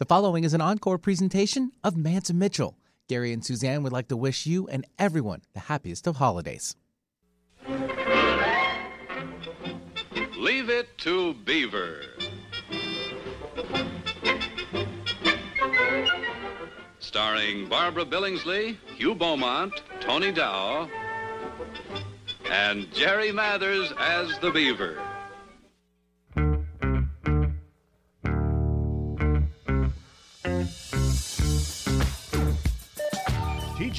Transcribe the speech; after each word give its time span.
The 0.00 0.06
following 0.06 0.44
is 0.44 0.54
an 0.54 0.62
encore 0.62 0.96
presentation 0.96 1.72
of 1.84 1.94
Mantz 1.94 2.32
Mitchell. 2.32 2.74
Gary 3.06 3.34
and 3.34 3.44
Suzanne 3.44 3.82
would 3.82 3.92
like 3.92 4.08
to 4.08 4.16
wish 4.16 4.46
you 4.46 4.66
and 4.66 4.86
everyone 4.98 5.42
the 5.52 5.60
happiest 5.60 6.06
of 6.06 6.16
holidays. 6.16 6.74
Leave 10.38 10.70
it 10.70 10.96
to 10.96 11.34
Beaver. 11.44 12.00
Starring 16.98 17.68
Barbara 17.68 18.06
Billingsley, 18.06 18.78
Hugh 18.96 19.14
Beaumont, 19.14 19.82
Tony 20.00 20.32
Dow, 20.32 20.88
and 22.50 22.90
Jerry 22.94 23.32
Mathers 23.32 23.92
as 23.98 24.38
the 24.38 24.50
Beaver. 24.50 25.09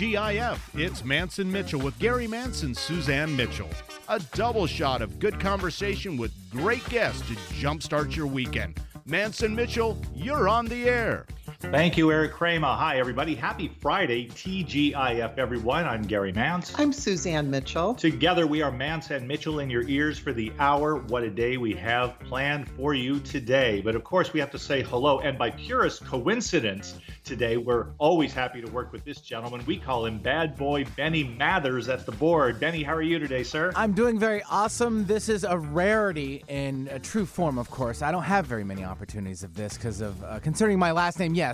TGIF, 0.02 0.58
it's 0.74 1.06
Manson 1.06 1.52
Mitchell 1.52 1.80
with 1.80 2.00
Gary 2.00 2.26
Manson, 2.26 2.74
Suzanne 2.74 3.36
Mitchell. 3.36 3.70
A 4.10 4.20
double 4.34 4.66
shot 4.66 5.00
of 5.00 5.20
good 5.20 5.40
conversation 5.40 6.18
with 6.18 6.32
great 6.50 6.84
guests 6.90 7.22
to 7.28 7.36
jumpstart 7.62 8.16
your 8.16 8.26
weekend. 8.26 8.80
Manson 9.06 9.56
Mitchell, 9.56 10.02
you're 10.16 10.50
on 10.50 10.66
the 10.66 10.86
air. 10.86 11.28
Thank 11.62 11.96
you, 11.96 12.12
Eric 12.12 12.34
Kramer. 12.34 12.68
Hi, 12.68 12.98
everybody. 12.98 13.36
Happy 13.36 13.72
Friday, 13.80 14.28
TGIF, 14.28 15.38
everyone. 15.38 15.86
I'm 15.86 16.02
Gary 16.02 16.34
Mantz. 16.34 16.74
I'm 16.78 16.92
Suzanne 16.92 17.50
Mitchell. 17.50 17.94
Together, 17.94 18.48
we 18.48 18.62
are 18.62 18.72
Mantz 18.72 19.12
and 19.12 19.26
Mitchell 19.28 19.60
in 19.60 19.70
your 19.70 19.88
ears 19.88 20.18
for 20.18 20.34
the 20.34 20.52
hour. 20.60 20.98
What 20.98 21.24
a 21.24 21.30
day 21.30 21.58
we 21.58 21.74
have 21.76 22.20
planned 22.20 22.68
for 22.68 22.94
you 22.94 23.20
today. 23.20 23.80
But 23.80 23.96
of 23.96 24.04
course, 24.04 24.34
we 24.34 24.40
have 24.40 24.52
to 24.52 24.60
say 24.60 24.82
hello. 24.82 25.20
And 25.20 25.38
by 25.38 25.52
purest 25.52 26.04
coincidence, 26.04 26.98
today 27.24 27.58
we're 27.58 27.92
always 28.00 28.34
happy 28.34 28.60
to 28.62 28.70
work 28.72 28.92
with 28.92 29.06
this 29.06 29.22
gentleman. 29.22 29.64
We 29.66 29.78
call 29.78 30.06
him 30.06 30.18
Bad 30.18 30.58
Boy 30.58 30.84
Benny 30.98 31.24
Mathers 31.24 31.88
at 31.88 32.06
the 32.06 32.12
board. 32.12 32.60
Benny, 32.60 32.84
how 32.84 32.96
are 32.96 33.02
you 33.04 33.20
today, 33.20 33.44
sir? 33.44 33.72
I'm 33.76 33.94
doing 33.94 34.20
very 34.20 34.42
awesome. 34.50 35.06
This 35.06 35.30
is 35.30 35.46
a 35.46 35.58
rarity 35.58 36.44
in 36.50 36.90
a 36.92 37.00
true 37.00 37.26
form, 37.26 37.58
of 37.58 37.70
course. 37.70 38.02
I 38.02 38.12
don't 38.12 38.24
have 38.24 38.46
very 38.46 38.66
many 38.66 38.84
opportunities 38.84 39.44
of 39.44 39.54
this 39.54 39.76
because 39.76 40.02
of 40.02 40.22
uh, 40.24 40.40
concerning 40.40 40.80
my 40.80 40.92
last 40.92 41.20
name. 41.20 41.34
Yes, 41.36 41.51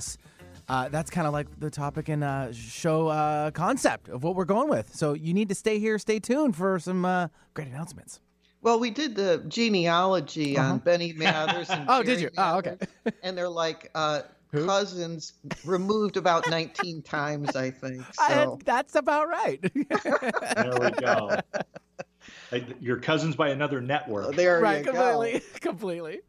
uh, 0.69 0.89
that's 0.89 1.09
kind 1.09 1.25
of 1.27 1.33
like 1.33 1.47
the 1.59 1.69
topic 1.69 2.09
and 2.09 2.23
uh, 2.23 2.51
show 2.51 3.07
uh, 3.07 3.51
concept 3.51 4.09
of 4.09 4.23
what 4.23 4.35
we're 4.35 4.45
going 4.45 4.69
with. 4.69 4.93
So 4.95 5.13
you 5.13 5.33
need 5.33 5.49
to 5.49 5.55
stay 5.55 5.79
here, 5.79 5.97
stay 5.99 6.19
tuned 6.19 6.55
for 6.55 6.79
some 6.79 7.05
uh, 7.05 7.27
great 7.53 7.67
announcements. 7.67 8.19
Well, 8.61 8.79
we 8.79 8.89
did 8.89 9.15
the 9.15 9.43
genealogy 9.47 10.57
Uh-huh. 10.57 10.73
on 10.73 10.77
Benny 10.79 11.13
Mathers 11.13 11.69
and 11.69 11.85
Oh, 11.89 12.01
did 12.03 12.19
Jerry 12.19 12.21
you? 12.23 12.29
Oh, 12.37 12.57
okay. 12.57 12.75
And 13.23 13.37
they're 13.37 13.47
like 13.47 13.89
uh, 13.95 14.21
cousins 14.51 15.33
removed 15.63 16.17
about 16.17 16.49
19 16.49 17.01
times, 17.03 17.55
I 17.55 17.69
think. 17.71 18.03
I- 18.19 18.33
So 18.33 18.59
that's 18.65 18.95
about 18.95 19.27
right. 19.29 19.61
There 19.61 20.73
we 20.81 20.91
go. 20.91 21.37
Your 22.81 22.97
cousin's 22.97 23.35
by 23.35 23.49
another 23.49 23.79
network. 23.81 24.35
there 24.35 24.59
right, 24.59 24.85
you 24.85 24.91
go. 24.91 25.19
completely, 25.19 25.41
completely. 25.59 26.19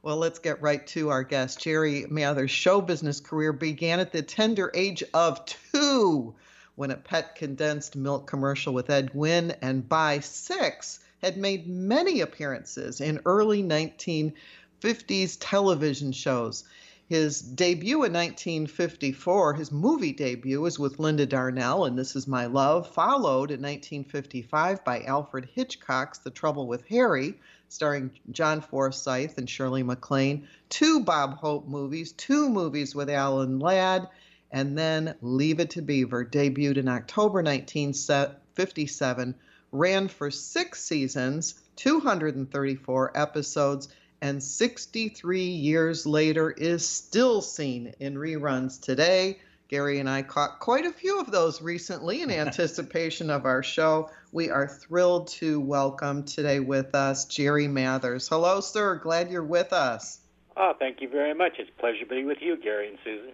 Well, 0.00 0.16
let's 0.16 0.38
get 0.38 0.62
right 0.62 0.86
to 0.88 1.08
our 1.08 1.24
guest. 1.24 1.60
Jerry 1.60 2.06
Mathers' 2.08 2.52
show 2.52 2.80
business 2.80 3.18
career 3.18 3.52
began 3.52 3.98
at 3.98 4.12
the 4.12 4.22
tender 4.22 4.70
age 4.72 5.02
of 5.12 5.44
two 5.44 6.34
when 6.76 6.92
a 6.92 6.96
pet 6.96 7.34
condensed 7.34 7.96
milk 7.96 8.28
commercial 8.28 8.72
with 8.72 8.90
Ed 8.90 9.10
Wynn, 9.12 9.56
and 9.60 9.88
by 9.88 10.20
six 10.20 11.00
had 11.20 11.36
made 11.36 11.66
many 11.66 12.20
appearances 12.20 13.00
in 13.00 13.20
early 13.26 13.64
1950s 13.64 15.36
television 15.40 16.12
shows. 16.12 16.62
His 17.08 17.40
debut 17.40 18.04
in 18.04 18.12
1954, 18.12 19.54
his 19.54 19.72
movie 19.72 20.12
debut, 20.12 20.60
was 20.60 20.78
with 20.78 21.00
Linda 21.00 21.26
Darnell 21.26 21.86
and 21.86 21.98
This 21.98 22.14
Is 22.14 22.28
My 22.28 22.46
Love, 22.46 22.88
followed 22.94 23.50
in 23.50 23.60
1955 23.62 24.84
by 24.84 25.02
Alfred 25.02 25.48
Hitchcock's 25.52 26.18
The 26.18 26.30
Trouble 26.30 26.68
with 26.68 26.86
Harry, 26.86 27.40
starring 27.68 28.10
John 28.30 28.60
Forsythe 28.60 29.38
and 29.38 29.48
Shirley 29.48 29.82
MacLaine, 29.82 30.48
two 30.68 31.00
Bob 31.00 31.38
Hope 31.38 31.68
movies, 31.68 32.12
two 32.12 32.48
movies 32.48 32.94
with 32.94 33.10
Alan 33.10 33.58
Ladd, 33.58 34.08
and 34.50 34.78
then 34.78 35.14
Leave 35.20 35.60
It 35.60 35.70
to 35.70 35.82
Beaver, 35.82 36.24
debuted 36.24 36.78
in 36.78 36.88
October 36.88 37.42
1957, 37.42 39.34
ran 39.72 40.08
for 40.08 40.30
six 40.30 40.82
seasons, 40.82 41.54
234 41.76 43.12
episodes, 43.14 43.88
and 44.20 44.42
63 44.42 45.42
years 45.42 46.06
later 46.06 46.50
is 46.50 46.88
still 46.88 47.40
seen 47.42 47.94
in 48.00 48.14
reruns 48.14 48.80
today. 48.80 49.38
Gary 49.68 49.98
and 49.98 50.08
I 50.08 50.22
caught 50.22 50.60
quite 50.60 50.86
a 50.86 50.92
few 50.92 51.20
of 51.20 51.30
those 51.30 51.60
recently 51.60 52.22
in 52.22 52.30
anticipation 52.32 53.28
of 53.28 53.44
our 53.44 53.62
show. 53.62 54.10
We 54.32 54.48
are 54.48 54.66
thrilled 54.66 55.28
to 55.28 55.60
welcome 55.60 56.24
today 56.24 56.58
with 56.58 56.94
us 56.94 57.26
Jerry 57.26 57.68
Mathers. 57.68 58.28
Hello, 58.28 58.60
sir. 58.60 58.94
Glad 58.94 59.30
you're 59.30 59.44
with 59.44 59.74
us. 59.74 60.20
Oh, 60.56 60.72
thank 60.78 61.02
you 61.02 61.08
very 61.10 61.34
much. 61.34 61.56
It's 61.58 61.68
a 61.68 61.80
pleasure 61.80 62.06
being 62.06 62.26
with 62.26 62.38
you, 62.40 62.56
Gary 62.56 62.88
and 62.88 62.98
Susan. 63.04 63.32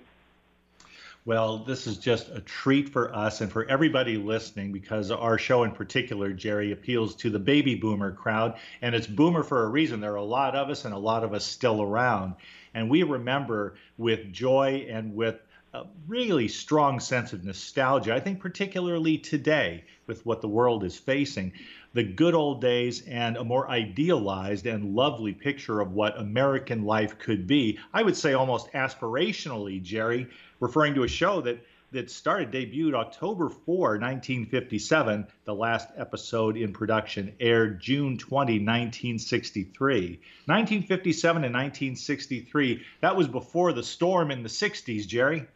Well, 1.25 1.59
this 1.59 1.87
is 1.87 1.99
just 1.99 2.29
a 2.31 2.41
treat 2.41 2.89
for 2.89 3.15
us 3.15 3.41
and 3.41 3.51
for 3.51 3.65
everybody 3.67 4.17
listening 4.17 4.73
because 4.73 5.13
our 5.13 5.39
show 5.39 5.63
in 5.63 5.71
particular, 5.71 6.33
Jerry, 6.33 6.73
appeals 6.73 7.15
to 7.17 7.31
the 7.31 7.39
baby 7.39 7.77
boomer 7.77 8.11
crowd. 8.11 8.59
And 8.83 8.95
it's 8.97 9.07
boomer 9.07 9.45
for 9.45 9.63
a 9.63 9.69
reason. 9.69 10.01
There 10.01 10.13
are 10.13 10.17
a 10.17 10.25
lot 10.25 10.57
of 10.57 10.69
us 10.69 10.85
and 10.85 10.93
a 10.93 10.99
lot 10.99 11.23
of 11.23 11.33
us 11.33 11.45
still 11.45 11.81
around. 11.81 12.35
And 12.75 12.91
we 12.91 13.05
remember 13.05 13.77
with 13.97 14.33
joy 14.33 14.87
and 14.91 15.15
with 15.15 15.37
a 15.75 15.87
really 16.07 16.47
strong 16.47 17.01
sense 17.01 17.33
of 17.33 17.45
nostalgia, 17.45 18.15
I 18.15 18.21
think, 18.21 18.39
particularly 18.39 19.19
today 19.19 19.83
with 20.07 20.25
what 20.25 20.41
the 20.41 20.49
world 20.49 20.85
is 20.85 20.97
facing, 20.97 21.53
the 21.95 22.05
good 22.05 22.35
old 22.35 22.61
days 22.61 23.03
and 23.09 23.37
a 23.37 23.43
more 23.43 23.69
idealized 23.69 24.67
and 24.67 24.95
lovely 24.95 25.33
picture 25.33 25.81
of 25.81 25.93
what 25.93 26.17
American 26.17 26.85
life 26.85 27.19
could 27.19 27.49
be. 27.49 27.81
I 27.93 28.05
would 28.05 28.17
say 28.17 28.35
almost 28.35 28.73
aspirationally, 28.73 29.83
Jerry, 29.83 30.29
referring 30.61 30.95
to 30.95 31.03
a 31.03 31.09
show 31.09 31.41
that 31.41 31.59
that 31.95 32.11
started 32.11 32.51
debuted 32.51 32.95
October 32.95 33.49
4, 33.49 33.99
1957. 33.99 35.29
The 35.45 35.55
last 35.55 35.89
episode 35.97 36.57
in 36.57 36.73
production 36.73 37.33
aired 37.39 37.81
June 37.81 38.19
20, 38.19 38.55
1963. 38.55 40.21
1957 40.47 41.45
and 41.45 41.55
1963. 41.55 42.83
That 43.01 43.15
was 43.15 43.29
before 43.29 43.73
the 43.73 43.85
storm 43.85 44.33
in 44.33 44.43
the 44.43 44.49
60s, 44.49 45.07
Jerry. 45.07 45.47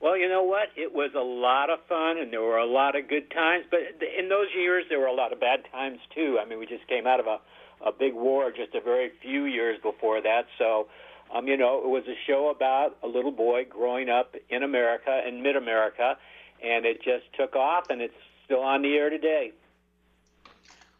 Well, 0.00 0.16
you 0.16 0.28
know 0.28 0.42
what? 0.42 0.68
It 0.76 0.94
was 0.94 1.10
a 1.14 1.20
lot 1.20 1.68
of 1.68 1.78
fun, 1.86 2.16
and 2.18 2.32
there 2.32 2.40
were 2.40 2.56
a 2.56 2.66
lot 2.66 2.96
of 2.96 3.06
good 3.06 3.30
times. 3.30 3.66
But 3.70 3.80
in 4.18 4.30
those 4.30 4.48
years, 4.56 4.84
there 4.88 4.98
were 4.98 5.06
a 5.06 5.14
lot 5.14 5.32
of 5.32 5.40
bad 5.40 5.60
times 5.70 5.98
too. 6.14 6.38
I 6.40 6.48
mean, 6.48 6.58
we 6.58 6.66
just 6.66 6.86
came 6.88 7.06
out 7.06 7.20
of 7.20 7.26
a 7.26 7.38
a 7.84 7.92
big 7.92 8.14
war 8.14 8.50
just 8.50 8.74
a 8.74 8.80
very 8.80 9.10
few 9.22 9.44
years 9.44 9.78
before 9.82 10.20
that. 10.20 10.46
So, 10.58 10.88
um, 11.34 11.46
you 11.46 11.56
know, 11.56 11.78
it 11.78 11.88
was 11.88 12.04
a 12.08 12.14
show 12.26 12.52
about 12.54 12.96
a 13.02 13.06
little 13.06 13.32
boy 13.32 13.64
growing 13.64 14.08
up 14.08 14.34
in 14.50 14.62
America, 14.62 15.22
in 15.26 15.42
mid-America, 15.42 16.16
and 16.62 16.84
it 16.84 16.98
just 17.02 17.24
took 17.38 17.56
off, 17.56 17.84
and 17.88 18.02
it's 18.02 18.14
still 18.44 18.60
on 18.60 18.82
the 18.82 18.94
air 18.96 19.08
today. 19.08 19.52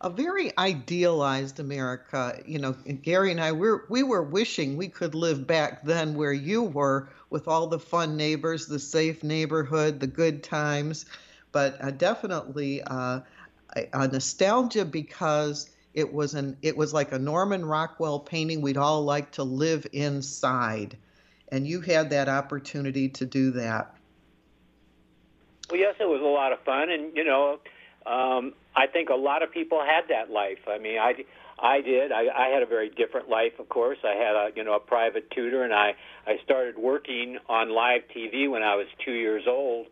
A 0.01 0.09
very 0.09 0.57
idealized 0.57 1.61
America. 1.61 2.41
You 2.47 2.59
know, 2.59 2.73
Gary 3.03 3.31
and 3.31 3.41
I, 3.41 3.53
we're, 3.53 3.85
we 3.89 4.03
were 4.03 4.23
wishing 4.23 4.77
we 4.77 4.89
could 4.89 5.15
live 5.15 5.47
back 5.47 5.85
then 5.85 6.15
where 6.15 6.33
you 6.33 6.63
were 6.63 7.11
with 7.29 7.49
all 7.49 7.67
the 7.67 7.79
fun 7.79 8.17
neighbors, 8.17 8.67
the 8.67 8.79
safe 8.79 9.23
neighborhood, 9.23 10.01
the 10.01 10.07
good 10.07 10.43
times. 10.43 11.05
But 11.53 11.83
uh, 11.83 11.91
definitely 11.91 12.83
uh, 12.83 13.21
a 13.93 14.09
nostalgia 14.09 14.85
because 14.85 15.71
it 15.93 16.13
was 16.13 16.35
an 16.35 16.57
it 16.63 16.77
was 16.77 16.95
like 16.95 17.13
a 17.13 17.19
Norman 17.19 17.65
Rockwell 17.65 18.21
painting 18.21 18.63
we'd 18.63 18.77
all 18.77 19.03
like 19.03 19.33
to 19.33 19.43
live 19.43 19.87
inside, 19.93 20.97
and 21.49 21.67
you 21.67 21.81
had 21.81 22.11
that 22.11 22.29
opportunity 22.29 23.09
to 23.09 23.27
do 23.27 23.51
that. 23.53 23.95
Well, 25.69 25.81
yes, 25.81 25.97
it 25.99 26.09
was 26.09 26.21
a 26.21 26.25
lot 26.25 26.53
of 26.53 26.61
fun, 26.61 26.91
and 26.91 27.17
you 27.17 27.25
know, 27.25 27.59
um, 28.11 28.55
I 28.75 28.87
think 28.87 29.09
a 29.09 29.15
lot 29.15 29.43
of 29.43 29.53
people 29.53 29.81
had 29.81 30.09
that 30.09 30.33
life. 30.33 30.59
I 30.67 30.79
mean, 30.79 30.99
I, 30.99 31.15
I 31.63 31.81
did. 31.81 32.11
I, 32.11 32.27
I 32.37 32.49
had 32.49 32.63
a 32.63 32.67
very 32.67 32.91
different 32.91 33.29
life, 33.29 33.53
of 33.59 33.69
course. 33.69 33.99
I 34.05 34.15
had 34.15 34.35
a, 34.35 34.49
you 34.57 34.65
know, 34.65 34.75
a 34.75 34.81
private 34.81 35.31
tutor, 35.31 35.63
and 35.63 35.73
I, 35.73 35.93
I 36.27 36.37
started 36.45 36.77
working 36.77 37.39
on 37.49 37.71
live 37.71 38.03
TV 38.15 38.51
when 38.51 38.63
I 38.63 38.75
was 38.75 38.87
two 39.05 39.13
years 39.13 39.45
old. 39.47 39.87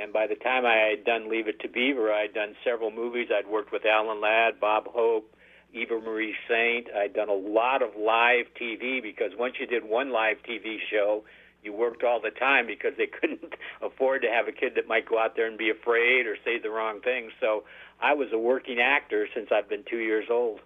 And 0.00 0.12
by 0.12 0.26
the 0.26 0.36
time 0.36 0.64
I 0.64 0.94
had 0.96 1.04
done 1.04 1.28
Leave 1.28 1.48
It 1.48 1.60
to 1.60 1.68
Beaver, 1.68 2.12
I'd 2.12 2.32
done 2.32 2.54
several 2.64 2.90
movies. 2.90 3.28
I'd 3.36 3.50
worked 3.50 3.72
with 3.72 3.82
Alan 3.84 4.20
Ladd, 4.20 4.60
Bob 4.60 4.86
Hope, 4.86 5.34
Eva 5.74 6.00
Marie 6.00 6.34
Saint. 6.48 6.86
I'd 6.94 7.12
done 7.12 7.28
a 7.28 7.34
lot 7.34 7.82
of 7.82 7.90
live 7.98 8.46
TV 8.60 9.02
because 9.02 9.32
once 9.36 9.54
you 9.60 9.66
did 9.66 9.82
one 9.84 10.12
live 10.12 10.36
TV 10.48 10.76
show, 10.90 11.24
you 11.62 11.72
worked 11.72 12.04
all 12.04 12.20
the 12.20 12.30
time 12.30 12.66
because 12.66 12.94
they 12.96 13.06
couldn't 13.20 13.54
afford 13.82 14.22
to 14.22 14.28
have 14.28 14.48
a 14.48 14.52
kid 14.52 14.74
that 14.76 14.88
might 14.88 15.08
go 15.08 15.18
out 15.18 15.36
there 15.36 15.46
and 15.46 15.58
be 15.58 15.70
afraid 15.70 16.26
or 16.26 16.36
say 16.44 16.58
the 16.58 16.70
wrong 16.70 17.00
thing. 17.00 17.30
So 17.40 17.64
I 18.00 18.14
was 18.14 18.28
a 18.32 18.38
working 18.38 18.80
actor 18.80 19.28
since 19.34 19.48
I've 19.52 19.68
been 19.68 19.84
two 19.88 19.98
years 19.98 20.26
old. 20.30 20.60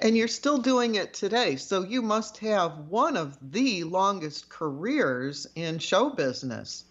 And 0.00 0.16
you're 0.16 0.28
still 0.28 0.58
doing 0.58 0.96
it 0.96 1.14
today. 1.14 1.56
So 1.56 1.82
you 1.82 2.02
must 2.02 2.38
have 2.38 2.78
one 2.88 3.16
of 3.16 3.38
the 3.52 3.84
longest 3.84 4.48
careers 4.48 5.46
in 5.54 5.78
show 5.78 6.10
business. 6.10 6.84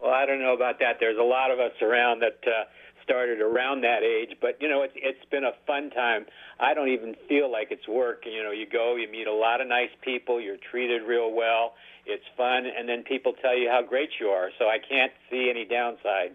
Well, 0.00 0.12
I 0.12 0.26
don't 0.26 0.40
know 0.40 0.54
about 0.54 0.80
that. 0.80 0.98
There's 1.00 1.18
a 1.18 1.22
lot 1.22 1.50
of 1.50 1.60
us 1.60 1.72
around 1.82 2.20
that 2.20 2.38
uh, 2.46 2.64
started 3.08 3.40
around 3.40 3.80
that 3.82 4.02
age, 4.02 4.36
but 4.40 4.60
you 4.60 4.68
know, 4.68 4.82
it's 4.82 4.92
it's 4.96 5.24
been 5.30 5.44
a 5.44 5.52
fun 5.66 5.88
time. 5.90 6.26
I 6.60 6.74
don't 6.74 6.88
even 6.88 7.16
feel 7.26 7.50
like 7.50 7.68
it's 7.70 7.88
work. 7.88 8.24
You 8.26 8.42
know, 8.42 8.50
you 8.50 8.66
go, 8.70 8.96
you 8.96 9.10
meet 9.10 9.26
a 9.26 9.32
lot 9.32 9.62
of 9.62 9.66
nice 9.66 9.90
people, 10.02 10.40
you're 10.40 10.58
treated 10.70 11.02
real 11.02 11.32
well, 11.32 11.74
it's 12.04 12.24
fun, 12.36 12.66
and 12.66 12.86
then 12.86 13.04
people 13.04 13.32
tell 13.40 13.56
you 13.56 13.70
how 13.70 13.82
great 13.82 14.10
you 14.20 14.28
are. 14.28 14.50
So 14.58 14.66
I 14.66 14.78
can't 14.78 15.12
see 15.30 15.48
any 15.48 15.64
downside. 15.64 16.34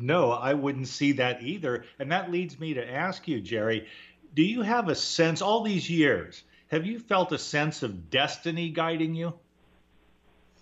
No, 0.00 0.30
I 0.30 0.54
wouldn't 0.54 0.88
see 0.88 1.12
that 1.12 1.42
either. 1.42 1.84
And 1.98 2.12
that 2.12 2.30
leads 2.30 2.58
me 2.58 2.74
to 2.74 2.90
ask 2.90 3.28
you, 3.28 3.40
Jerry, 3.40 3.88
do 4.34 4.42
you 4.42 4.62
have 4.62 4.88
a 4.88 4.94
sense 4.94 5.42
all 5.42 5.62
these 5.62 5.90
years? 5.90 6.42
Have 6.68 6.86
you 6.86 6.98
felt 6.98 7.32
a 7.32 7.38
sense 7.38 7.82
of 7.82 8.08
destiny 8.08 8.70
guiding 8.70 9.14
you? 9.14 9.34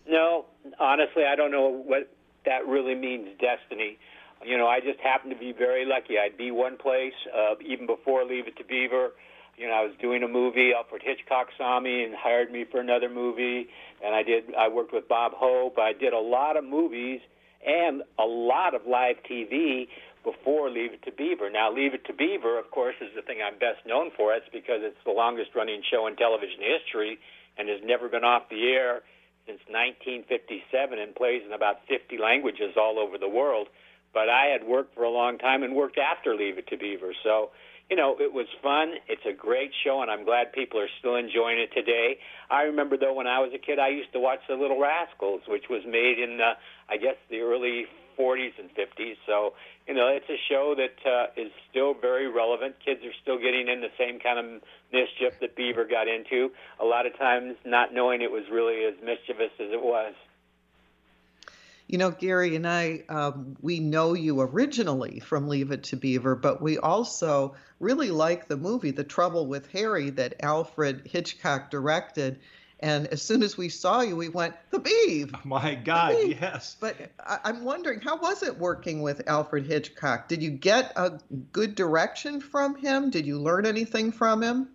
No, 0.09 0.47
honestly, 0.81 1.25
I 1.25 1.37
don't 1.37 1.53
know 1.53 1.69
what 1.69 2.13
that 2.45 2.67
really 2.67 2.97
means, 2.97 3.29
destiny. 3.39 3.99
You 4.45 4.57
know, 4.57 4.67
I 4.67 4.81
just 4.81 5.01
happened 5.01 5.33
to 5.33 5.39
be 5.39 5.53
very 5.53 5.85
lucky. 5.85 6.19
I'd 6.19 6.39
be 6.39 6.51
one 6.51 6.77
place 6.77 7.13
uh, 7.35 7.55
even 7.65 7.87
before 7.87 8.25
Leave 8.25 8.47
It 8.47 8.57
to 8.57 8.65
Beaver. 8.65 9.11
You 9.57 9.69
know, 9.69 9.75
I 9.75 9.83
was 9.83 9.93
doing 10.01 10.23
a 10.23 10.29
movie. 10.29 10.73
Alfred 10.75 11.03
Hitchcock 11.05 11.49
saw 11.59 11.79
me 11.81 12.05
and 12.05 12.15
hired 12.15 12.51
me 12.51 12.65
for 12.71 12.81
another 12.81 13.11
movie, 13.11 13.69
and 14.03 14.15
I 14.15 14.23
did. 14.23 14.55
I 14.59 14.69
worked 14.69 14.95
with 14.95 15.07
Bob 15.09 15.33
Hope. 15.35 15.79
I 15.79 15.93
did 15.93 16.15
a 16.15 16.19
lot 16.19 16.57
of 16.57 16.65
movies 16.65 17.21
and 17.67 18.03
a 18.19 18.25
lot 18.25 18.75
of 18.75 18.87
live 18.89 19.17
TV 19.31 19.89
before 20.25 20.71
Leave 20.71 20.93
It 20.93 21.03
to 21.05 21.13
Beaver. 21.13 21.51
Now, 21.51 21.73
Leave 21.73 21.93
It 21.93 22.07
to 22.07 22.15
Beaver, 22.15 22.59
of 22.59 22.71
course, 22.71 22.95
is 23.01 23.11
the 23.15 23.23
thing 23.23 23.39
I'm 23.45 23.59
best 23.59 23.85
known 23.87 24.11
for. 24.17 24.33
It's 24.33 24.49
because 24.53 24.81
it's 24.81 25.01
the 25.05 25.13
longest 25.13 25.51
running 25.55 25.83
show 25.91 26.07
in 26.07 26.17
television 26.17 26.61
history 26.61 27.19
and 27.59 27.69
has 27.69 27.81
never 27.85 28.09
been 28.09 28.25
off 28.25 28.49
the 28.49 28.73
air 28.73 29.03
since 29.47 29.61
1957 29.69 30.99
and 30.99 31.15
plays 31.15 31.43
in 31.45 31.53
about 31.53 31.85
50 31.89 32.17
languages 32.17 32.77
all 32.77 32.99
over 32.99 33.19
the 33.19 33.29
world. 33.29 33.69
But 34.13 34.29
I 34.29 34.47
had 34.47 34.67
worked 34.67 34.95
for 34.95 35.05
a 35.05 35.11
long 35.11 35.39
time 35.39 35.63
and 35.63 35.75
worked 35.75 35.99
after 35.99 36.35
Leave 36.35 36.59
It 36.59 36.67
to 36.69 36.77
Beaver. 36.77 37.15
So, 37.23 37.51
you 37.91 37.97
know, 37.97 38.17
it 38.19 38.33
was 38.33 38.47
fun. 38.63 38.95
It's 39.09 39.27
a 39.27 39.33
great 39.33 39.73
show, 39.85 40.03
and 40.03 40.11
I'm 40.11 40.25
glad 40.25 40.53
people 40.53 40.79
are 40.81 40.91
still 40.99 41.17
enjoying 41.17 41.59
it 41.59 41.71
today. 41.75 42.19
I 42.51 42.63
remember, 42.63 42.97
though, 42.97 43.15
when 43.15 43.27
I 43.27 43.41
was 43.41 43.51
a 43.55 43.59
kid, 43.59 43.79
I 43.79 43.89
used 43.89 44.13
to 44.13 44.21
watch 44.21 44.41
The 44.49 44.55
Little 44.55 44.81
Rascals, 44.81 45.43
which 45.49 45.65
was 45.69 45.83
made 45.87 46.19
in, 46.19 46.39
the, 46.39 46.53
I 46.89 46.97
guess, 46.97 47.17
the 47.31 47.41
early 47.41 47.87
40s 48.19 48.53
and 48.59 48.71
50s. 48.75 49.17
So, 49.27 49.55
you 49.89 49.95
know, 49.95 50.07
it's 50.07 50.29
a 50.29 50.39
show 50.49 50.75
that 50.77 50.99
uh, 51.09 51.41
is 51.41 51.51
still 51.71 51.95
very 51.95 52.29
relevant. 52.29 52.77
Kids 52.85 53.01
are 53.05 53.17
still 53.23 53.39
getting 53.39 53.67
in 53.67 53.81
the 53.81 53.91
same 53.99 54.21
kind 54.21 54.39
of 54.39 54.63
mischief 54.93 55.41
that 55.41 55.57
Beaver 55.57 55.85
got 55.85 56.07
into, 56.07 56.51
a 56.79 56.85
lot 56.85 57.07
of 57.07 57.17
times 57.19 57.57
not 57.65 57.95
knowing 57.95 58.23
it 58.23 58.31
was 58.31 58.45
really 58.53 58.85
as 58.85 58.95
mischievous 59.03 59.51
as 59.59 59.73
it 59.73 59.83
was. 59.83 60.15
You 61.91 61.99
know, 61.99 62.13
Gary 62.13 62.55
and 62.55 62.69
I, 62.69 63.03
um, 63.09 63.57
we 63.61 63.81
know 63.81 64.13
you 64.15 64.41
originally 64.41 65.19
from 65.19 65.49
Leave 65.49 65.73
It 65.73 65.83
to 65.85 65.97
Beaver, 65.97 66.37
but 66.37 66.63
we 66.63 66.79
also 66.79 67.57
really 67.81 68.13
like 68.13 68.47
the 68.47 68.57
movie 68.57 68.93
The 68.93 69.03
Trouble 69.03 69.49
with 69.49 69.67
Harry 69.73 70.11
that 70.11 70.35
Alfred 70.41 71.03
Hitchcock 71.05 71.69
directed. 71.69 72.39
And 72.79 73.09
as 73.09 73.23
soon 73.23 73.43
as 73.43 73.57
we 73.57 73.69
saw 73.69 74.03
you, 74.03 74.15
we 74.15 74.29
went, 74.29 74.55
The 74.71 74.79
Beeve! 74.79 75.35
My 75.45 75.75
God, 75.75 76.15
yes. 76.29 76.77
But 76.79 76.95
I- 77.27 77.41
I'm 77.43 77.65
wondering, 77.65 78.01
how 78.01 78.19
was 78.19 78.45
it 78.45 78.57
working 78.57 79.03
with 79.03 79.27
Alfred 79.27 79.67
Hitchcock? 79.67 80.29
Did 80.29 80.45
you 80.45 80.51
get 80.51 80.93
a 80.95 81.19
good 81.51 81.75
direction 81.75 82.41
from 82.41 82.77
him? 82.77 83.11
Did 83.11 83.27
you 83.27 83.41
learn 83.41 83.67
anything 83.67 84.13
from 84.13 84.45
him? 84.45 84.69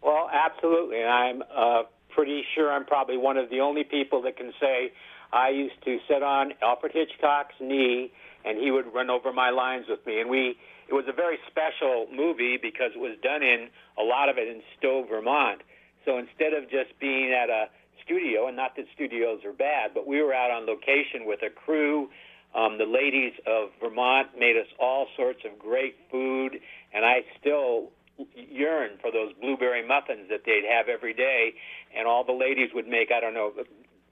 Well, 0.00 0.30
absolutely. 0.32 1.02
And 1.02 1.10
I'm 1.10 1.42
uh, 1.54 1.82
pretty 2.08 2.46
sure 2.54 2.72
I'm 2.72 2.86
probably 2.86 3.18
one 3.18 3.36
of 3.36 3.50
the 3.50 3.60
only 3.60 3.84
people 3.84 4.22
that 4.22 4.38
can 4.38 4.54
say 4.58 4.94
I 5.36 5.50
used 5.50 5.84
to 5.84 5.98
sit 6.08 6.22
on 6.22 6.52
Alfred 6.62 6.92
Hitchcock's 6.92 7.54
knee, 7.60 8.10
and 8.46 8.56
he 8.58 8.70
would 8.70 8.86
run 8.94 9.10
over 9.10 9.34
my 9.34 9.50
lines 9.50 9.84
with 9.86 10.00
me. 10.06 10.18
And 10.20 10.30
we, 10.30 10.56
it 10.88 10.94
was 10.94 11.04
a 11.08 11.12
very 11.12 11.36
special 11.46 12.06
movie 12.10 12.56
because 12.56 12.92
it 12.94 13.00
was 13.00 13.18
done 13.22 13.42
in 13.42 13.68
a 13.98 14.02
lot 14.02 14.30
of 14.30 14.38
it 14.38 14.48
in 14.48 14.62
Stowe, 14.78 15.04
Vermont. 15.06 15.60
So 16.06 16.16
instead 16.16 16.54
of 16.54 16.70
just 16.70 16.98
being 16.98 17.36
at 17.36 17.50
a 17.50 17.66
studio, 18.02 18.46
and 18.46 18.56
not 18.56 18.76
that 18.76 18.86
studios 18.94 19.44
are 19.44 19.52
bad, 19.52 19.90
but 19.92 20.06
we 20.06 20.22
were 20.22 20.32
out 20.32 20.50
on 20.50 20.64
location 20.64 21.26
with 21.26 21.40
a 21.42 21.50
crew. 21.50 22.08
Um, 22.54 22.78
the 22.78 22.86
ladies 22.86 23.34
of 23.46 23.68
Vermont 23.78 24.28
made 24.38 24.56
us 24.56 24.68
all 24.80 25.06
sorts 25.16 25.40
of 25.44 25.58
great 25.58 25.96
food, 26.10 26.56
and 26.94 27.04
I 27.04 27.26
still 27.38 27.90
yearn 28.34 28.92
for 29.02 29.12
those 29.12 29.32
blueberry 29.40 29.86
muffins 29.86 30.30
that 30.30 30.40
they'd 30.46 30.64
have 30.64 30.88
every 30.88 31.12
day. 31.12 31.52
And 31.94 32.06
all 32.08 32.24
the 32.24 32.32
ladies 32.32 32.70
would 32.72 32.88
make, 32.88 33.10
I 33.12 33.20
don't 33.20 33.34
know, 33.34 33.52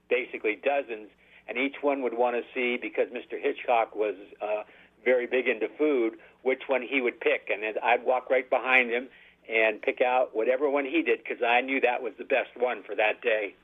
basically 0.09 0.55
dozens, 0.63 1.09
and 1.47 1.57
each 1.57 1.75
one 1.81 2.01
would 2.01 2.17
want 2.17 2.35
to 2.35 2.43
see 2.53 2.77
because 2.81 3.07
Mr. 3.09 3.39
Hitchcock 3.41 3.95
was 3.95 4.15
uh, 4.41 4.63
very 5.03 5.27
big 5.27 5.47
into 5.47 5.67
food, 5.77 6.13
which 6.41 6.63
one 6.67 6.81
he 6.81 7.01
would 7.01 7.19
pick, 7.19 7.49
and 7.51 7.63
then 7.63 7.73
I'd 7.83 8.03
walk 8.03 8.29
right 8.29 8.49
behind 8.49 8.89
him 8.89 9.07
and 9.47 9.81
pick 9.81 10.01
out 10.01 10.35
whatever 10.35 10.69
one 10.69 10.85
he 10.85 11.03
did 11.03 11.19
because 11.23 11.43
I 11.43 11.61
knew 11.61 11.79
that 11.81 12.01
was 12.01 12.13
the 12.17 12.23
best 12.23 12.49
one 12.57 12.83
for 12.83 12.95
that 12.95 13.21
day. 13.21 13.55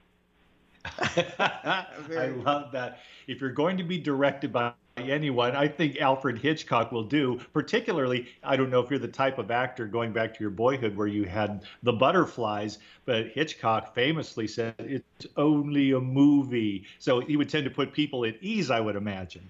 I 1.39 2.27
love 2.27 2.71
that. 2.71 2.99
If 3.27 3.41
you're 3.41 3.51
going 3.51 3.77
to 3.77 3.83
be 3.83 3.97
directed 3.97 4.51
by 4.51 4.73
anyone, 5.09 5.55
I 5.55 5.67
think 5.67 5.99
Alfred 5.99 6.37
Hitchcock 6.37 6.91
will 6.91 7.03
do. 7.03 7.39
Particularly, 7.53 8.27
I 8.43 8.55
don't 8.55 8.69
know 8.69 8.79
if 8.79 8.89
you're 8.89 8.99
the 8.99 9.07
type 9.07 9.37
of 9.37 9.51
actor 9.51 9.85
going 9.85 10.11
back 10.13 10.33
to 10.35 10.39
your 10.39 10.49
boyhood 10.49 10.95
where 10.95 11.07
you 11.07 11.23
had 11.23 11.63
the 11.83 11.93
butterflies, 11.93 12.79
but 13.05 13.27
Hitchcock 13.27 13.93
famously 13.93 14.47
said 14.47 14.75
it's 14.79 15.27
only 15.37 15.91
a 15.91 15.99
movie. 15.99 16.85
So 16.99 17.19
he 17.19 17.37
would 17.37 17.49
tend 17.49 17.65
to 17.65 17.71
put 17.71 17.93
people 17.93 18.25
at 18.25 18.35
ease, 18.41 18.71
I 18.71 18.79
would 18.79 18.95
imagine. 18.95 19.49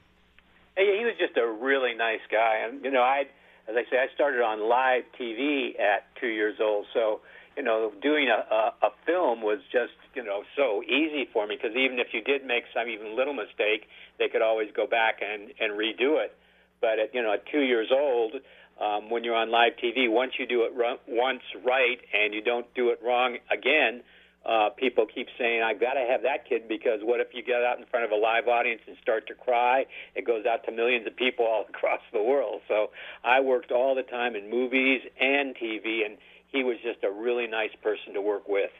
Hey, 0.75 0.98
he 0.98 1.06
was 1.06 1.15
just 1.19 1.38
a 1.38 1.48
really 1.48 1.94
nice 1.94 2.21
guy, 2.31 2.65
and 2.65 2.83
you 2.83 2.92
know, 2.92 3.01
I, 3.01 3.25
as 3.68 3.75
I 3.75 3.83
say, 3.89 3.98
I 3.98 4.07
started 4.15 4.42
on 4.42 4.68
live 4.68 5.03
TV 5.19 5.80
at 5.80 6.06
two 6.19 6.30
years 6.30 6.59
old, 6.62 6.86
so 6.94 7.21
you 7.57 7.63
know, 7.63 7.92
doing 8.01 8.30
a, 8.30 8.53
a, 8.53 8.88
a 8.88 8.89
film 9.06 9.42
was 9.42 9.59
just, 9.71 9.94
you 10.15 10.24
know, 10.24 10.44
so 10.56 10.81
easy 10.83 11.27
for 11.33 11.48
me 11.48 11.56
because 11.56 11.75
even 11.75 12.00
if 12.00 12.07
you 12.13 12.21
did 12.21 12.45
make 12.45 12.63
some 12.74 12.88
even 12.88 13.15
little 13.15 13.33
mistake, 13.33 13.88
they 14.19 14.30
could 14.30 14.42
always 14.42 14.69
go 14.75 14.88
back 14.88 15.19
and, 15.21 15.51
and 15.59 15.74
redo 15.74 16.24
it. 16.24 16.36
But 16.80 17.00
at, 17.00 17.13
you 17.13 17.21
know, 17.21 17.33
at 17.33 17.45
two 17.51 17.62
years 17.62 17.89
old, 17.92 18.36
um, 18.81 19.09
when 19.09 19.24
you're 19.24 19.36
on 19.36 19.51
live 19.51 19.74
TV, 19.83 20.09
once 20.09 20.33
you 20.39 20.48
do 20.48 20.63
it 20.63 20.74
ru- 20.74 21.01
once 21.07 21.44
right 21.65 22.00
and 22.13 22.33
you 22.33 22.42
don't 22.42 22.65
do 22.74 22.89
it 22.89 23.00
wrong 23.03 23.38
again, 23.51 24.01
uh, 24.44 24.69
people 24.75 25.06
keep 25.06 25.27
saying, 25.38 25.62
I've 25.62 25.80
got 25.80 25.94
to 25.94 26.06
have 26.09 26.24
that 26.24 26.50
kid 26.50 26.68
because 26.68 27.00
what 27.03 27.19
if 27.19 27.27
you 27.33 27.43
get 27.43 27.62
out 27.62 27.77
in 27.77 27.86
front 27.86 28.05
of 28.05 28.12
a 28.12 28.15
live 28.15 28.48
audience 28.48 28.81
and 28.88 28.98
start 29.01 29.27
to 29.27 29.36
cry? 29.36 29.86
It 30.15 30.25
goes 30.25 30.46
out 30.50 30.65
to 30.65 30.72
millions 30.72 31.05
of 31.05 31.15
people 31.15 31.46
all 31.46 31.65
across 31.70 32.01
the 32.12 32.24
world. 32.24 32.62
So 32.67 32.89
I 33.24 33.39
worked 33.39 33.72
all 33.72 33.93
the 33.93 34.03
time 34.03 34.36
in 34.36 34.50
movies 34.50 35.01
and 35.20 35.55
TV, 35.55 36.05
and 36.05 36.17
he 36.51 36.63
was 36.63 36.77
just 36.84 37.03
a 37.03 37.12
really 37.12 37.48
nice 37.48 37.75
person 37.81 38.13
to 38.13 38.22
work 38.22 38.48
with. 38.48 38.72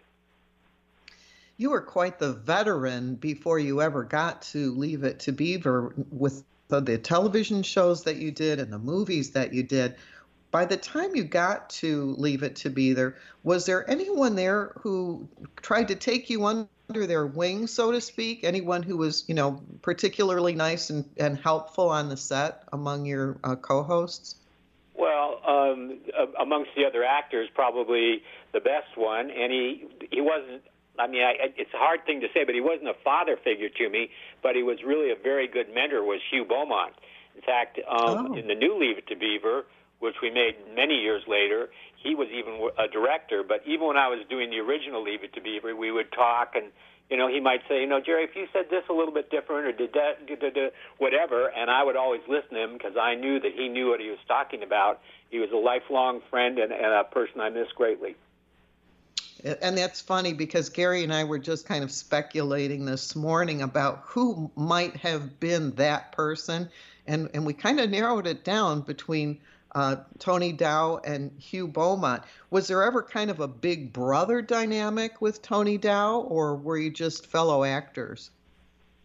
You 1.58 1.70
were 1.70 1.82
quite 1.82 2.20
the 2.20 2.34
veteran 2.34 3.16
before 3.16 3.60
you 3.60 3.82
ever 3.82 4.04
got 4.04 4.42
to 4.44 4.72
Leave 4.72 5.04
It 5.04 5.20
to 5.22 5.32
Beaver 5.32 5.94
with 6.10 6.44
the, 6.70 6.82
the 6.82 6.98
television 6.98 7.63
shows 7.63 8.04
that 8.04 8.16
you 8.16 8.32
did 8.32 8.60
and 8.60 8.74
the 8.74 8.80
movies 8.80 9.32
that 9.32 9.54
you 9.54 9.63
did. 9.63 9.96
By 10.50 10.66
the 10.66 10.75
time 10.75 11.16
you 11.16 11.24
got 11.24 11.70
to 11.82 12.16
Leave 12.18 12.44
It 12.44 12.58
to 12.58 12.70
Beaver, 12.70 13.18
was 13.44 13.66
there 13.66 13.90
anyone 13.90 14.36
there 14.36 14.74
who 14.80 15.30
tried 15.62 15.90
to 15.90 15.96
take 15.96 16.30
you 16.30 16.46
under 16.46 16.68
their 17.08 17.25
wing, 17.25 17.68
so 17.68 17.92
to 17.92 18.01
speak? 18.01 18.44
Anyone 18.44 18.84
who 18.84 18.98
was, 18.98 19.24
you 19.28 19.36
know, 19.36 19.62
particularly 19.82 20.56
nice 20.56 20.90
and, 20.90 21.06
and 21.18 21.38
helpful 21.38 21.90
on 21.90 22.10
the 22.10 22.18
set 22.18 22.63
among 22.74 23.06
your 23.06 23.38
uh, 23.44 23.56
co-hosts? 23.56 24.40
Well, 25.01 25.41
um, 25.48 25.98
amongst 26.39 26.70
the 26.77 26.86
other 26.86 27.03
actors, 27.03 27.50
probably 27.55 28.22
the 28.53 28.60
best 28.60 28.93
one, 28.96 29.31
and 29.31 29.51
he 29.51 29.88
he 30.12 30.22
wasn't. 30.22 30.62
I 31.00 31.08
mean, 31.08 31.24
I, 31.24 31.50
it's 31.58 31.74
a 31.74 31.77
hard 31.77 32.05
thing 32.05 32.22
to 32.22 32.27
say, 32.36 32.43
but 32.46 32.53
he 32.53 32.62
wasn't 32.62 32.89
a 32.89 33.00
father 33.03 33.36
figure 33.43 33.70
to 33.70 33.89
me. 33.89 34.12
But 34.43 34.55
he 34.55 34.62
was 34.62 34.77
really 34.86 35.10
a 35.10 35.15
very 35.15 35.48
good 35.48 35.74
mentor. 35.74 36.03
Was 36.03 36.22
Hugh 36.29 36.46
Beaumont? 36.46 36.93
In 37.34 37.41
fact, 37.41 37.79
um, 37.89 38.29
oh. 38.29 38.38
in 38.38 38.46
the 38.46 38.53
new 38.53 38.77
Leave 38.77 39.00
It 39.00 39.08
to 39.08 39.15
Beaver, 39.15 39.65
which 40.01 40.22
we 40.22 40.29
made 40.29 40.53
many 40.75 41.01
years 41.01 41.24
later, 41.27 41.72
he 41.98 42.13
was 42.13 42.27
even 42.29 42.70
a 42.77 42.88
director. 42.88 43.41
But 43.41 43.63
even 43.65 43.88
when 43.88 43.98
I 43.98 44.08
was 44.08 44.20
doing 44.29 44.51
the 44.51 44.60
original 44.60 45.01
Leave 45.01 45.24
It 45.24 45.34
to 45.34 45.41
Beaver, 45.41 45.75
we 45.75 45.91
would 45.91 46.12
talk 46.12 46.53
and 46.53 46.70
you 47.12 47.18
know, 47.18 47.27
he 47.27 47.41
might 47.41 47.60
say, 47.68 47.82
you 47.82 47.88
know, 47.88 48.00
Jerry, 48.00 48.24
if 48.24 48.38
you 48.38 48.48
said 48.53 48.70
this 48.70 48.84
a 48.89 48.94
little 48.94 49.13
bit 49.13 49.30
different 49.30 49.68
or 49.68 49.74
did 49.74 49.91
that, 49.94 50.25
did, 50.25 50.39
did, 50.39 50.53
did, 50.53 50.72
whatever, 50.98 51.48
and 51.50 51.70
I 51.70 51.84
would 51.84 51.98
always 51.98 52.22
listen 52.25 52.51
to 52.51 52.63
him 52.63 52.74
because 52.74 52.96
I 52.96 53.15
knew 53.15 53.38
that 53.41 53.51
he 53.53 53.68
knew 53.68 53.89
what 53.89 54.00
he 54.00 54.10
was 54.10 54.20
talking 54.30 54.63
about. 54.63 55.01
He 55.30 55.39
was 55.39 55.51
a 55.51 55.58
lifelong 55.58 56.22
friend 56.30 56.58
and, 56.58 56.72
and 56.72 56.86
a 56.86 57.03
person 57.03 57.41
I 57.41 57.50
miss 57.50 57.68
greatly. 57.75 58.15
And 59.44 59.77
that's 59.77 60.00
funny 60.00 60.32
because 60.32 60.70
Gary 60.70 61.03
and 61.03 61.13
I 61.13 61.25
were 61.25 61.39
just 61.39 61.65
kind 61.65 61.84
of 61.84 61.91
speculating 61.91 62.86
this 62.86 63.13
morning 63.13 63.62
about 63.62 64.03
who 64.06 64.50
might 64.56 64.96
have 64.98 65.38
been 65.39 65.72
that 65.75 66.13
person. 66.13 66.70
And, 67.08 67.30
and 67.34 67.46
we 67.46 67.53
kind 67.53 67.82
of 67.82 67.89
narrowed 67.89 68.27
it 68.27 68.46
down 68.46 68.82
between 68.82 69.39
uh, 69.74 69.98
Tony 70.20 70.51
Dow 70.51 71.00
and 71.04 71.32
Hugh 71.40 71.68
Beaumont. 71.68 72.24
Was 72.50 72.68
there 72.68 72.84
ever 72.84 73.01
kind 73.01 73.30
of 73.30 73.40
a 73.40 73.48
big 73.48 73.94
brother 73.94 74.42
dynamic 74.42 75.22
with 75.22 75.42
Tony 75.42 75.78
Dow, 75.78 76.22
or 76.22 76.56
were 76.56 76.78
you 76.78 76.90
just 76.90 77.25
fellow 77.28 77.63
actors? 77.63 78.32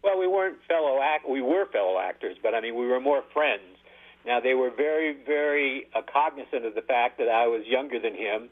Well, 0.02 0.18
we 0.18 0.26
weren't 0.26 0.58
fellow 0.68 1.00
act. 1.02 1.28
We 1.28 1.42
were 1.42 1.66
fellow 1.66 1.98
actors, 1.98 2.36
but 2.42 2.54
I 2.54 2.60
mean, 2.60 2.76
we 2.76 2.86
were 2.86 3.00
more 3.00 3.22
friends. 3.32 3.62
Now 4.24 4.40
they 4.40 4.54
were 4.54 4.70
very, 4.70 5.16
very 5.24 5.86
uh, 5.94 6.02
cognizant 6.12 6.64
of 6.64 6.74
the 6.74 6.82
fact 6.82 7.18
that 7.18 7.28
I 7.28 7.46
was 7.46 7.62
younger 7.66 8.00
than 8.00 8.14
him, 8.14 8.48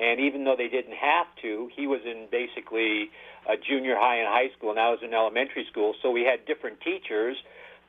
and 0.00 0.20
even 0.20 0.44
though 0.44 0.56
they 0.56 0.68
didn't 0.68 0.94
have 0.94 1.26
to, 1.42 1.70
he 1.74 1.86
was 1.86 2.00
in 2.04 2.28
basically 2.30 3.10
a 3.48 3.56
junior 3.56 3.96
high 3.96 4.16
and 4.16 4.28
high 4.28 4.54
school, 4.56 4.70
and 4.70 4.78
I 4.78 4.90
was 4.90 5.00
in 5.02 5.12
elementary 5.12 5.66
school, 5.70 5.94
so 6.02 6.10
we 6.10 6.22
had 6.22 6.46
different 6.46 6.80
teachers 6.80 7.36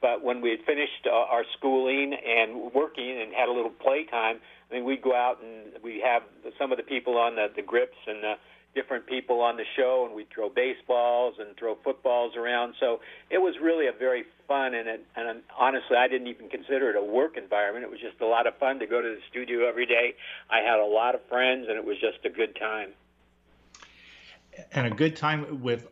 but 0.02 0.24
when 0.24 0.42
we 0.42 0.52
had 0.52 0.62
finished 0.66 1.06
uh, 1.06 1.12
our 1.12 1.44
schooling 1.58 2.14
and 2.14 2.74
working 2.74 3.22
and 3.22 3.34
had 3.34 3.50
a 3.50 3.52
little 3.52 3.72
playtime, 3.72 4.40
I 4.70 4.76
mean, 4.76 4.86
we'd 4.86 5.02
go 5.02 5.16
out 5.16 5.42
and 5.44 5.82
we'd 5.84 6.02
have 6.04 6.24
some 6.58 6.72
of 6.72 6.78
the 6.78 6.84
people 6.84 7.18
on 7.18 7.36
the, 7.36 7.48
the 7.56 7.62
grips 7.62 7.98
and 8.08 8.24
the 8.24 8.34
different 8.76 9.08
people 9.08 9.42
on 9.42 9.58
the 9.58 9.64
show, 9.76 10.06
and 10.06 10.16
we'd 10.16 10.30
throw 10.30 10.48
baseballs 10.48 11.36
and 11.40 11.58
throw 11.58 11.76
footballs 11.84 12.36
around. 12.36 12.76
So 12.80 13.00
it 13.30 13.40
was 13.40 13.56
really 13.62 13.88
a 13.88 13.92
very 13.92 14.26
fun 14.48 14.74
and, 14.74 14.88
it, 14.88 15.06
and 15.16 15.42
honestly, 15.58 15.98
I 15.98 16.08
didn't 16.08 16.28
even 16.28 16.50
consider 16.50 16.92
it 16.92 16.96
a 16.96 17.04
work 17.04 17.36
environment. 17.36 17.84
It 17.84 17.92
was 17.92 18.00
just 18.00 18.22
a 18.22 18.26
lot 18.26 18.48
of 18.48 18.58
fun 18.58 18.80
to 18.80 18.86
go 18.86 19.02
to 19.02 19.08
the 19.08 19.22
studio 19.30 19.68
every 19.68 19.86
day. 19.86 20.16
I 20.50 20.60
had 20.60 20.80
a 20.80 20.86
lot 20.86 21.16
of 21.16 21.22
friends, 21.28 21.68
and 21.68 21.78
it 21.78 21.86
was 21.86 21.98
just 22.00 22.24
a 22.26 22.30
good 22.30 22.56
time. 22.56 22.90
And 24.72 24.88
a 24.88 24.92
good 24.92 25.16
time 25.16 25.62
with 25.62 25.88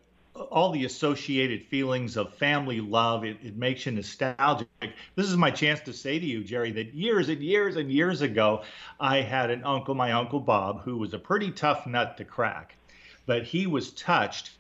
all 0.50 0.72
the 0.72 0.86
associated 0.86 1.65
feelings 1.65 2.17
of 2.17 2.34
family 2.36 2.79
love. 2.79 3.24
It, 3.25 3.38
it, 3.44 3.58
makes 3.58 3.86
you 3.86 3.91
nostalgic. 3.91 4.67
This 5.15 5.27
is 5.27 5.38
my 5.38 5.51
chance 5.51 5.79
to 5.82 5.94
say 5.94 6.20
to 6.20 6.25
you, 6.25 6.44
Jerry, 6.44 6.72
that 6.72 6.94
years 6.94 7.29
and 7.29 7.41
years 7.41 7.75
and 7.75 7.91
years 7.91 8.22
ago, 8.22 8.63
I 9.00 9.22
had 9.22 9.50
an 9.50 9.63
uncle, 9.63 9.96
my 9.96 10.12
uncle 10.12 10.39
Bob, 10.39 10.82
who 10.82 10.98
was 10.98 11.13
a 11.13 11.20
pretty 11.20 11.51
tough 11.51 11.88
nut 11.88 12.17
to 12.17 12.25
crack. 12.25 12.75
But 13.25 13.44
he 13.44 13.67
was 13.67 13.91
touched 13.91 14.51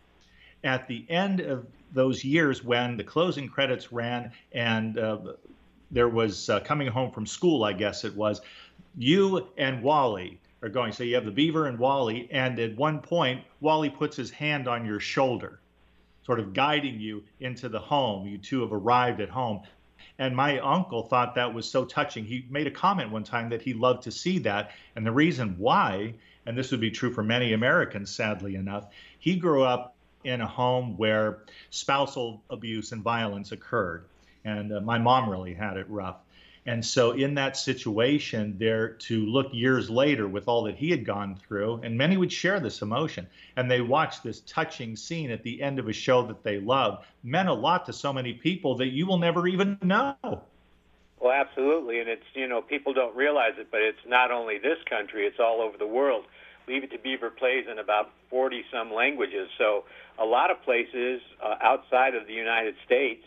at 0.63 0.87
the 0.87 1.05
end 1.09 1.39
of 1.39 1.65
those 1.93 2.23
years 2.23 2.63
when 2.63 2.97
the 2.97 3.03
closing 3.03 3.47
credits 3.47 3.91
ran 3.91 4.31
and 4.51 4.97
uh, 4.97 5.19
there 5.91 6.09
was 6.09 6.49
uh, 6.49 6.59
coming 6.59 6.87
home 6.87 7.11
from 7.11 7.25
school, 7.25 7.63
I 7.63 7.73
guess 7.73 8.03
it 8.03 8.15
was. 8.15 8.41
You 8.97 9.47
and 9.57 9.81
Wally 9.81 10.39
are 10.61 10.69
going. 10.69 10.91
So 10.91 11.03
you 11.03 11.15
have 11.15 11.25
the 11.25 11.31
beaver 11.31 11.67
and 11.67 11.77
Wally, 11.77 12.27
and 12.31 12.59
at 12.59 12.75
one 12.75 12.99
point, 12.99 13.43
Wally 13.61 13.89
puts 13.89 14.17
his 14.17 14.31
hand 14.31 14.67
on 14.67 14.85
your 14.85 14.99
shoulder 14.99 15.59
sort 16.27 16.41
of 16.41 16.53
guiding 16.53 16.99
you 16.99 17.23
into 17.39 17.69
the 17.69 17.79
home. 17.79 18.27
You 18.27 18.37
two 18.37 18.59
have 18.59 18.73
arrived 18.73 19.21
at 19.21 19.29
home. 19.29 19.61
And 20.19 20.35
my 20.35 20.59
uncle 20.59 21.03
thought 21.03 21.35
that 21.35 21.53
was 21.53 21.71
so 21.71 21.85
touching. 21.85 22.25
He 22.25 22.45
made 22.49 22.67
a 22.67 22.71
comment 22.71 23.11
one 23.11 23.23
time 23.23 23.49
that 23.49 23.61
he 23.61 23.73
loved 23.73 24.03
to 24.03 24.11
see 24.11 24.39
that. 24.39 24.71
And 24.97 25.05
the 25.05 25.11
reason 25.11 25.55
why, 25.57 26.15
and 26.45 26.57
this 26.57 26.71
would 26.71 26.81
be 26.81 26.91
true 26.91 27.13
for 27.13 27.23
many 27.23 27.53
Americans, 27.53 28.13
sadly 28.13 28.55
enough, 28.55 28.87
he 29.19 29.37
grew 29.37 29.63
up 29.63 29.95
in 30.25 30.41
a 30.41 30.47
home 30.47 30.97
where 30.97 31.43
spousal 31.69 32.41
abuse 32.49 32.91
and 32.91 33.01
violence 33.01 33.53
occurred. 33.53 34.03
And 34.43 34.73
uh, 34.73 34.81
my 34.81 34.97
mom 34.97 35.29
really 35.29 35.53
had 35.53 35.77
it 35.77 35.89
rough. 35.89 36.17
And 36.67 36.85
so, 36.85 37.11
in 37.11 37.33
that 37.35 37.55
situation, 37.55 38.57
there 38.59 38.89
to 38.89 39.25
look 39.25 39.47
years 39.53 39.89
later 39.89 40.27
with 40.27 40.49
all 40.49 40.63
that 40.63 40.75
he 40.75 40.91
had 40.91 41.05
gone 41.05 41.35
through, 41.35 41.79
and 41.81 41.97
many 41.97 42.17
would 42.17 42.31
share 42.31 42.59
this 42.59 42.81
emotion, 42.81 43.25
and 43.55 43.71
they 43.71 43.79
watched 43.79 44.21
this 44.21 44.41
touching 44.41 44.97
scene 44.97 45.31
at 45.31 45.43
the 45.43 45.61
end 45.61 45.79
of 45.79 45.87
a 45.87 45.93
show 45.93 46.27
that 46.27 46.43
they 46.43 46.59
loved, 46.59 47.05
meant 47.23 47.47
a 47.47 47.53
lot 47.53 47.85
to 47.85 47.93
so 47.93 48.11
many 48.11 48.33
people 48.33 48.75
that 48.75 48.87
you 48.87 49.07
will 49.07 49.17
never 49.17 49.47
even 49.47 49.77
know. 49.81 50.15
Well, 51.21 51.31
absolutely, 51.31 52.01
and 52.01 52.09
it's 52.09 52.25
you 52.33 52.47
know 52.49 52.61
people 52.61 52.93
don't 52.93 53.15
realize 53.15 53.53
it, 53.57 53.67
but 53.71 53.81
it's 53.81 54.05
not 54.05 54.29
only 54.29 54.57
this 54.57 54.79
country; 54.89 55.25
it's 55.25 55.39
all 55.39 55.61
over 55.61 55.77
the 55.77 55.87
world. 55.87 56.25
Leave 56.67 56.83
It 56.83 56.91
to 56.91 56.97
Beaver 56.97 57.29
plays 57.29 57.65
in 57.71 57.79
about 57.79 58.11
40 58.29 58.65
some 58.73 58.93
languages, 58.93 59.47
so 59.57 59.85
a 60.19 60.25
lot 60.25 60.51
of 60.51 60.61
places 60.63 61.21
uh, 61.41 61.55
outside 61.61 62.13
of 62.13 62.27
the 62.27 62.33
United 62.33 62.75
States 62.85 63.23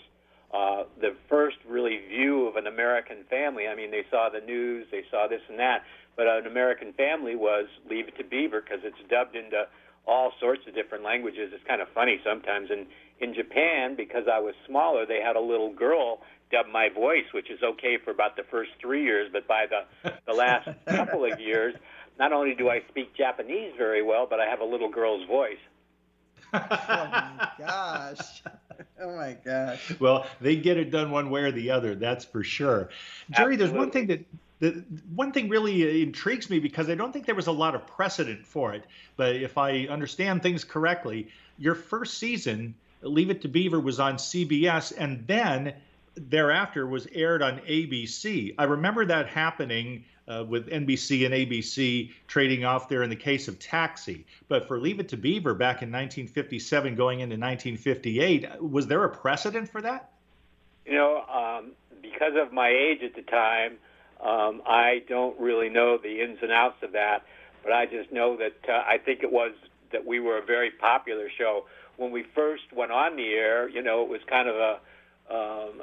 uh, 0.53 0.85
the 1.01 1.15
first 1.29 1.57
really 1.69 1.99
view 2.09 2.47
of 2.49 2.57
an 2.57 2.67
American 2.67 3.25
family. 3.31 3.69
I 3.69 3.75
mean, 3.75 3.91
they 3.91 4.05
saw 4.11 4.29
the 4.29 4.45
news, 4.45 4.87
they 4.91 5.05
saw 5.11 5.29
this 5.29 5.43
and 5.49 5.59
that, 5.59 5.85
but 6.17 6.27
an 6.27 6.47
American 6.47 6.93
family 6.95 7.37
was 7.37 7.67
Leave 7.89 8.09
It 8.09 8.17
to 8.19 8.25
Beaver 8.25 8.61
because 8.61 8.81
it's 8.85 8.99
dubbed 9.09 9.37
into 9.37 9.67
all 10.07 10.33
sorts 10.41 10.63
of 10.67 10.75
different 10.75 11.05
languages. 11.05 11.53
It's 11.55 11.65
kind 11.69 11.81
of 11.81 11.89
funny 11.95 12.21
sometimes. 12.25 12.71
And 12.71 12.87
in 13.21 13.35
Japan, 13.35 13.95
because 13.97 14.25
I 14.33 14.41
was 14.41 14.55
smaller, 14.67 15.07
they 15.07 15.21
had 15.25 15.37
a 15.37 15.41
little 15.41 15.73
girl 15.73 16.21
dub 16.51 16.67
my 16.73 16.89
voice, 16.89 17.31
which 17.33 17.51
is 17.51 17.61
okay 17.63 17.97
for 18.05 18.11
about 18.11 18.35
the 18.37 18.43
first 18.51 18.71
three 18.81 19.05
years, 19.05 19.31
but 19.33 19.47
by 19.47 19.67
the 19.67 20.11
the 20.27 20.33
last 20.33 20.69
couple 20.89 21.31
of 21.31 21.39
years, 21.39 21.75
not 22.19 22.33
only 22.33 22.55
do 22.55 22.69
I 22.69 22.81
speak 22.89 23.17
Japanese 23.17 23.73
very 23.79 24.03
well, 24.03 24.27
but 24.29 24.41
I 24.41 24.47
have 24.47 24.61
a 24.61 24.65
little 24.65 24.91
girl's 24.91 25.27
voice. 25.29 25.63
Oh 26.53 26.59
my 26.71 27.49
gosh. 27.59 28.43
oh 29.03 29.17
my 29.17 29.37
gosh. 29.45 29.99
Well, 30.01 30.27
they 30.41 30.57
get 30.57 30.77
it 30.77 30.91
done 30.91 31.11
one 31.11 31.31
way 31.31 31.43
or 31.43 31.53
the 31.53 31.71
other, 31.71 31.95
that's 31.95 32.25
for 32.25 32.43
sure. 32.43 32.91
Jerry, 33.31 33.55
Absolutely. 33.55 33.57
there's 33.57 33.73
one 33.73 33.91
thing 33.91 34.07
that 34.09 34.25
the 34.61 34.85
one 35.15 35.33
thing 35.33 35.49
really 35.49 36.03
intrigues 36.03 36.51
me 36.51 36.59
because 36.59 36.89
I 36.89 36.95
don't 36.95 37.13
think 37.13 37.27
there 37.27 37.35
was 37.35 37.47
a 37.47 37.53
lot 37.53 37.75
of 37.75 37.87
precedent 37.87 38.47
for 38.47 38.75
it. 38.75 38.85
But 39.17 39.37
if 39.37 39.59
I 39.59 39.87
understand 39.87 40.43
things 40.43 40.65
correctly, 40.65 41.29
your 41.59 41.75
first 41.75 42.19
season, 42.19 42.75
Leave 43.03 43.31
It 43.31 43.43
to 43.43 43.49
Beaver, 43.49 43.81
was 43.81 43.99
on 43.99 44.17
CBS, 44.17 44.93
and 44.97 45.27
then 45.27 45.75
thereafter 46.15 46.87
was 46.87 47.07
aired 47.13 47.43
on 47.43 47.59
ABC. 47.61 48.55
I 48.59 48.65
remember 48.65 49.05
that 49.07 49.29
happening 49.29 50.05
uh, 50.29 50.45
with 50.47 50.69
NBC 50.69 51.27
and 51.27 51.35
ABC 51.35 52.11
trading 52.27 52.65
off 52.65 52.89
there 52.89 53.03
in 53.03 53.11
the 53.11 53.17
case 53.17 53.49
of 53.49 53.59
Taxi. 53.59 54.25
But 54.49 54.69
for 54.69 54.79
Leave 54.79 55.01
It 55.01 55.09
to 55.11 55.17
Beaver 55.17 55.55
back 55.55 55.83
in 55.83 55.91
1957 55.91 56.95
going 56.95 57.21
into 57.21 57.35
1958, 57.35 58.63
was 58.63 58.87
there 58.87 59.05
a 59.05 59.09
precedent 59.09 59.69
for 59.69 59.81
that? 59.83 60.11
You 60.87 60.95
know, 60.95 61.25
um, 61.27 61.73
because 62.03 62.33
of 62.37 62.53
my 62.53 62.69
age 62.69 63.03
at 63.03 63.15
the 63.15 63.23
time, 63.23 63.79
um, 64.23 64.63
I 64.67 65.03
don't 65.09 65.39
really 65.41 65.69
know 65.69 65.99
the 65.99 66.23
ins 66.23 66.39
and 66.43 66.53
outs 66.53 66.83
of 66.83 66.93
that. 66.93 67.25
But 67.63 67.73
I 67.73 67.87
just 67.87 68.13
know 68.13 68.37
that 68.37 68.55
uh, 68.69 68.83
I 68.87 68.99
think 68.99 69.23
it 69.23 69.31
was 69.31 69.53
that 69.93 70.07
we 70.07 70.21
were 70.21 70.39
a 70.39 70.45
very 70.45 70.71
popular 70.71 71.29
show. 71.37 71.67
When 71.97 72.11
we 72.11 72.25
first 72.35 72.73
went 72.75 72.93
on 72.93 73.17
the 73.17 73.33
air, 73.33 73.69
you 73.69 73.83
know, 73.83 74.03
it 74.03 74.09
was 74.09 74.21
kind 74.29 74.49
of 74.49 74.57
a 74.57 74.81
um, 75.31 75.83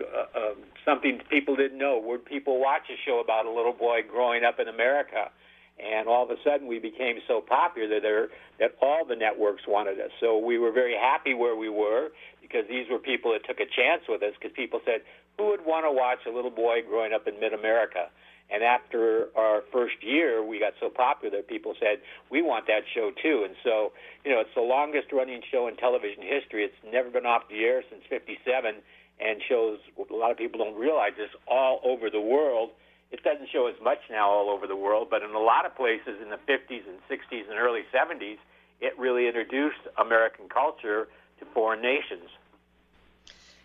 uh, 0.00 0.38
uh, 0.38 0.54
something 0.84 1.20
people 1.28 1.56
didn't 1.56 1.78
know. 1.78 2.00
Would 2.06 2.24
people 2.24 2.60
watch 2.60 2.82
a 2.90 2.96
show 3.04 3.20
about 3.20 3.46
a 3.46 3.50
little 3.50 3.72
boy 3.72 4.00
growing 4.08 4.44
up 4.44 4.58
in 4.58 4.68
America? 4.68 5.30
And 5.78 6.08
all 6.08 6.24
of 6.24 6.30
a 6.30 6.36
sudden, 6.42 6.66
we 6.66 6.80
became 6.80 7.18
so 7.28 7.40
popular 7.40 8.00
that, 8.00 8.28
that 8.58 8.74
all 8.82 9.04
the 9.04 9.14
networks 9.14 9.62
wanted 9.68 10.00
us. 10.00 10.10
So 10.18 10.36
we 10.36 10.58
were 10.58 10.72
very 10.72 10.96
happy 10.96 11.34
where 11.34 11.54
we 11.54 11.68
were 11.68 12.08
because 12.42 12.64
these 12.68 12.86
were 12.90 12.98
people 12.98 13.32
that 13.32 13.46
took 13.46 13.60
a 13.60 13.66
chance 13.66 14.02
with 14.08 14.22
us. 14.22 14.34
Because 14.34 14.54
people 14.56 14.80
said, 14.84 15.02
"Who 15.36 15.50
would 15.50 15.64
want 15.64 15.86
to 15.86 15.92
watch 15.92 16.26
a 16.26 16.30
little 16.30 16.50
boy 16.50 16.82
growing 16.82 17.12
up 17.12 17.28
in 17.28 17.38
Mid-America?" 17.38 18.10
And 18.50 18.62
after 18.62 19.28
our 19.36 19.62
first 19.72 20.00
year, 20.00 20.42
we 20.42 20.58
got 20.58 20.72
so 20.80 20.88
popular, 20.88 21.42
people 21.42 21.74
said, 21.78 22.00
we 22.30 22.40
want 22.40 22.66
that 22.66 22.82
show 22.94 23.12
too. 23.22 23.44
And 23.44 23.54
so, 23.62 23.92
you 24.24 24.32
know, 24.32 24.40
it's 24.40 24.54
the 24.54 24.62
longest 24.62 25.12
running 25.12 25.42
show 25.52 25.68
in 25.68 25.76
television 25.76 26.22
history. 26.22 26.64
It's 26.64 26.80
never 26.90 27.10
been 27.10 27.26
off 27.26 27.42
the 27.50 27.60
air 27.64 27.82
since 27.90 28.02
57 28.08 28.76
and 29.20 29.42
shows 29.48 29.78
a 29.98 30.14
lot 30.14 30.30
of 30.30 30.38
people 30.38 30.64
don't 30.64 30.78
realize 30.78 31.12
this 31.16 31.30
all 31.46 31.80
over 31.84 32.08
the 32.08 32.20
world. 32.20 32.70
It 33.10 33.22
doesn't 33.22 33.48
show 33.52 33.66
as 33.66 33.74
much 33.82 33.98
now 34.10 34.30
all 34.30 34.48
over 34.48 34.66
the 34.66 34.76
world, 34.76 35.08
but 35.10 35.22
in 35.22 35.30
a 35.30 35.40
lot 35.40 35.66
of 35.66 35.74
places 35.76 36.20
in 36.22 36.30
the 36.30 36.40
50s 36.48 36.84
and 36.88 37.00
60s 37.10 37.50
and 37.50 37.58
early 37.58 37.82
70s, 37.92 38.38
it 38.80 38.96
really 38.98 39.26
introduced 39.26 39.80
American 39.98 40.48
culture 40.48 41.08
to 41.40 41.44
foreign 41.52 41.82
nations. 41.82 42.30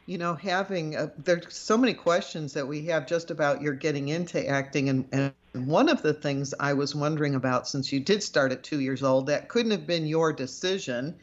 You 0.06 0.18
know, 0.18 0.36
having 0.36 0.96
uh, 0.96 1.10
there's 1.18 1.54
so 1.54 1.78
many 1.78 1.94
questions 1.94 2.54
that 2.54 2.68
we 2.68 2.86
have 2.88 3.08
just 3.08 3.32
about 3.32 3.62
your 3.62 3.74
getting 3.74 4.10
into 4.10 4.46
acting, 4.48 4.90
and, 4.90 5.08
and 5.12 5.34
one 5.68 5.88
of 5.90 6.02
the 6.02 6.14
things 6.14 6.54
I 6.60 6.74
was 6.74 6.94
wondering 6.94 7.36
about 7.36 7.68
since 7.68 7.92
you 7.92 8.00
did 8.00 8.22
start 8.22 8.52
at 8.52 8.64
two 8.64 8.82
years 8.82 9.04
old, 9.04 9.28
that 9.28 9.50
couldn't 9.50 9.72
have 9.72 9.88
been 9.88 10.06
your 10.06 10.34
decision 10.34 11.16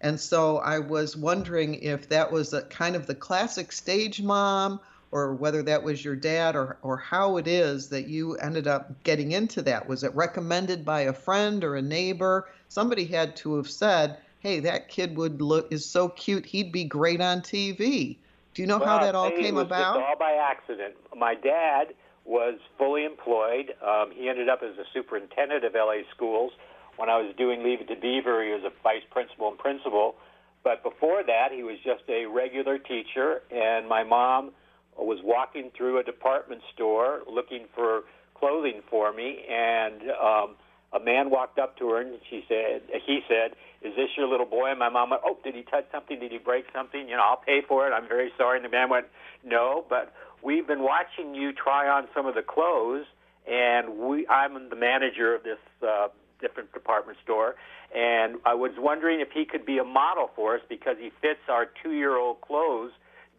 and 0.00 0.20
so 0.20 0.58
I 0.58 0.78
was 0.78 1.16
wondering 1.16 1.74
if 1.76 2.08
that 2.10 2.30
was 2.30 2.52
a 2.52 2.62
kind 2.62 2.96
of 2.96 3.06
the 3.06 3.14
classic 3.14 3.72
stage 3.72 4.20
mom 4.20 4.80
or 5.10 5.34
whether 5.34 5.62
that 5.62 5.82
was 5.82 6.04
your 6.04 6.16
dad 6.16 6.54
or, 6.54 6.76
or 6.82 6.98
how 6.98 7.38
it 7.38 7.46
is 7.48 7.88
that 7.88 8.06
you 8.06 8.34
ended 8.36 8.66
up 8.66 9.02
getting 9.04 9.32
into 9.32 9.62
that. 9.62 9.88
Was 9.88 10.04
it 10.04 10.14
recommended 10.14 10.84
by 10.84 11.02
a 11.02 11.12
friend 11.12 11.64
or 11.64 11.76
a 11.76 11.82
neighbor? 11.82 12.48
Somebody 12.68 13.06
had 13.06 13.36
to 13.36 13.56
have 13.56 13.70
said, 13.70 14.18
hey, 14.40 14.60
that 14.60 14.88
kid 14.88 15.16
would 15.16 15.40
look 15.40 15.72
is 15.72 15.86
so 15.86 16.08
cute, 16.10 16.44
he'd 16.44 16.72
be 16.72 16.84
great 16.84 17.20
on 17.20 17.40
TV. 17.40 18.18
Do 18.56 18.62
you 18.62 18.66
know 18.66 18.78
well, 18.78 18.98
how 18.98 19.04
that 19.04 19.14
all 19.14 19.30
came 19.30 19.56
about? 19.56 20.02
all 20.02 20.16
by 20.18 20.32
accident. 20.32 20.94
My 21.14 21.34
dad 21.34 21.94
was 22.24 22.58
fully 22.76 23.04
employed. 23.04 23.74
Um, 23.86 24.10
he 24.12 24.28
ended 24.28 24.48
up 24.48 24.62
as 24.64 24.76
a 24.78 24.84
superintendent 24.92 25.64
of 25.64 25.74
LA 25.74 26.02
schools 26.12 26.52
when 26.96 27.08
I 27.08 27.18
was 27.18 27.34
doing 27.36 27.62
Leave 27.62 27.80
It 27.80 27.88
to 27.88 28.00
Beaver, 28.00 28.44
he 28.44 28.50
was 28.50 28.64
a 28.64 28.72
vice 28.82 29.04
principal 29.10 29.48
and 29.48 29.58
principal. 29.58 30.16
But 30.64 30.82
before 30.82 31.22
that, 31.22 31.52
he 31.52 31.62
was 31.62 31.76
just 31.84 32.02
a 32.08 32.26
regular 32.26 32.78
teacher, 32.78 33.42
and 33.50 33.88
my 33.88 34.02
mom 34.02 34.50
was 34.98 35.18
walking 35.22 35.70
through 35.76 36.00
a 36.00 36.02
department 36.02 36.62
store 36.74 37.20
looking 37.30 37.66
for 37.74 38.04
clothing 38.34 38.80
for 38.90 39.12
me, 39.12 39.44
and 39.48 40.10
um, 40.10 40.56
a 40.92 41.00
man 41.00 41.30
walked 41.30 41.58
up 41.58 41.76
to 41.78 41.90
her 41.90 42.00
and 42.00 42.18
she 42.30 42.44
said, 42.48 42.82
he 43.04 43.20
said, 43.28 43.52
"Is 43.82 43.94
this 43.96 44.10
your 44.16 44.28
little 44.28 44.46
boy?" 44.46 44.70
And 44.70 44.78
my 44.78 44.88
mom 44.88 45.10
went, 45.10 45.22
"Oh, 45.24 45.36
did 45.42 45.54
he 45.54 45.62
touch 45.62 45.86
something? 45.92 46.18
Did 46.18 46.32
he 46.32 46.38
break 46.38 46.66
something? 46.74 47.08
You 47.08 47.16
know, 47.16 47.22
I'll 47.22 47.42
pay 47.44 47.60
for 47.66 47.86
it. 47.86 47.92
I'm 47.92 48.08
very 48.08 48.32
sorry." 48.36 48.56
And 48.58 48.64
the 48.64 48.70
man 48.70 48.88
went, 48.88 49.06
"No, 49.44 49.84
but 49.88 50.12
we've 50.42 50.66
been 50.66 50.82
watching 50.82 51.34
you 51.34 51.52
try 51.52 51.88
on 51.88 52.08
some 52.14 52.26
of 52.26 52.34
the 52.34 52.42
clothes, 52.42 53.06
and 53.46 53.98
we 53.98 54.26
I'm 54.28 54.68
the 54.68 54.76
manager 54.76 55.34
of 55.34 55.42
this 55.42 55.58
uh, 55.86 56.08
different 56.40 56.72
department 56.72 57.18
store, 57.22 57.56
and 57.94 58.36
I 58.44 58.54
was 58.54 58.72
wondering 58.78 59.20
if 59.20 59.30
he 59.32 59.44
could 59.44 59.66
be 59.66 59.78
a 59.78 59.84
model 59.84 60.30
for 60.34 60.54
us 60.56 60.62
because 60.68 60.96
he 60.98 61.10
fits 61.20 61.40
our 61.48 61.66
two-year-old 61.82 62.40
clothes." 62.40 62.92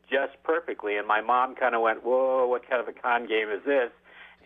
just 0.10 0.42
perfectly. 0.44 0.96
And 0.96 1.06
my 1.06 1.20
mom 1.20 1.54
kind 1.56 1.76
of 1.76 1.82
went, 1.82 2.02
"Whoa, 2.02 2.48
what 2.48 2.68
kind 2.70 2.82
of 2.82 2.88
a 2.88 2.94
con 2.94 3.28
game 3.28 3.50
is 3.50 3.62
this?" 3.66 3.92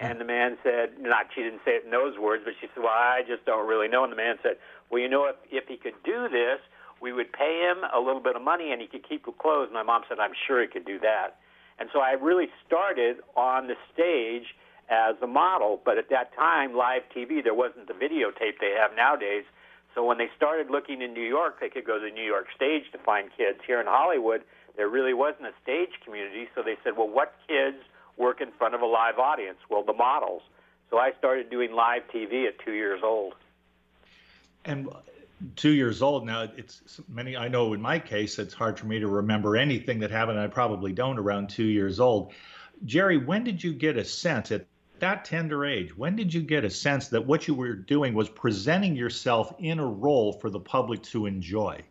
And 0.01 0.19
the 0.19 0.25
man 0.25 0.57
said, 0.63 0.97
not 0.99 1.27
she 1.35 1.43
didn't 1.43 1.61
say 1.63 1.77
it 1.77 1.85
in 1.85 1.91
those 1.91 2.17
words, 2.17 2.41
but 2.43 2.55
she 2.59 2.65
said, 2.73 2.81
"Well, 2.81 2.91
I 2.91 3.21
just 3.21 3.45
don't 3.45 3.67
really 3.67 3.87
know." 3.87 4.03
And 4.03 4.11
the 4.11 4.17
man 4.17 4.39
said, 4.41 4.57
"Well, 4.89 4.99
you 4.99 5.07
know, 5.07 5.25
if 5.25 5.35
if 5.51 5.67
he 5.67 5.77
could 5.77 5.93
do 6.03 6.27
this, 6.27 6.59
we 6.99 7.13
would 7.13 7.31
pay 7.31 7.61
him 7.61 7.85
a 7.93 7.99
little 7.99 8.19
bit 8.19 8.35
of 8.35 8.41
money, 8.41 8.71
and 8.71 8.81
he 8.81 8.87
could 8.87 9.07
keep 9.07 9.25
the 9.25 9.31
clothes." 9.31 9.69
My 9.71 9.83
mom 9.83 10.01
said, 10.09 10.19
"I'm 10.19 10.33
sure 10.47 10.59
he 10.59 10.67
could 10.67 10.85
do 10.85 10.97
that." 10.99 11.37
And 11.77 11.87
so 11.93 12.01
I 12.01 12.13
really 12.13 12.49
started 12.65 13.21
on 13.35 13.67
the 13.67 13.77
stage 13.93 14.55
as 14.89 15.15
a 15.21 15.27
model, 15.27 15.79
but 15.85 15.99
at 15.99 16.09
that 16.09 16.33
time, 16.33 16.73
live 16.73 17.03
TV, 17.15 17.41
there 17.41 17.53
wasn't 17.53 17.87
the 17.87 17.93
videotape 17.93 18.57
they 18.59 18.71
have 18.71 18.95
nowadays. 18.95 19.45
So 19.93 20.03
when 20.03 20.17
they 20.17 20.29
started 20.35 20.71
looking 20.71 21.01
in 21.01 21.13
New 21.13 21.27
York, 21.27 21.59
they 21.59 21.69
could 21.69 21.85
go 21.85 21.99
to 21.99 22.05
the 22.05 22.11
New 22.11 22.25
York 22.25 22.47
stage 22.55 22.91
to 22.91 22.97
find 22.97 23.29
kids. 23.37 23.59
Here 23.67 23.79
in 23.79 23.87
Hollywood, 23.87 24.43
there 24.77 24.89
really 24.89 25.13
wasn't 25.13 25.47
a 25.47 25.53
stage 25.61 25.93
community, 26.03 26.49
so 26.55 26.63
they 26.63 26.77
said, 26.83 26.97
well, 26.97 27.09
what 27.09 27.35
kids 27.47 27.77
work 28.21 28.39
in 28.39 28.51
front 28.57 28.75
of 28.75 28.81
a 28.81 28.85
live 28.85 29.17
audience? 29.17 29.57
Well, 29.69 29.83
the 29.83 29.93
models. 29.93 30.43
So 30.89 30.97
I 30.97 31.11
started 31.17 31.49
doing 31.49 31.73
live 31.73 32.03
TV 32.13 32.47
at 32.47 32.59
two 32.63 32.73
years 32.73 33.01
old. 33.03 33.33
And 34.63 34.89
two 35.55 35.71
years 35.71 36.01
old 36.01 36.25
now, 36.25 36.47
it's 36.55 37.01
many. 37.09 37.35
I 37.35 37.47
know 37.47 37.73
in 37.73 37.81
my 37.81 37.99
case, 37.99 38.37
it's 38.39 38.53
hard 38.53 38.77
for 38.77 38.85
me 38.85 38.99
to 38.99 39.07
remember 39.07 39.57
anything 39.57 39.99
that 39.99 40.11
happened. 40.11 40.39
I 40.39 40.47
probably 40.47 40.93
don't 40.93 41.17
around 41.17 41.49
two 41.49 41.65
years 41.65 41.99
old. 41.99 42.33
Jerry, 42.85 43.17
when 43.17 43.43
did 43.43 43.63
you 43.63 43.73
get 43.73 43.97
a 43.97 44.05
sense 44.05 44.51
at 44.51 44.65
that 44.99 45.25
tender 45.25 45.65
age? 45.65 45.97
When 45.97 46.15
did 46.15 46.33
you 46.33 46.41
get 46.41 46.63
a 46.63 46.69
sense 46.69 47.09
that 47.09 47.25
what 47.25 47.47
you 47.47 47.55
were 47.55 47.73
doing 47.73 48.13
was 48.13 48.29
presenting 48.29 48.95
yourself 48.95 49.53
in 49.59 49.79
a 49.79 49.85
role 49.85 50.33
for 50.33 50.49
the 50.49 50.59
public 50.59 51.03
to 51.03 51.25
enjoy? 51.25 51.81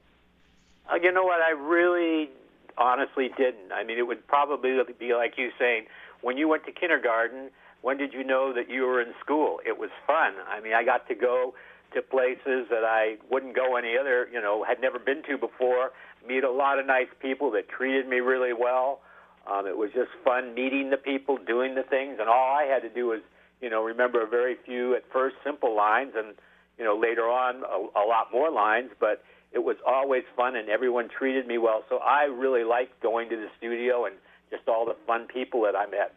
Uh, 0.91 0.97
you 0.97 1.13
know 1.13 1.25
what? 1.25 1.41
I 1.41 1.51
really 1.51 2.31
honestly 2.79 3.31
didn't. 3.37 3.73
I 3.73 3.85
mean, 3.85 3.99
it 3.99 4.07
would 4.07 4.27
probably 4.27 4.77
be 4.99 5.15
like 5.15 5.35
you 5.37 5.51
saying, 5.59 5.87
when 6.23 6.37
you 6.37 6.49
went 6.49 6.65
to 6.67 6.73
kindergarten, 6.73 7.51
when 7.83 7.97
did 7.97 8.13
you 8.13 8.25
know 8.25 8.53
that 8.53 8.69
you 8.71 8.83
were 8.83 9.01
in 9.01 9.13
school? 9.25 9.61
It 9.67 9.79
was 9.79 9.91
fun. 10.07 10.35
I 10.49 10.61
mean, 10.61 10.75
I 10.75 10.85
got 10.85 11.09
to 11.09 11.15
go 11.15 11.55
to 11.95 12.03
places 12.03 12.69
that 12.71 12.85
I 12.85 13.17
wouldn't 13.31 13.57
go 13.57 13.77
any 13.77 13.97
other, 13.99 14.29
you 14.33 14.41
know, 14.41 14.65
had 14.65 14.81
never 14.81 14.99
been 14.99 15.23
to 15.29 15.39
before, 15.39 15.91
meet 16.27 16.45
a 16.45 16.51
lot 16.51 16.79
of 16.79 16.87
nice 16.87 17.09
people 17.21 17.51
that 17.53 17.69
treated 17.69 18.07
me 18.07 18.19
really 18.19 18.53
well. 18.53 19.01
Um, 19.51 19.67
it 19.67 19.77
was 19.77 19.91
just 19.95 20.11
fun 20.25 20.55
meeting 20.55 20.91
the 20.91 20.99
people, 20.99 21.39
doing 21.39 21.75
the 21.75 21.83
things, 21.83 22.19
and 22.21 22.29
all 22.29 22.55
I 22.55 22.65
had 22.65 22.83
to 22.83 22.91
do 22.91 23.07
was, 23.07 23.21
you 23.61 23.71
know, 23.71 23.83
remember 23.83 24.23
a 24.23 24.27
very 24.27 24.57
few 24.67 24.95
at 24.95 25.03
first 25.13 25.37
simple 25.43 25.75
lines, 25.75 26.13
and 26.15 26.35
you 26.79 26.85
know 26.85 26.97
later 26.97 27.23
on 27.23 27.65
a, 27.65 27.99
a 27.99 28.05
lot 28.07 28.29
more 28.33 28.51
lines. 28.51 28.91
But 29.01 29.25
it 29.53 29.61
was 29.61 29.77
always 29.87 30.23
fun, 30.37 30.57
and 30.57 30.69
everyone 30.69 31.09
treated 31.09 31.47
me 31.47 31.59
well. 31.59 31.85
So 31.89 31.99
I 31.99 32.25
really 32.25 32.65
liked 32.65 33.03
going 33.03 33.31
to 33.31 33.37
the 33.37 33.49
studio 33.57 34.05
and 34.05 34.15
just 34.51 34.69
all 34.69 34.85
the 34.85 34.97
fun 35.07 35.27
people 35.27 35.63
that 35.63 35.77
I 35.77 35.87
met. 35.87 36.15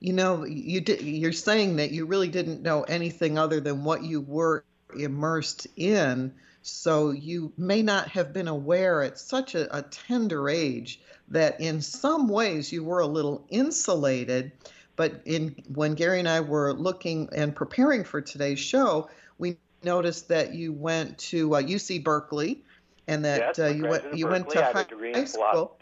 You 0.00 0.12
know, 0.12 0.44
you 0.44 0.80
did, 0.80 1.02
you're 1.02 1.32
saying 1.32 1.76
that 1.76 1.90
you 1.90 2.06
really 2.06 2.28
didn't 2.28 2.62
know 2.62 2.82
anything 2.82 3.36
other 3.36 3.60
than 3.60 3.84
what 3.84 4.04
you 4.04 4.20
were 4.20 4.64
immersed 4.96 5.66
in. 5.76 6.34
So 6.62 7.10
you 7.10 7.52
may 7.56 7.82
not 7.82 8.08
have 8.08 8.32
been 8.32 8.48
aware 8.48 9.02
at 9.02 9.18
such 9.18 9.54
a, 9.54 9.76
a 9.76 9.82
tender 9.82 10.48
age 10.48 11.00
that 11.28 11.60
in 11.60 11.80
some 11.80 12.28
ways 12.28 12.72
you 12.72 12.84
were 12.84 13.00
a 13.00 13.06
little 13.06 13.46
insulated. 13.48 14.52
But 14.96 15.22
in 15.24 15.56
when 15.74 15.94
Gary 15.94 16.18
and 16.18 16.28
I 16.28 16.40
were 16.40 16.72
looking 16.72 17.28
and 17.34 17.54
preparing 17.54 18.04
for 18.04 18.20
today's 18.20 18.58
show, 18.58 19.08
we 19.38 19.56
noticed 19.82 20.28
that 20.28 20.54
you 20.54 20.72
went 20.72 21.18
to 21.18 21.54
uh, 21.54 21.62
UC 21.62 22.02
Berkeley, 22.02 22.64
and 23.06 23.24
that 23.24 23.56
yes, 23.56 23.58
uh, 23.58 23.66
you 23.68 23.86
went 23.86 24.04
you 24.16 24.26
Berkeley. 24.26 24.30
went 24.30 24.50
to 24.50 24.64
high, 24.64 24.86
high 25.14 25.24
school. 25.24 25.76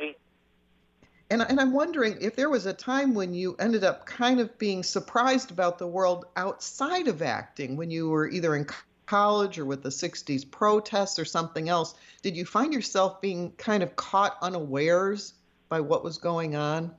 And, 1.31 1.43
and 1.43 1.61
I'm 1.61 1.73
wondering 1.73 2.19
if 2.21 2.37
there 2.37 2.49
was 2.49 2.67
a 2.67 2.73
time 2.73 3.15
when 3.15 3.35
you 3.35 3.57
ended 3.59 3.83
up 3.83 4.07
kind 4.07 4.39
of 4.39 4.57
being 4.59 4.83
surprised 4.83 5.51
about 5.51 5.79
the 5.79 5.87
world 5.87 6.27
outside 6.37 7.09
of 7.09 7.21
acting, 7.21 7.77
when 7.77 7.91
you 7.91 8.09
were 8.09 8.29
either 8.29 8.55
in 8.55 8.67
college 9.07 9.59
or 9.59 9.65
with 9.65 9.83
the 9.83 9.89
60s 9.89 10.49
protests 10.49 11.19
or 11.19 11.25
something 11.25 11.69
else. 11.69 11.95
Did 12.23 12.37
you 12.37 12.45
find 12.45 12.73
yourself 12.73 13.21
being 13.21 13.53
kind 13.53 13.83
of 13.83 13.97
caught 13.97 14.37
unawares 14.43 15.35
by 15.69 15.81
what 15.81 16.05
was 16.05 16.19
going 16.19 16.55
on? 16.55 16.95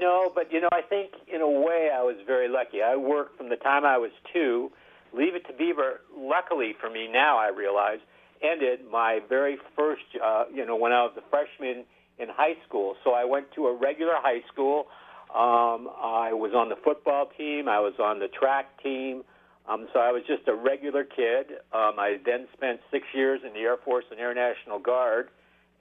No, 0.00 0.30
but 0.34 0.52
you 0.52 0.60
know, 0.60 0.68
I 0.72 0.82
think 0.82 1.10
in 1.26 1.40
a 1.40 1.50
way 1.50 1.90
I 1.92 2.02
was 2.02 2.16
very 2.26 2.48
lucky. 2.48 2.82
I 2.82 2.96
worked 2.96 3.36
from 3.36 3.48
the 3.48 3.56
time 3.56 3.84
I 3.84 3.98
was 3.98 4.12
two 4.32 4.70
Leave 5.12 5.34
It 5.34 5.46
to 5.46 5.52
Beaver, 5.52 6.00
luckily 6.16 6.74
for 6.78 6.90
me 6.90 7.08
now, 7.10 7.38
I 7.38 7.48
realize, 7.48 7.98
ended 8.42 8.80
my 8.90 9.20
very 9.28 9.58
first, 9.74 10.02
uh, 10.22 10.44
you 10.52 10.64
know, 10.66 10.76
when 10.76 10.92
I 10.92 11.02
was 11.02 11.12
a 11.16 11.22
freshman 11.30 11.84
in 12.18 12.28
high 12.28 12.56
school. 12.66 12.94
So 13.04 13.12
I 13.12 13.24
went 13.24 13.46
to 13.52 13.66
a 13.66 13.76
regular 13.76 14.14
high 14.16 14.42
school. 14.52 14.86
Um, 15.30 15.88
I 16.00 16.32
was 16.32 16.52
on 16.54 16.68
the 16.68 16.76
football 16.84 17.28
team. 17.36 17.68
I 17.68 17.80
was 17.80 17.94
on 17.98 18.18
the 18.18 18.28
track 18.28 18.82
team. 18.82 19.22
Um, 19.68 19.86
so 19.92 20.00
I 20.00 20.10
was 20.12 20.22
just 20.26 20.48
a 20.48 20.54
regular 20.54 21.04
kid. 21.04 21.60
Um, 21.72 21.98
I 21.98 22.16
then 22.24 22.48
spent 22.54 22.80
six 22.90 23.04
years 23.14 23.40
in 23.46 23.52
the 23.52 23.60
Air 23.60 23.76
Force 23.84 24.06
and 24.10 24.18
Air 24.18 24.34
National 24.34 24.78
Guard, 24.78 25.28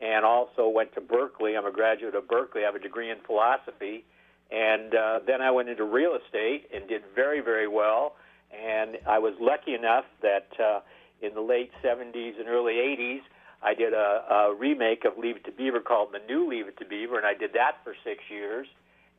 and 0.02 0.26
also 0.26 0.68
went 0.68 0.94
to 0.96 1.02
Berkeley. 1.02 1.56
I'm 1.56 1.66
a 1.66 1.72
graduate 1.72 2.14
of 2.14 2.28
Berkeley. 2.28 2.64
I 2.64 2.66
have 2.66 2.76
a 2.76 2.80
degree 2.80 3.10
in 3.10 3.18
philosophy, 3.26 4.04
and 4.52 4.94
uh, 4.94 5.20
then 5.26 5.42
I 5.42 5.52
went 5.52 5.70
into 5.70 5.86
real 5.86 6.18
estate 6.18 6.68
and 6.74 6.88
did 6.88 7.02
very, 7.16 7.40
very 7.40 7.68
well. 7.68 8.16
And 8.52 8.98
I 9.08 9.20
was 9.20 9.34
lucky 9.40 9.74
enough 9.74 10.06
that 10.22 10.48
uh, 10.60 10.80
in 11.22 11.34
the 11.34 11.42
late 11.42 11.72
70s 11.84 12.40
and 12.40 12.48
early 12.48 12.74
80s, 12.74 13.22
I 13.68 13.74
did 13.74 13.94
a, 13.94 14.24
a 14.30 14.56
remake 14.56 15.04
of 15.04 15.18
Leave 15.18 15.36
It 15.36 15.46
to 15.46 15.52
Beaver 15.52 15.82
called 15.82 16.14
The 16.14 16.26
New 16.26 16.50
Leave 16.50 16.70
It 16.70 16.78
to 16.78 16.86
Beaver, 16.86 17.18
and 17.18 17.26
I 17.26 17.34
did 17.34 17.52
that 17.54 17.84
for 17.84 17.94
six 18.02 18.24
years. 18.30 18.66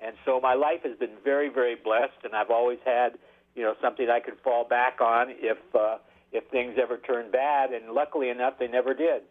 And 0.01 0.17
so 0.25 0.41
my 0.41 0.55
life 0.55 0.81
has 0.85 0.97
been 0.97 1.17
very, 1.23 1.51
very 1.51 1.75
blessed, 1.75 2.25
and 2.25 2.35
I've 2.35 2.51
always 2.51 2.79
had, 2.83 3.19
you 3.55 3.63
know, 3.63 3.75
something 3.83 4.09
I 4.09 4.21
could 4.21 4.41
fall 4.43 4.65
back 4.65 5.03
on 5.03 5.27
if 5.29 5.59
uh, 5.75 5.99
if 6.33 6.49
things 6.49 6.79
ever 6.81 6.97
turned 6.97 7.31
bad. 7.31 7.73
And 7.73 7.93
luckily 7.93 8.31
enough, 8.31 8.55
they 8.59 8.69
never 8.69 8.95
did. 8.95 9.23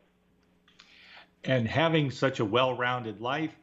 And 1.43 1.67
having 1.67 2.12
such 2.12 2.39
a 2.39 2.45
well-rounded 2.45 3.19
life, 3.19 3.56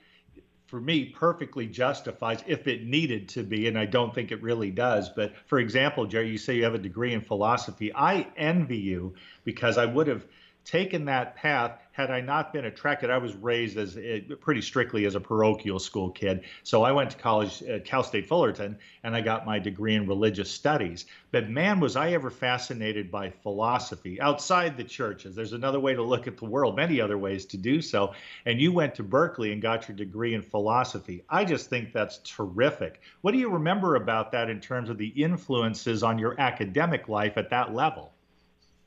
for 0.66 0.80
me 0.80 1.04
perfectly 1.04 1.68
justifies 1.68 2.42
if 2.48 2.66
it 2.66 2.84
needed 2.84 3.28
to 3.28 3.42
be 3.42 3.68
and 3.68 3.78
i 3.78 3.84
don't 3.84 4.14
think 4.14 4.32
it 4.32 4.42
really 4.42 4.70
does 4.70 5.10
but 5.10 5.34
for 5.46 5.58
example 5.60 6.06
jerry 6.06 6.30
you 6.30 6.38
say 6.38 6.56
you 6.56 6.64
have 6.64 6.74
a 6.74 6.78
degree 6.78 7.12
in 7.12 7.20
philosophy 7.20 7.94
i 7.94 8.26
envy 8.36 8.78
you 8.78 9.14
because 9.44 9.76
i 9.76 9.84
would 9.84 10.06
have 10.06 10.24
taken 10.64 11.04
that 11.04 11.36
path 11.36 11.78
had 11.92 12.10
I 12.10 12.20
not 12.20 12.52
been 12.52 12.64
attracted. 12.64 13.08
I 13.08 13.18
was 13.18 13.36
raised 13.36 13.76
as 13.76 13.96
eh, 13.96 14.20
pretty 14.40 14.62
strictly 14.62 15.04
as 15.04 15.14
a 15.14 15.20
parochial 15.20 15.78
school 15.78 16.10
kid. 16.10 16.42
So 16.64 16.82
I 16.82 16.90
went 16.90 17.10
to 17.10 17.16
college 17.16 17.62
at 17.62 17.84
Cal 17.84 18.02
State 18.02 18.26
Fullerton 18.26 18.78
and 19.04 19.14
I 19.14 19.20
got 19.20 19.46
my 19.46 19.60
degree 19.60 19.94
in 19.94 20.08
religious 20.08 20.50
studies. 20.50 21.06
But 21.30 21.50
man, 21.50 21.78
was 21.78 21.94
I 21.94 22.10
ever 22.10 22.30
fascinated 22.30 23.12
by 23.12 23.30
philosophy 23.30 24.20
outside 24.20 24.76
the 24.76 24.82
churches. 24.82 25.36
There's 25.36 25.52
another 25.52 25.78
way 25.78 25.94
to 25.94 26.02
look 26.02 26.26
at 26.26 26.36
the 26.36 26.46
world, 26.46 26.74
many 26.74 27.00
other 27.00 27.18
ways 27.18 27.44
to 27.46 27.56
do 27.56 27.80
so. 27.80 28.14
And 28.44 28.60
you 28.60 28.72
went 28.72 28.96
to 28.96 29.04
Berkeley 29.04 29.52
and 29.52 29.62
got 29.62 29.86
your 29.86 29.96
degree 29.96 30.34
in 30.34 30.42
philosophy. 30.42 31.22
I 31.28 31.44
just 31.44 31.70
think 31.70 31.92
that's 31.92 32.18
terrific. 32.24 33.02
What 33.20 33.32
do 33.32 33.38
you 33.38 33.50
remember 33.50 33.94
about 33.94 34.32
that 34.32 34.50
in 34.50 34.60
terms 34.60 34.88
of 34.88 34.98
the 34.98 35.08
influences 35.08 36.02
on 36.02 36.18
your 36.18 36.40
academic 36.40 37.08
life 37.08 37.36
at 37.36 37.50
that 37.50 37.72
level? 37.72 38.13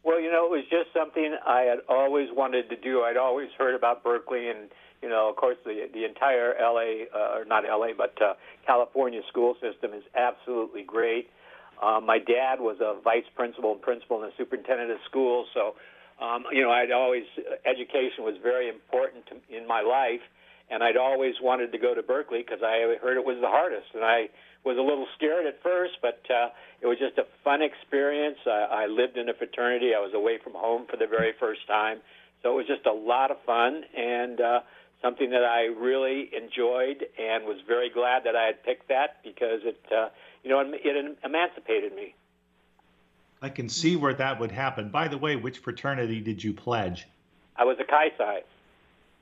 Well, 0.07 0.21
you 0.21 0.31
know, 0.31 0.45
it 0.45 0.51
was 0.51 0.63
just 0.71 0.87
something 0.95 1.35
I 1.45 1.67
had 1.67 1.79
always 1.89 2.29
wanted 2.31 2.69
to 2.69 2.77
do. 2.77 3.01
I'd 3.03 3.17
always 3.17 3.49
heard 3.57 3.75
about 3.75 4.05
Berkeley, 4.05 4.47
and 4.47 4.71
you 5.03 5.09
know, 5.09 5.29
of 5.29 5.35
course, 5.35 5.57
the 5.65 5.89
the 5.93 6.05
entire 6.05 6.55
LA 6.55 7.11
uh, 7.13 7.35
or 7.35 7.43
not 7.43 7.65
LA, 7.65 7.87
but 7.91 8.15
uh, 8.23 8.35
California 8.65 9.19
school 9.27 9.55
system 9.59 9.91
is 9.91 10.03
absolutely 10.15 10.83
great. 10.83 11.27
Um, 11.83 12.05
my 12.05 12.19
dad 12.19 12.61
was 12.63 12.77
a 12.79 13.01
vice 13.03 13.27
principal 13.35 13.73
and 13.73 13.81
principal 13.81 14.23
and 14.23 14.31
a 14.31 14.35
superintendent 14.37 14.91
of 14.91 14.99
schools, 15.09 15.47
so 15.53 15.75
um, 16.23 16.45
you 16.53 16.63
know, 16.63 16.71
I'd 16.71 16.93
always 16.93 17.25
education 17.65 18.23
was 18.23 18.35
very 18.41 18.69
important 18.69 19.25
to, 19.27 19.35
in 19.51 19.67
my 19.67 19.81
life, 19.81 20.23
and 20.71 20.83
I'd 20.83 20.95
always 20.95 21.35
wanted 21.41 21.73
to 21.73 21.77
go 21.77 21.93
to 21.93 22.01
Berkeley 22.01 22.45
because 22.47 22.63
I 22.63 22.95
heard 23.03 23.17
it 23.17 23.25
was 23.25 23.39
the 23.41 23.51
hardest, 23.51 23.91
and 23.93 24.05
I 24.05 24.29
was 24.67 24.77
a 24.77 24.82
little 24.82 25.08
scared 25.15 25.45
at 25.45 25.63
first, 25.63 25.93
but 26.01 26.21
uh, 26.30 26.49
it 26.82 26.88
was 26.88 26.99
just 26.99 27.17
a 27.17 27.25
fun 27.43 27.62
experience. 27.62 28.38
I, 28.45 28.84
I 28.84 28.86
lived 28.88 29.17
in 29.17 29.30
a 29.30 29.34
fraternity. 29.34 29.95
I 29.95 29.99
was 29.99 30.13
away 30.13 30.38
from 30.43 30.53
home 30.53 30.86
for 30.89 30.97
the 30.97 31.08
very 31.08 31.34
first 31.39 31.65
time, 31.67 31.99
so 32.43 32.51
it 32.51 32.56
was 32.56 32.67
just 32.67 32.86
a 32.86 32.93
lot 32.93 33.32
of 33.32 33.38
fun. 33.45 33.84
And 33.95 34.41
uh, 34.41 34.60
something 35.01 35.30
that 35.32 35.43
I 35.43 35.65
really 35.65 36.30
enjoyed 36.36 37.06
and 37.17 37.45
was 37.45 37.58
very 37.65 37.89
glad 37.89 38.25
that 38.25 38.36
I 38.36 38.43
had 38.43 38.63
picked 38.63 38.89
that 38.89 39.23
because 39.23 39.62
it, 39.63 39.80
uh, 39.91 40.10
you 40.43 40.49
know, 40.49 40.60
it 40.60 41.17
emancipated 41.23 41.95
me. 41.95 42.13
I 43.41 43.49
can 43.49 43.69
see 43.69 43.95
where 43.95 44.15
that 44.15 44.39
would 44.39 44.51
happen. 44.51 44.89
By 44.89 45.08
the 45.08 45.17
way, 45.17 45.36
which 45.36 45.60
fraternity 45.60 46.19
did 46.19 46.43
you 46.43 46.53
pledge? 46.53 47.08
I 47.56 47.63
was 47.63 47.77
a 47.80 47.86
Chi 47.86 48.12
Psi. 48.17 48.41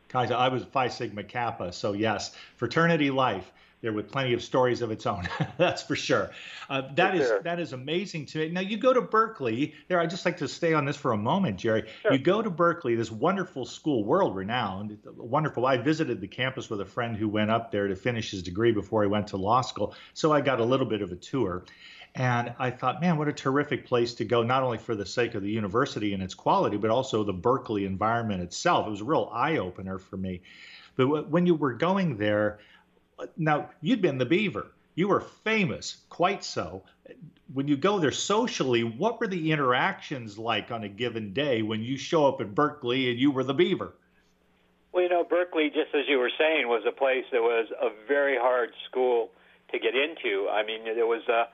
Chi 0.09 0.25
I 0.25 0.47
was 0.47 0.63
Phi 0.63 0.87
Sigma 0.87 1.23
Kappa. 1.23 1.73
So 1.73 1.93
yes, 1.93 2.33
fraternity 2.55 3.11
life 3.11 3.51
there 3.81 3.93
with 3.93 4.11
plenty 4.11 4.33
of 4.33 4.41
stories 4.43 4.81
of 4.81 4.91
its 4.91 5.05
own. 5.05 5.27
That's 5.57 5.83
for 5.83 5.95
sure. 5.95 6.31
Uh, 6.69 6.83
that 6.95 7.11
for 7.11 7.21
is 7.21 7.27
sure. 7.27 7.41
that 7.43 7.59
is 7.59 7.73
amazing 7.73 8.25
to 8.27 8.39
me. 8.39 8.49
Now 8.49 8.61
you 8.61 8.77
go 8.77 8.93
to 8.93 9.01
Berkeley. 9.01 9.73
There, 9.87 9.99
I 9.99 10.05
just 10.05 10.25
like 10.25 10.37
to 10.37 10.47
stay 10.47 10.73
on 10.73 10.85
this 10.85 10.97
for 10.97 11.11
a 11.11 11.17
moment, 11.17 11.57
Jerry. 11.57 11.87
Sure. 12.01 12.13
You 12.13 12.19
go 12.19 12.41
to 12.41 12.49
Berkeley, 12.49 12.95
this 12.95 13.11
wonderful 13.11 13.65
school, 13.65 14.03
world 14.03 14.35
renowned, 14.35 14.97
wonderful. 15.15 15.65
I 15.65 15.77
visited 15.77 16.21
the 16.21 16.27
campus 16.27 16.69
with 16.69 16.81
a 16.81 16.85
friend 16.85 17.15
who 17.15 17.29
went 17.29 17.51
up 17.51 17.71
there 17.71 17.87
to 17.87 17.95
finish 17.95 18.31
his 18.31 18.43
degree 18.43 18.71
before 18.71 19.03
he 19.03 19.09
went 19.09 19.27
to 19.27 19.37
law 19.37 19.61
school, 19.61 19.95
so 20.13 20.31
I 20.31 20.41
got 20.41 20.59
a 20.59 20.65
little 20.65 20.87
bit 20.87 21.01
of 21.01 21.11
a 21.11 21.15
tour. 21.15 21.65
And 22.15 22.53
I 22.59 22.71
thought, 22.71 23.01
man, 23.01 23.17
what 23.17 23.27
a 23.27 23.33
terrific 23.33 23.85
place 23.85 24.13
to 24.15 24.25
go, 24.25 24.41
not 24.41 24.63
only 24.63 24.77
for 24.77 24.95
the 24.95 25.05
sake 25.05 25.35
of 25.35 25.43
the 25.43 25.51
university 25.51 26.13
and 26.13 26.23
its 26.23 26.33
quality, 26.33 26.77
but 26.77 26.89
also 26.89 27.25
the 27.25 27.33
Berkeley 27.33 27.85
environment 27.85 28.41
itself. 28.41 28.87
It 28.87 28.91
was 28.91 29.01
a 29.01 29.05
real 29.05 29.29
eye 29.33 29.57
opener 29.57 29.99
for 29.99 30.15
me. 30.15 30.41
But 30.95 31.29
when 31.29 31.45
you 31.45 31.55
were 31.55 31.73
going 31.73 32.15
there, 32.15 32.59
now 33.37 33.69
you'd 33.81 34.01
been 34.01 34.17
the 34.17 34.25
beaver 34.25 34.67
you 34.95 35.07
were 35.07 35.21
famous 35.21 35.97
quite 36.09 36.43
so 36.43 36.83
when 37.53 37.67
you 37.67 37.77
go 37.77 37.99
there 37.99 38.11
socially 38.11 38.83
what 38.83 39.19
were 39.19 39.27
the 39.27 39.51
interactions 39.51 40.37
like 40.37 40.71
on 40.71 40.83
a 40.83 40.89
given 40.89 41.33
day 41.33 41.61
when 41.61 41.81
you 41.81 41.97
show 41.97 42.27
up 42.27 42.41
at 42.41 42.55
berkeley 42.55 43.09
and 43.09 43.19
you 43.19 43.31
were 43.31 43.43
the 43.43 43.53
beaver 43.53 43.93
well 44.91 45.03
you 45.03 45.09
know 45.09 45.23
berkeley 45.23 45.69
just 45.69 45.93
as 45.93 46.07
you 46.07 46.17
were 46.17 46.31
saying 46.37 46.67
was 46.67 46.83
a 46.87 46.91
place 46.91 47.25
that 47.31 47.41
was 47.41 47.67
a 47.81 47.89
very 48.07 48.37
hard 48.37 48.71
school 48.89 49.29
to 49.71 49.79
get 49.79 49.95
into 49.95 50.47
i 50.49 50.63
mean 50.63 50.81
it 50.85 51.07
was 51.07 51.21
uh, 51.29 51.45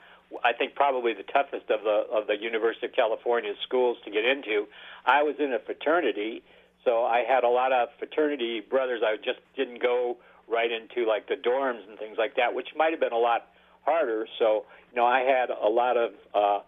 I 0.44 0.54
think 0.54 0.76
probably 0.76 1.14
the 1.14 1.24
toughest 1.24 1.70
of 1.70 1.84
the 1.84 2.06
of 2.12 2.28
the 2.28 2.38
University 2.38 2.86
of 2.86 2.94
California 2.94 3.54
schools 3.64 3.98
to 4.06 4.12
get 4.12 4.26
into. 4.26 4.68
I 5.06 5.24
was 5.24 5.36
in 5.40 5.54
a 5.54 5.60
fraternity, 5.60 6.44
so 6.86 7.04
I 7.04 7.24
had 7.28 7.44
a 7.44 7.50
lot 7.50 7.72
of 7.72 7.90
fraternity 8.00 8.62
brothers. 8.62 9.02
I 9.04 9.18
just 9.18 9.40
didn't 9.56 9.82
go 9.82 10.18
right 10.52 10.70
into 10.72 11.08
like 11.08 11.28
the 11.28 11.36
dorms 11.36 11.88
and 11.88 11.98
things 11.98 12.18
like 12.18 12.36
that, 12.36 12.54
which 12.54 12.70
might 12.76 12.92
have 12.92 13.00
been 13.00 13.14
a 13.14 13.18
lot 13.18 13.48
harder. 13.84 14.28
So, 14.40 14.66
you 14.92 14.96
know, 14.96 15.06
I 15.06 15.22
had 15.22 15.50
a 15.50 15.70
lot 15.70 15.98
of 15.98 16.12
uh, 16.36 16.60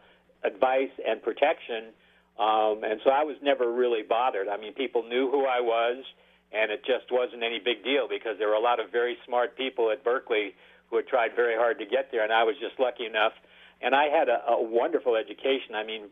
advice 0.44 0.92
and 1.06 1.22
protection, 1.22 1.94
um, 2.40 2.82
and 2.84 3.00
so 3.04 3.12
I 3.12 3.24
was 3.24 3.36
never 3.44 3.72
really 3.72 4.02
bothered. 4.02 4.48
I 4.48 4.58
mean, 4.58 4.74
people 4.74 5.04
knew 5.04 5.30
who 5.30 5.46
I 5.46 5.62
was, 5.62 6.04
and 6.52 6.72
it 6.72 6.82
just 6.86 7.12
wasn't 7.12 7.44
any 7.44 7.60
big 7.60 7.84
deal 7.84 8.08
because 8.10 8.40
there 8.40 8.48
were 8.48 8.56
a 8.58 8.62
lot 8.64 8.80
of 8.80 8.92
very 8.92 9.18
smart 9.26 9.58
people 9.58 9.92
at 9.92 10.04
Berkeley 10.04 10.56
who 10.90 10.98
had 10.98 11.08
tried 11.08 11.36
very 11.36 11.56
hard 11.56 11.80
to 11.80 11.86
get 11.86 12.10
there, 12.12 12.24
and 12.24 12.32
I 12.32 12.44
was 12.44 12.56
just 12.60 12.80
lucky 12.80 13.06
enough. 13.06 13.34
And 13.82 13.94
I 13.94 14.06
had 14.06 14.30
a, 14.30 14.42
a 14.48 14.62
wonderful 14.62 15.16
education. 15.16 15.76
I 15.76 15.84
mean, 15.84 16.04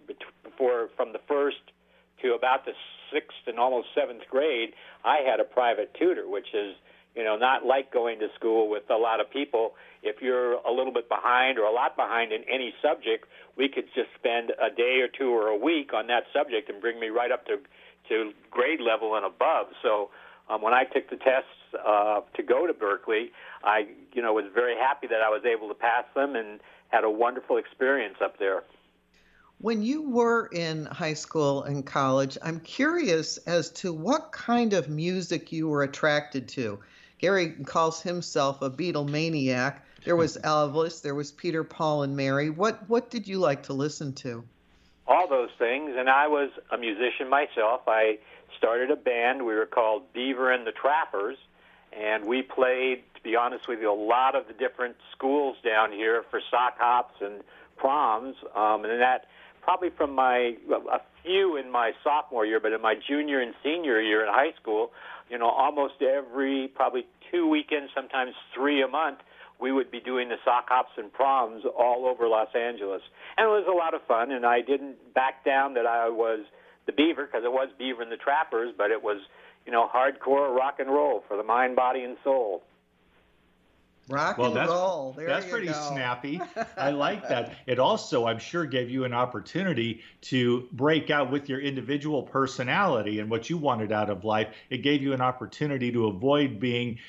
before 0.43 0.89
from 0.97 1.13
the 1.13 1.21
first 1.27 1.61
to 2.21 2.33
about 2.33 2.65
the 2.65 2.73
sixth 3.13 3.47
and 3.47 3.57
almost 3.57 3.87
seventh 3.95 4.23
grade, 4.29 4.73
I 5.05 5.19
had 5.25 5.39
a 5.39 5.43
private 5.43 5.93
tutor, 5.97 6.27
which 6.29 6.53
is 6.53 6.75
you 7.15 7.23
know, 7.23 7.35
not 7.35 7.65
like 7.65 7.91
going 7.91 8.19
to 8.19 8.27
school 8.35 8.69
with 8.69 8.89
a 8.89 8.95
lot 8.95 9.19
of 9.19 9.29
people. 9.29 9.73
If 10.01 10.21
you're 10.21 10.53
a 10.53 10.71
little 10.71 10.93
bit 10.93 11.09
behind 11.09 11.59
or 11.59 11.65
a 11.65 11.71
lot 11.71 11.95
behind 11.95 12.31
in 12.31 12.43
any 12.51 12.73
subject, 12.81 13.25
we 13.57 13.67
could 13.67 13.85
just 13.93 14.09
spend 14.17 14.51
a 14.51 14.73
day 14.73 15.01
or 15.01 15.07
two 15.07 15.29
or 15.29 15.47
a 15.47 15.57
week 15.57 15.93
on 15.93 16.07
that 16.07 16.23
subject 16.33 16.69
and 16.69 16.81
bring 16.81 16.99
me 16.99 17.09
right 17.09 17.31
up 17.31 17.45
to 17.47 17.57
to 18.09 18.31
grade 18.49 18.79
level 18.81 19.15
and 19.15 19.25
above. 19.25 19.67
So 19.83 20.09
um, 20.49 20.61
when 20.61 20.73
I 20.73 20.85
took 20.85 21.09
the 21.09 21.17
tests 21.17 21.49
uh, 21.85 22.21
to 22.35 22.43
go 22.43 22.65
to 22.65 22.73
Berkeley, 22.73 23.31
I 23.63 23.87
you 24.13 24.21
know 24.21 24.33
was 24.33 24.45
very 24.53 24.75
happy 24.75 25.07
that 25.07 25.21
I 25.21 25.29
was 25.29 25.43
able 25.45 25.67
to 25.67 25.75
pass 25.75 26.05
them 26.15 26.35
and 26.35 26.59
had 26.89 27.03
a 27.03 27.09
wonderful 27.09 27.57
experience 27.57 28.17
up 28.23 28.39
there. 28.39 28.63
When 29.59 29.83
you 29.83 30.09
were 30.09 30.47
in 30.51 30.87
high 30.87 31.13
school 31.13 31.63
and 31.63 31.85
college, 31.85 32.35
I'm 32.41 32.59
curious 32.61 33.37
as 33.45 33.69
to 33.81 33.93
what 33.93 34.31
kind 34.31 34.73
of 34.73 34.89
music 34.89 35.51
you 35.51 35.67
were 35.67 35.83
attracted 35.83 36.47
to. 36.49 36.79
Gary 37.21 37.51
calls 37.65 38.01
himself 38.01 38.63
a 38.63 38.69
Beatle 38.69 39.07
maniac. 39.07 39.85
There 40.03 40.15
was 40.15 40.37
Elvis, 40.43 41.01
there 41.03 41.15
was 41.15 41.31
Peter, 41.31 41.63
Paul, 41.63 42.03
and 42.03 42.17
Mary. 42.17 42.49
What 42.49 42.89
what 42.89 43.09
did 43.09 43.27
you 43.27 43.37
like 43.37 43.63
to 43.63 43.73
listen 43.73 44.13
to? 44.15 44.43
All 45.07 45.27
those 45.29 45.49
things, 45.57 45.91
and 45.95 46.09
I 46.09 46.27
was 46.27 46.49
a 46.71 46.77
musician 46.77 47.29
myself. 47.29 47.81
I 47.87 48.17
started 48.57 48.91
a 48.91 48.95
band. 48.95 49.45
We 49.45 49.53
were 49.53 49.65
called 49.65 50.11
Beaver 50.13 50.51
and 50.51 50.65
the 50.65 50.71
Trappers, 50.71 51.37
and 51.91 52.25
we 52.25 52.41
played, 52.41 53.03
to 53.15 53.21
be 53.21 53.35
honest 53.35 53.67
with 53.67 53.79
you, 53.81 53.91
a 53.91 53.93
lot 53.93 54.35
of 54.35 54.47
the 54.47 54.53
different 54.53 54.95
schools 55.11 55.57
down 55.63 55.91
here 55.91 56.23
for 56.29 56.41
sock 56.49 56.77
hops 56.79 57.15
and 57.21 57.43
proms. 57.77 58.35
Um, 58.55 58.85
and 58.85 59.01
that 59.01 59.25
probably 59.61 59.89
from 59.89 60.15
my 60.15 60.55
a 60.69 61.01
few 61.23 61.57
in 61.57 61.71
my 61.71 61.91
sophomore 62.03 62.45
year, 62.45 62.59
but 62.59 62.71
in 62.71 62.81
my 62.81 62.95
junior 62.95 63.39
and 63.39 63.53
senior 63.63 64.01
year 64.01 64.25
in 64.25 64.31
high 64.31 64.53
school, 64.59 64.91
you 65.31 65.37
know, 65.37 65.49
almost 65.49 65.95
every 66.01 66.69
probably 66.75 67.05
two 67.31 67.47
weekends, 67.47 67.89
sometimes 67.95 68.33
three 68.53 68.83
a 68.83 68.87
month, 68.87 69.19
we 69.61 69.71
would 69.71 69.89
be 69.89 70.01
doing 70.01 70.27
the 70.27 70.35
sock 70.43 70.65
hops 70.67 70.91
and 70.97 71.11
proms 71.13 71.63
all 71.77 72.05
over 72.05 72.27
Los 72.27 72.49
Angeles, 72.53 73.01
and 73.37 73.45
it 73.45 73.49
was 73.49 73.65
a 73.69 73.75
lot 73.75 73.93
of 73.93 74.01
fun. 74.07 74.31
And 74.31 74.45
I 74.45 74.61
didn't 74.61 75.13
back 75.13 75.45
down 75.45 75.75
that 75.75 75.85
I 75.85 76.09
was 76.09 76.39
the 76.85 76.91
Beaver 76.91 77.27
because 77.27 77.43
it 77.45 77.51
was 77.51 77.69
Beaver 77.77 78.01
and 78.01 78.11
the 78.11 78.17
Trappers, 78.17 78.73
but 78.77 78.91
it 78.91 79.01
was 79.01 79.21
you 79.65 79.71
know 79.71 79.87
hardcore 79.87 80.53
rock 80.53 80.79
and 80.79 80.89
roll 80.89 81.23
for 81.27 81.37
the 81.37 81.43
mind, 81.43 81.75
body, 81.75 82.03
and 82.03 82.17
soul. 82.23 82.63
Rock 84.11 84.37
well, 84.37 84.47
and 84.47 84.57
that's, 84.57 84.69
roll. 84.69 85.13
There 85.17 85.27
that's 85.27 85.45
you 85.45 85.51
pretty 85.51 85.67
go. 85.67 85.89
snappy. 85.91 86.41
I 86.77 86.91
like 86.91 87.27
that. 87.29 87.53
It 87.65 87.79
also, 87.79 88.25
I'm 88.27 88.39
sure, 88.39 88.65
gave 88.65 88.89
you 88.89 89.05
an 89.05 89.13
opportunity 89.13 90.01
to 90.23 90.67
break 90.73 91.09
out 91.09 91.31
with 91.31 91.49
your 91.49 91.59
individual 91.59 92.23
personality 92.23 93.19
and 93.19 93.29
what 93.29 93.49
you 93.49 93.57
wanted 93.57 93.91
out 93.91 94.09
of 94.09 94.25
life. 94.25 94.49
It 94.69 94.79
gave 94.79 95.01
you 95.01 95.13
an 95.13 95.21
opportunity 95.21 95.91
to 95.91 96.07
avoid 96.07 96.59
being 96.59 96.99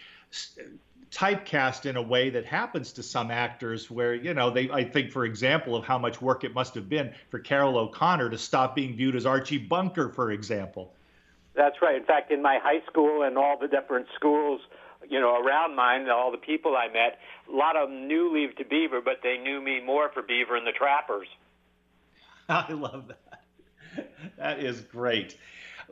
typecast 1.12 1.84
in 1.84 1.96
a 1.96 2.02
way 2.02 2.30
that 2.30 2.46
happens 2.46 2.92
to 2.94 3.02
some 3.02 3.30
actors 3.30 3.90
where 3.90 4.14
you 4.14 4.32
know 4.32 4.48
they 4.48 4.70
i 4.70 4.82
think 4.82 5.10
for 5.10 5.26
example 5.26 5.76
of 5.76 5.84
how 5.84 5.98
much 5.98 6.22
work 6.22 6.42
it 6.42 6.54
must 6.54 6.74
have 6.74 6.88
been 6.88 7.12
for 7.28 7.38
carroll 7.38 7.76
o'connor 7.76 8.30
to 8.30 8.38
stop 8.38 8.74
being 8.74 8.96
viewed 8.96 9.14
as 9.14 9.26
archie 9.26 9.58
bunker 9.58 10.08
for 10.08 10.30
example 10.30 10.94
that's 11.54 11.82
right 11.82 11.96
in 11.96 12.04
fact 12.04 12.32
in 12.32 12.40
my 12.40 12.58
high 12.62 12.80
school 12.86 13.24
and 13.24 13.36
all 13.36 13.58
the 13.58 13.68
different 13.68 14.06
schools 14.14 14.62
you 15.08 15.20
know, 15.20 15.36
around 15.36 15.76
mine, 15.76 16.08
all 16.08 16.30
the 16.30 16.38
people 16.38 16.76
I 16.76 16.88
met, 16.88 17.18
a 17.48 17.56
lot 17.56 17.76
of 17.76 17.88
them 17.88 18.06
knew 18.06 18.32
Leave 18.32 18.56
to 18.56 18.64
Beaver, 18.64 19.00
but 19.00 19.18
they 19.22 19.38
knew 19.38 19.60
me 19.60 19.80
more 19.80 20.10
for 20.12 20.22
Beaver 20.22 20.56
and 20.56 20.66
the 20.66 20.72
Trappers. 20.72 21.28
I 22.48 22.72
love 22.72 23.08
that. 23.08 24.08
That 24.38 24.60
is 24.60 24.80
great. 24.80 25.36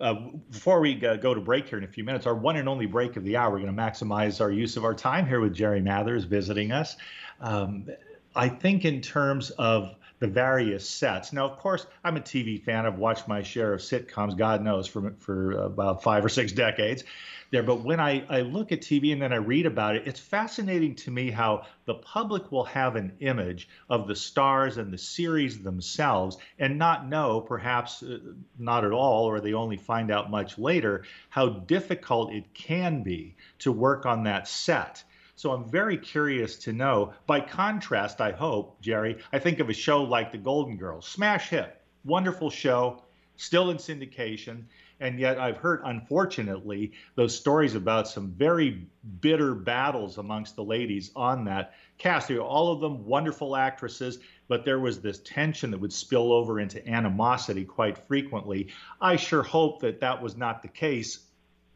Uh, 0.00 0.14
before 0.50 0.80
we 0.80 0.94
go 0.94 1.34
to 1.34 1.40
break 1.40 1.68
here 1.68 1.76
in 1.76 1.84
a 1.84 1.88
few 1.88 2.04
minutes, 2.04 2.26
our 2.26 2.34
one 2.34 2.56
and 2.56 2.68
only 2.68 2.86
break 2.86 3.16
of 3.16 3.24
the 3.24 3.36
hour, 3.36 3.50
we're 3.50 3.60
going 3.60 3.74
to 3.74 3.82
maximize 3.82 4.40
our 4.40 4.50
use 4.50 4.76
of 4.78 4.84
our 4.84 4.94
time 4.94 5.26
here 5.26 5.40
with 5.40 5.54
Jerry 5.54 5.80
Mathers 5.80 6.24
visiting 6.24 6.72
us. 6.72 6.96
Um, 7.40 7.86
I 8.34 8.48
think 8.48 8.84
in 8.84 9.02
terms 9.02 9.50
of 9.50 9.94
the 10.20 10.28
various 10.28 10.88
sets. 10.88 11.32
Now, 11.32 11.46
of 11.46 11.58
course, 11.58 11.86
I'm 12.04 12.16
a 12.16 12.20
TV 12.20 12.62
fan. 12.62 12.86
I've 12.86 12.98
watched 12.98 13.26
my 13.26 13.42
share 13.42 13.72
of 13.72 13.80
sitcoms, 13.80 14.36
God 14.36 14.62
knows, 14.62 14.86
for 14.86 15.12
for 15.18 15.52
about 15.52 16.02
five 16.02 16.24
or 16.24 16.28
six 16.28 16.52
decades 16.52 17.04
there. 17.50 17.62
But 17.62 17.82
when 17.82 18.00
I, 18.00 18.24
I 18.28 18.42
look 18.42 18.70
at 18.72 18.80
TV 18.80 19.12
and 19.12 19.20
then 19.20 19.32
I 19.32 19.36
read 19.36 19.66
about 19.66 19.96
it, 19.96 20.06
it's 20.06 20.20
fascinating 20.20 20.94
to 20.96 21.10
me 21.10 21.30
how 21.30 21.66
the 21.86 21.94
public 21.94 22.52
will 22.52 22.64
have 22.64 22.96
an 22.96 23.12
image 23.20 23.68
of 23.88 24.06
the 24.06 24.16
stars 24.16 24.76
and 24.76 24.92
the 24.92 24.98
series 24.98 25.62
themselves 25.62 26.36
and 26.58 26.78
not 26.78 27.08
know, 27.08 27.40
perhaps 27.40 28.02
uh, 28.02 28.18
not 28.58 28.84
at 28.84 28.92
all, 28.92 29.24
or 29.24 29.40
they 29.40 29.54
only 29.54 29.76
find 29.76 30.10
out 30.10 30.30
much 30.30 30.58
later, 30.58 31.04
how 31.28 31.48
difficult 31.48 32.32
it 32.32 32.52
can 32.54 33.02
be 33.02 33.36
to 33.60 33.72
work 33.72 34.06
on 34.06 34.24
that 34.24 34.46
set. 34.46 35.02
So 35.40 35.52
I'm 35.52 35.64
very 35.64 35.96
curious 35.96 36.54
to 36.56 36.74
know. 36.74 37.14
By 37.26 37.40
contrast, 37.40 38.20
I 38.20 38.30
hope, 38.30 38.78
Jerry, 38.82 39.16
I 39.32 39.38
think 39.38 39.58
of 39.58 39.70
a 39.70 39.72
show 39.72 40.02
like 40.02 40.32
The 40.32 40.36
Golden 40.36 40.76
Girls, 40.76 41.08
smash 41.08 41.48
hit, 41.48 41.80
wonderful 42.04 42.50
show, 42.50 43.04
still 43.36 43.70
in 43.70 43.78
syndication. 43.78 44.64
And 45.00 45.18
yet, 45.18 45.38
I've 45.38 45.56
heard, 45.56 45.80
unfortunately, 45.82 46.92
those 47.14 47.34
stories 47.34 47.74
about 47.74 48.06
some 48.06 48.32
very 48.32 48.86
bitter 49.22 49.54
battles 49.54 50.18
amongst 50.18 50.56
the 50.56 50.62
ladies 50.62 51.10
on 51.16 51.46
that 51.46 51.72
cast. 51.96 52.30
All 52.30 52.70
of 52.70 52.80
them 52.80 53.06
wonderful 53.06 53.56
actresses, 53.56 54.18
but 54.46 54.66
there 54.66 54.78
was 54.78 55.00
this 55.00 55.20
tension 55.20 55.70
that 55.70 55.80
would 55.80 55.94
spill 55.94 56.34
over 56.34 56.60
into 56.60 56.86
animosity 56.86 57.64
quite 57.64 57.96
frequently. 58.06 58.68
I 59.00 59.16
sure 59.16 59.42
hope 59.42 59.80
that 59.80 60.00
that 60.00 60.20
was 60.20 60.36
not 60.36 60.60
the 60.60 60.68
case 60.68 61.20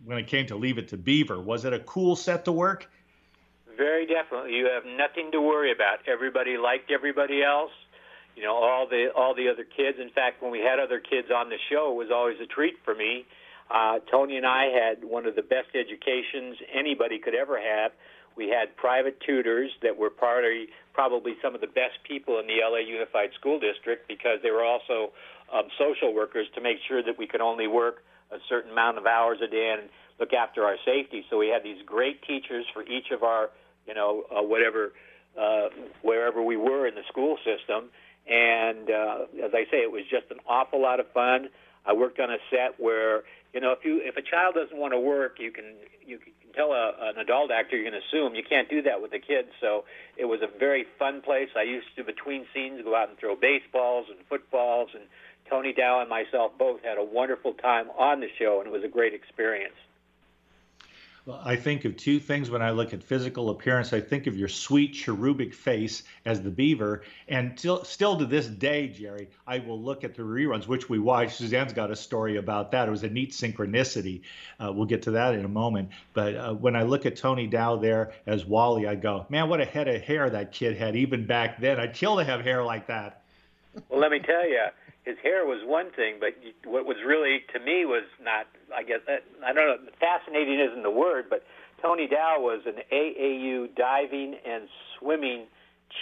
when 0.05 0.19
it 0.19 0.27
came 0.27 0.49
to 0.49 0.57
Leave 0.57 0.77
It 0.77 0.89
to 0.89 0.99
Beaver. 0.99 1.41
Was 1.41 1.65
it 1.65 1.73
a 1.73 1.79
cool 1.79 2.15
set 2.15 2.45
to 2.45 2.53
work? 2.53 2.91
Very 3.77 4.07
definitely. 4.07 4.55
You 4.55 4.69
have 4.73 4.85
nothing 4.85 5.31
to 5.33 5.41
worry 5.41 5.73
about. 5.73 5.99
Everybody 6.07 6.57
liked 6.57 6.91
everybody 6.91 7.43
else 7.43 7.73
you 8.37 8.43
know 8.43 8.55
all 8.55 8.87
the 8.89 9.09
all 9.15 9.35
the 9.35 9.49
other 9.49 9.65
kids. 9.65 9.99
In 10.01 10.11
fact, 10.11 10.43
when 10.43 10.51
we 10.51 10.59
had 10.59 10.79
other 10.79 11.01
kids 11.01 11.29
on 11.35 11.49
the 11.49 11.59
show, 11.71 11.93
it 11.93 11.97
was 11.97 12.11
always 12.13 12.37
a 12.43 12.47
treat 12.47 12.75
for 12.85 12.95
me. 12.95 13.27
Uh, 13.71 13.99
Tony 14.11 14.37
and 14.37 14.47
I 14.47 14.67
had 14.69 15.05
one 15.05 15.27
of 15.27 15.37
the 15.37 15.43
best 15.43 15.73
educations 15.75 16.57
anybody 16.73 17.19
could 17.19 17.35
ever 17.35 17.59
have. 17.59 17.93
We 18.37 18.49
had 18.49 18.77
private 18.77 19.21
tutors 19.25 19.71
that 19.83 19.97
were 19.97 20.11
probably 20.11 20.69
probably 20.93 21.35
some 21.43 21.55
of 21.55 21.61
the 21.61 21.71
best 21.71 22.03
people 22.07 22.39
in 22.41 22.47
the 22.47 22.59
LA 22.63 22.79
Unified 22.79 23.31
School 23.39 23.59
District 23.59 24.07
because 24.09 24.39
they 24.43 24.51
were 24.51 24.65
also 24.65 25.13
um, 25.53 25.71
social 25.79 26.13
workers 26.13 26.47
to 26.55 26.61
make 26.61 26.79
sure 26.87 27.03
that 27.03 27.17
we 27.19 27.27
could 27.27 27.41
only 27.41 27.67
work 27.67 28.03
a 28.33 28.39
certain 28.49 28.73
amount 28.73 28.99
of 28.99 29.07
hours 29.07 29.39
a 29.43 29.47
day 29.47 29.75
and 29.79 29.89
look 30.19 30.33
after 30.33 30.65
our 30.65 30.77
safety. 30.85 31.25
So 31.31 31.39
we 31.39 31.49
had 31.49 31.63
these 31.63 31.83
great 31.87 32.23
teachers 32.23 32.67
for 32.73 32.83
each 32.83 33.11
of 33.13 33.23
our, 33.23 33.51
you 33.87 33.95
know, 33.95 34.25
uh, 34.31 34.43
whatever, 34.43 34.93
uh, 35.39 35.69
wherever 36.03 36.43
we 36.43 36.57
were 36.57 36.87
in 36.87 36.95
the 36.95 37.03
school 37.09 37.37
system. 37.45 37.91
And 38.27 38.91
uh, 38.91 39.45
as 39.45 39.53
I 39.53 39.65
say, 39.71 39.79
it 39.79 39.93
was 39.93 40.03
just 40.11 40.31
an 40.31 40.39
awful 40.47 40.81
lot 40.81 41.01
of 41.01 41.11
fun. 41.13 41.49
I 41.87 41.93
worked 41.93 42.19
on 42.19 42.31
a 42.31 42.39
set 42.51 42.81
where, 42.81 43.25
you 43.53 43.61
know, 43.61 43.73
if 43.73 43.85
you 43.85 44.01
if 44.03 44.17
a 44.17 44.23
child 44.23 44.55
doesn't 44.55 44.77
want 44.77 44.95
to 44.95 44.99
work, 44.99 45.37
you 45.39 45.51
can 45.51 45.65
you 46.07 46.17
can 46.19 46.33
tell 46.55 46.73
a, 46.73 46.95
an 47.03 47.19
adult 47.19 47.51
actor 47.51 47.77
you 47.77 47.85
can 47.85 47.95
assume. 47.95 48.35
You 48.35 48.43
can't 48.43 48.71
do 48.71 48.81
that 48.83 49.03
with 49.03 49.11
the 49.11 49.19
kids. 49.19 49.49
So 49.61 49.85
it 50.17 50.25
was 50.25 50.41
a 50.41 50.59
very 50.59 50.87
fun 50.99 51.21
place. 51.21 51.51
I 51.55 51.63
used 51.63 51.89
to 51.97 52.05
between 52.05 52.47
scenes 52.55 52.81
go 52.83 52.97
out 52.97 53.11
and 53.11 53.19
throw 53.19 53.37
baseballs 53.37 54.07
and 54.09 54.19
footballs 54.29 54.91
and 54.95 55.05
Tony 55.49 55.73
Dow 55.73 56.01
and 56.01 56.09
myself 56.09 56.53
both 56.59 56.83
had 56.83 56.99
a 56.99 57.05
wonderful 57.05 57.53
time 57.55 57.91
on 57.99 58.21
the 58.21 58.29
show, 58.39 58.61
and 58.61 58.67
it 58.67 58.73
was 58.73 58.85
a 58.85 58.89
great 58.89 59.15
experience. 59.15 59.75
I 61.27 61.57
think 61.57 61.87
of 61.87 61.97
two 61.97 62.21
things 62.21 62.51
when 62.51 62.61
I 62.61 62.73
look 62.73 62.93
at 62.93 63.03
physical 63.03 63.49
appearance. 63.49 63.95
I 63.95 64.01
think 64.01 64.27
of 64.27 64.37
your 64.37 64.49
sweet 64.49 64.93
cherubic 64.93 65.55
face 65.55 66.03
as 66.27 66.43
the 66.43 66.51
beaver, 66.51 67.03
and 67.29 67.57
till, 67.57 67.83
still 67.85 68.19
to 68.19 68.27
this 68.27 68.47
day, 68.47 68.89
Jerry, 68.89 69.31
I 69.47 69.61
will 69.61 69.81
look 69.81 70.05
at 70.05 70.15
the 70.15 70.23
reruns, 70.23 70.67
which 70.67 70.91
we 70.91 70.99
watched. 70.99 71.39
Suzanne's 71.39 71.73
got 71.73 71.91
a 71.91 71.97
story 71.97 72.37
about 72.37 72.73
that. 72.73 72.89
It 72.89 72.91
was 72.91 73.05
a 73.05 73.09
neat 73.09 73.33
synchronicity. 73.33 74.21
Uh, 74.61 74.71
we'll 74.73 74.85
get 74.85 75.03
to 75.03 75.13
that 75.13 75.35
in 75.35 75.47
a 75.47 75.49
moment. 75.49 75.89
But 76.13 76.37
uh, 76.37 76.53
when 76.53 76.77
I 76.77 76.83
look 76.83 77.07
at 77.07 77.17
Tony 77.17 77.47
Dow 77.47 77.77
there 77.77 78.13
as 78.27 78.45
Wally, 78.45 78.87
I 78.87 78.95
go, 78.95 79.25
man, 79.31 79.49
what 79.49 79.63
a 79.63 79.65
head 79.65 79.89
of 79.89 80.03
hair 80.03 80.29
that 80.29 80.53
kid 80.53 80.77
had 80.77 80.95
even 80.95 81.27
back 81.27 81.59
then. 81.59 81.81
I'd 81.81 81.95
kill 81.95 82.19
to 82.19 82.25
have 82.25 82.43
hair 82.43 82.63
like 82.63 82.89
that. 82.89 83.23
Well, 83.89 83.99
let 83.99 84.11
me 84.11 84.19
tell 84.19 84.47
you, 84.47 84.67
his 85.05 85.17
hair 85.23 85.45
was 85.45 85.61
one 85.65 85.93
thing, 85.93 86.17
but 86.19 86.33
what 86.65 86.87
was 86.87 86.97
really 87.07 87.45
to 87.53 87.61
me 87.61 87.85
was 87.85 88.05
not. 88.23 88.47
I 88.75 88.83
guess 88.83 89.01
uh, 89.07 89.21
I 89.45 89.53
don't 89.53 89.85
know. 89.85 89.91
Fascinating 90.01 90.59
isn't 90.59 90.83
the 90.83 90.91
word, 90.91 91.27
but 91.29 91.45
Tony 91.83 92.09
Dow 92.09 92.37
was 92.39 92.63
an 92.67 92.81
AAU 92.91 93.75
diving 93.77 94.37
and 94.47 94.69
swimming 94.99 95.45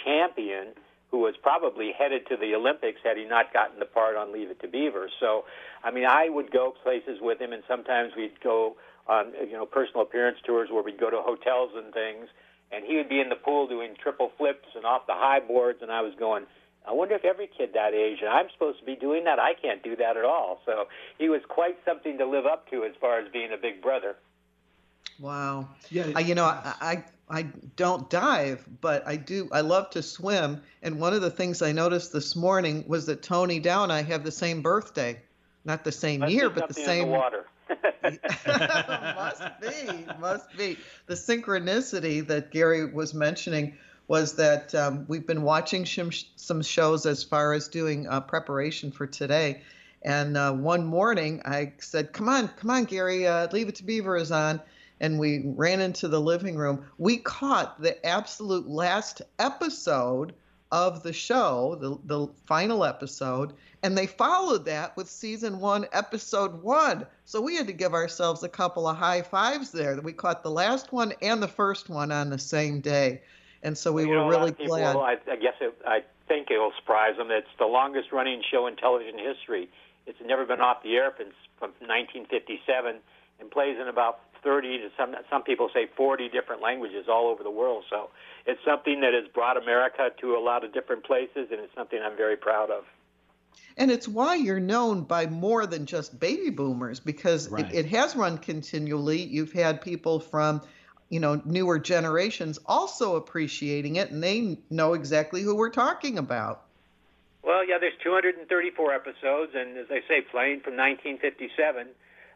champion 0.05 0.73
who 1.11 1.19
was 1.19 1.35
probably 1.43 1.91
headed 1.95 2.25
to 2.27 2.37
the 2.37 2.55
Olympics 2.55 2.99
had 3.03 3.17
he 3.17 3.25
not 3.25 3.53
gotten 3.53 3.77
the 3.77 3.85
part 3.85 4.15
on 4.15 4.33
Leave 4.33 4.49
It 4.49 4.59
to 4.61 4.67
Beaver. 4.67 5.09
So, 5.19 5.43
I 5.83 5.91
mean, 5.91 6.05
I 6.05 6.29
would 6.29 6.49
go 6.49 6.73
places 6.81 7.19
with 7.21 7.39
him, 7.39 7.53
and 7.53 7.61
sometimes 7.67 8.13
we'd 8.15 8.39
go 8.41 8.77
on 9.07 9.33
you 9.45 9.53
know 9.53 9.65
personal 9.65 10.03
appearance 10.03 10.37
tours 10.45 10.69
where 10.71 10.81
we'd 10.81 10.99
go 10.99 11.09
to 11.09 11.19
hotels 11.19 11.71
and 11.75 11.93
things, 11.93 12.29
and 12.71 12.85
he 12.85 12.95
would 12.95 13.09
be 13.09 13.19
in 13.19 13.27
the 13.27 13.35
pool 13.35 13.67
doing 13.67 13.95
triple 14.01 14.31
flips 14.37 14.69
and 14.75 14.85
off 14.85 15.05
the 15.07 15.13
high 15.13 15.41
boards, 15.41 15.79
and 15.81 15.91
I 15.91 16.01
was 16.01 16.13
going 16.17 16.45
I 16.85 16.91
wonder 16.91 17.15
if 17.15 17.23
every 17.23 17.47
kid 17.47 17.71
that 17.73 17.93
age, 17.93 18.19
and 18.21 18.29
I'm 18.29 18.47
supposed 18.51 18.79
to 18.79 18.85
be 18.85 18.95
doing 18.95 19.23
that, 19.23 19.39
I 19.39 19.53
can't 19.53 19.81
do 19.83 19.95
that 19.95 20.17
at 20.17 20.25
all. 20.25 20.61
So 20.65 20.87
he 21.17 21.29
was 21.29 21.41
quite 21.47 21.77
something 21.85 22.17
to 22.17 22.25
live 22.25 22.45
up 22.45 22.69
to 22.71 22.83
as 22.83 22.91
far 22.99 23.19
as 23.19 23.31
being 23.31 23.53
a 23.53 23.57
big 23.57 23.81
brother. 23.81 24.17
Wow. 25.19 25.69
Yeah. 25.89 26.07
I, 26.15 26.19
you 26.21 26.35
know, 26.35 26.45
I, 26.45 26.73
I 26.81 27.03
I 27.29 27.43
don't 27.75 28.09
dive, 28.09 28.65
but 28.81 29.07
I 29.07 29.15
do. 29.15 29.49
I 29.51 29.61
love 29.61 29.89
to 29.91 30.03
swim. 30.03 30.61
And 30.81 30.99
one 30.99 31.13
of 31.13 31.21
the 31.21 31.31
things 31.31 31.61
I 31.61 31.71
noticed 31.71 32.11
this 32.11 32.35
morning 32.35 32.83
was 32.87 33.05
that 33.05 33.23
Tony 33.23 33.59
Dow 33.59 33.83
and 33.83 33.91
I 33.91 34.03
have 34.03 34.23
the 34.23 34.31
same 34.31 34.61
birthday, 34.61 35.21
not 35.63 35.83
the 35.83 35.91
same 35.91 36.19
Must 36.21 36.33
year, 36.33 36.49
but 36.49 36.67
the 36.67 36.73
same. 36.73 37.07
The 37.07 37.13
water. 37.13 37.45
must 39.15 39.43
be, 39.61 40.05
must 40.19 40.57
be 40.57 40.77
the 41.07 41.15
synchronicity 41.15 42.27
that 42.27 42.51
Gary 42.51 42.85
was 42.85 43.13
mentioning 43.13 43.77
was 44.07 44.35
that 44.35 44.75
um, 44.75 45.05
we've 45.07 45.25
been 45.25 45.43
watching 45.43 45.85
some, 45.85 46.11
some 46.35 46.61
shows 46.61 47.05
as 47.05 47.23
far 47.23 47.53
as 47.53 47.67
doing 47.67 48.07
uh, 48.07 48.19
preparation 48.21 48.91
for 48.91 49.07
today. 49.07 49.61
And 50.01 50.35
uh, 50.35 50.53
one 50.53 50.85
morning 50.85 51.41
I 51.45 51.73
said, 51.79 52.11
Come 52.11 52.27
on, 52.27 52.49
come 52.49 52.69
on, 52.69 52.83
Gary, 52.83 53.25
uh, 53.25 53.47
Leave 53.51 53.69
It 53.69 53.75
to 53.75 53.83
Beaver 53.83 54.17
is 54.17 54.31
on. 54.31 54.61
And 54.99 55.19
we 55.19 55.41
ran 55.45 55.81
into 55.81 56.07
the 56.07 56.19
living 56.19 56.55
room. 56.55 56.85
We 56.97 57.17
caught 57.17 57.81
the 57.81 58.05
absolute 58.05 58.67
last 58.67 59.21
episode 59.39 60.33
of 60.71 61.03
the 61.03 61.13
show, 61.13 61.77
the, 61.79 61.97
the 62.05 62.33
final 62.45 62.83
episode, 62.83 63.53
and 63.83 63.97
they 63.97 64.07
followed 64.07 64.65
that 64.65 64.95
with 64.97 65.09
season 65.09 65.59
one, 65.59 65.85
episode 65.91 66.63
one. 66.63 67.05
So 67.25 67.41
we 67.41 67.55
had 67.55 67.67
to 67.67 67.73
give 67.73 67.93
ourselves 67.93 68.43
a 68.43 68.49
couple 68.49 68.87
of 68.87 68.97
high 68.97 69.21
fives 69.21 69.71
there 69.71 69.95
that 69.95 70.03
we 70.03 70.13
caught 70.13 70.41
the 70.41 70.51
last 70.51 70.91
one 70.91 71.13
and 71.21 71.43
the 71.43 71.47
first 71.47 71.89
one 71.89 72.11
on 72.11 72.29
the 72.29 72.39
same 72.39 72.79
day 72.79 73.21
and 73.63 73.77
so 73.77 73.91
we 73.91 74.05
well, 74.05 74.25
were 74.25 74.31
know, 74.31 74.39
really 74.39 74.51
people, 74.51 74.77
glad. 74.77 74.95
I, 74.95 75.17
I 75.31 75.35
guess 75.37 75.55
it, 75.61 75.73
I 75.87 76.03
think 76.27 76.51
it 76.51 76.57
will 76.57 76.73
surprise 76.77 77.17
them. 77.17 77.31
It's 77.31 77.47
the 77.57 77.65
longest 77.65 78.11
running 78.11 78.41
show 78.51 78.67
in 78.67 78.75
television 78.75 79.17
history. 79.17 79.69
It's 80.05 80.19
never 80.23 80.45
been 80.45 80.61
off 80.61 80.83
the 80.83 80.95
air 80.95 81.13
since 81.17 81.33
from 81.57 81.71
1957 81.79 82.99
and 83.39 83.51
plays 83.51 83.77
in 83.79 83.87
about 83.87 84.19
30 84.43 84.77
to 84.79 84.89
some 84.97 85.15
some 85.29 85.43
people 85.43 85.69
say 85.73 85.87
40 85.95 86.29
different 86.29 86.61
languages 86.61 87.05
all 87.09 87.27
over 87.27 87.43
the 87.43 87.51
world. 87.51 87.85
So 87.89 88.09
it's 88.45 88.59
something 88.65 89.01
that 89.01 89.13
has 89.13 89.31
brought 89.33 89.57
America 89.57 90.09
to 90.19 90.35
a 90.35 90.41
lot 90.41 90.63
of 90.63 90.73
different 90.73 91.05
places, 91.05 91.47
and 91.51 91.59
it's 91.61 91.73
something 91.73 91.99
I'm 92.03 92.17
very 92.17 92.35
proud 92.35 92.69
of. 92.69 92.83
And 93.77 93.89
it's 93.89 94.07
why 94.07 94.35
you're 94.35 94.59
known 94.59 95.03
by 95.03 95.27
more 95.27 95.65
than 95.65 95.85
just 95.85 96.19
baby 96.19 96.49
boomers 96.49 96.99
because 96.99 97.49
right. 97.49 97.65
it, 97.73 97.85
it 97.85 97.89
has 97.91 98.15
run 98.15 98.37
continually. 98.37 99.21
You've 99.21 99.53
had 99.53 99.81
people 99.81 100.19
from 100.19 100.61
you 101.13 101.19
know 101.19 101.39
newer 101.45 101.77
generations 101.77 102.57
also 102.65 103.15
appreciating 103.15 103.97
it 103.97 104.09
and 104.09 104.23
they 104.23 104.57
know 104.71 104.93
exactly 104.93 105.43
who 105.43 105.55
we're 105.55 105.69
talking 105.69 106.17
about. 106.17 106.63
Well 107.43 107.63
yeah 107.63 107.77
there's 107.79 107.93
234 108.03 108.93
episodes 108.93 109.51
and 109.53 109.77
as 109.77 109.85
i 109.91 110.01
say 110.07 110.21
playing 110.31 110.61
from 110.61 110.75
1957 110.75 111.87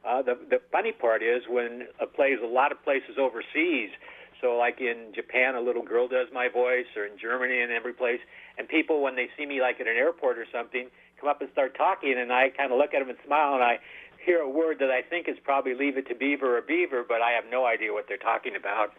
uh, 0.06 0.22
the 0.22 0.38
the 0.48 0.62
funny 0.72 0.92
part 0.92 1.24
is 1.24 1.42
when 1.50 1.88
it 2.00 2.14
plays 2.14 2.38
a 2.44 2.46
lot 2.46 2.72
of 2.72 2.84
places 2.84 3.18
overseas 3.18 3.90
so 4.42 4.56
like 4.56 4.80
in 4.80 5.12
japan 5.16 5.56
a 5.56 5.62
little 5.62 5.84
girl 5.84 6.08
does 6.08 6.28
my 6.32 6.48
voice 6.48 6.86
or 6.96 7.06
in 7.06 7.18
germany 7.18 7.60
and 7.60 7.72
every 7.72 7.94
place 7.94 8.20
and 8.60 8.68
people 8.68 9.02
when 9.02 9.16
they 9.16 9.28
see 9.36 9.48
me 9.48 9.60
like 9.60 9.82
at 9.82 9.88
an 9.88 9.98
airport 9.98 10.38
or 10.38 10.46
something 10.54 10.88
come 11.20 11.30
up 11.30 11.42
and 11.42 11.50
start 11.52 11.76
talking 11.76 12.14
and 12.16 12.32
i 12.32 12.50
kind 12.56 12.72
of 12.72 12.78
look 12.78 12.94
at 12.94 13.00
them 13.00 13.10
and 13.10 13.18
smile 13.26 13.56
and 13.56 13.64
i 13.64 13.80
hear 14.28 14.42
a 14.42 14.50
word 14.50 14.78
that 14.80 14.92
I 14.92 15.02
think 15.02 15.30
is 15.30 15.38
probably 15.42 15.74
leave 15.74 15.98
it 15.98 16.08
to 16.10 16.16
beaver 16.16 16.58
or 16.58 16.62
beaver, 16.62 17.04
but 17.08 17.22
I 17.22 17.32
have 17.32 17.46
no 17.50 17.66
idea 17.66 17.94
what 17.94 18.06
they're 18.08 18.18
talking 18.18 18.56
about. 18.56 18.92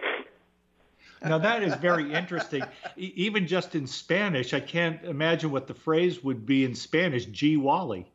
Now 1.23 1.39
that 1.39 1.63
is 1.63 1.75
very 1.75 2.13
interesting. 2.13 2.63
Even 2.97 3.47
just 3.47 3.75
in 3.75 3.87
Spanish, 3.87 4.55
I 4.55 4.61
can't 4.61 5.05
imagine 5.05 5.51
what 5.51 5.67
the 5.67 5.75
phrase 5.75 6.25
would 6.25 6.47
be 6.47 6.65
in 6.65 6.75
Spanish. 6.75 7.27
G 7.27 7.57
Wally. 7.57 8.07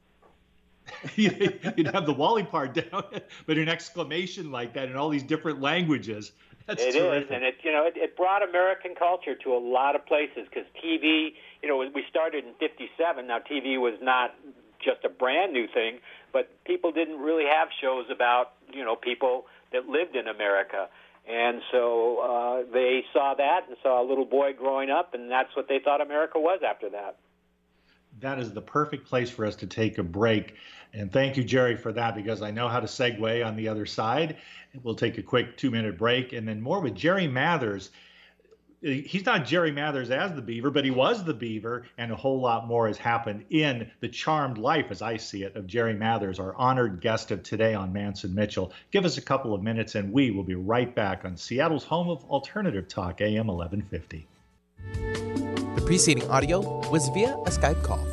You'd 1.16 1.92
have 1.94 2.06
the 2.06 2.14
Wally 2.14 2.44
part 2.44 2.74
down, 2.74 3.04
but 3.46 3.58
an 3.58 3.70
exclamation 3.70 4.52
like 4.52 4.74
that 4.74 4.90
in 4.90 4.96
all 4.96 5.10
these 5.10 5.24
different 5.24 5.62
languages. 5.62 6.32
That's 6.66 6.82
it 6.82 6.96
is, 6.96 7.28
and 7.30 7.44
it 7.44 7.56
you 7.64 7.72
know 7.72 7.86
it, 7.86 7.94
it 7.98 8.16
brought 8.16 8.42
American 8.48 8.96
culture 8.96 9.36
to 9.36 9.54
a 9.54 9.60
lot 9.60 9.96
of 9.96 10.06
places 10.06 10.48
because 10.50 10.66
TV. 10.84 11.34
You 11.62 11.70
know, 11.70 11.78
we 11.78 12.04
started 12.10 12.46
in 12.46 12.54
'57. 12.60 13.28
Now 13.28 13.40
TV 13.40 13.80
was 13.80 13.96
not 14.02 14.34
just 14.84 15.04
a 15.06 15.10
brand 15.10 15.54
new 15.54 15.68
thing, 15.68 16.00
but 16.32 16.50
people 16.66 16.92
didn't 16.92 17.20
really 17.20 17.46
have 17.46 17.70
shows 17.82 18.06
about 18.12 18.54
you 18.74 18.84
know 18.84 18.96
people 18.96 19.46
that 19.72 19.88
lived 19.88 20.16
in 20.16 20.28
America. 20.28 20.90
And 21.26 21.62
so 21.72 22.18
uh, 22.20 22.72
they 22.74 23.06
saw 23.14 23.34
that 23.36 23.62
and 23.70 23.78
saw 23.82 24.02
a 24.02 24.06
little 24.06 24.26
boy 24.26 24.54
growing 24.54 24.90
up, 24.90 25.14
and 25.14 25.32
that's 25.32 25.56
what 25.56 25.70
they 25.70 25.80
thought 25.80 26.02
America 26.02 26.38
was 26.38 26.60
after 26.68 26.90
that. 26.90 27.18
That 28.20 28.40
is 28.40 28.52
the 28.54 28.62
perfect 28.62 29.08
place 29.08 29.30
for 29.30 29.46
us 29.46 29.56
to 29.58 29.68
take 29.68 29.98
a 29.98 30.04
break. 30.04 30.56
And 30.94 31.12
thank 31.12 31.38
you, 31.38 31.44
Jerry, 31.44 31.76
for 31.76 31.92
that, 31.94 32.14
because 32.14 32.42
I 32.42 32.52
know 32.52 32.68
how 32.68 32.80
to 32.80 32.88
segue 32.88 33.46
on 33.46 33.56
the 33.56 33.68
other 33.70 33.86
side. 33.86 34.38
We'll 34.84 34.96
take 34.96 35.18
a 35.18 35.24
quick 35.24 35.58
two 35.58 35.72
minute 35.72 35.98
break 35.98 36.34
and 36.34 36.48
then 36.48 36.62
more 36.62 36.82
with 36.82 36.96
Jerry 36.96 37.28
Mathers 37.28 37.90
he's 38.84 39.26
not 39.26 39.46
Jerry 39.46 39.72
Mathers 39.72 40.12
as 40.12 40.34
the 40.34 40.42
Beaver, 40.42 40.70
but 40.70 40.84
he 40.86 40.92
was 40.92 41.24
the 41.24 41.34
Beaver, 41.34 41.86
and 41.98 42.12
a 42.12 42.16
whole 42.16 42.40
lot 42.40 42.68
more 42.68 42.88
has 42.88 42.98
happened 42.98 43.46
in 43.50 43.90
the 44.02 44.10
charmed 44.10 44.58
life, 44.58 44.88
as 44.90 45.02
I 45.02 45.18
see 45.18 45.44
it, 45.44 45.56
of 45.56 45.68
Jerry 45.68 45.94
Mathers, 45.94 46.40
our 46.40 46.56
honored 46.56 47.02
guest 47.02 47.32
of 47.32 47.44
today 47.44 47.74
on 47.74 47.94
Manson 47.94 48.36
Mitchell. 48.36 48.74
Give 48.92 49.06
us 49.06 49.18
a 49.18 49.22
couple 49.22 49.54
of 49.54 49.64
minutes, 49.64 49.96
and 49.96 50.12
we 50.12 50.32
will 50.32 50.44
be 50.44 50.56
right 50.56 50.94
back 50.94 51.26
on 51.26 51.38
Seattle's 51.38 51.86
home 51.86 52.10
of 52.10 52.24
alternative 52.26 52.88
talk, 52.88 53.22
AM 53.22 53.48
1150. 53.48 54.28
The 55.76 55.84
preceding 55.86 56.30
audio 56.30 56.60
was 56.90 57.10
via 57.10 57.34
a 57.34 57.50
Skype 57.50 57.82
call. 57.84 58.13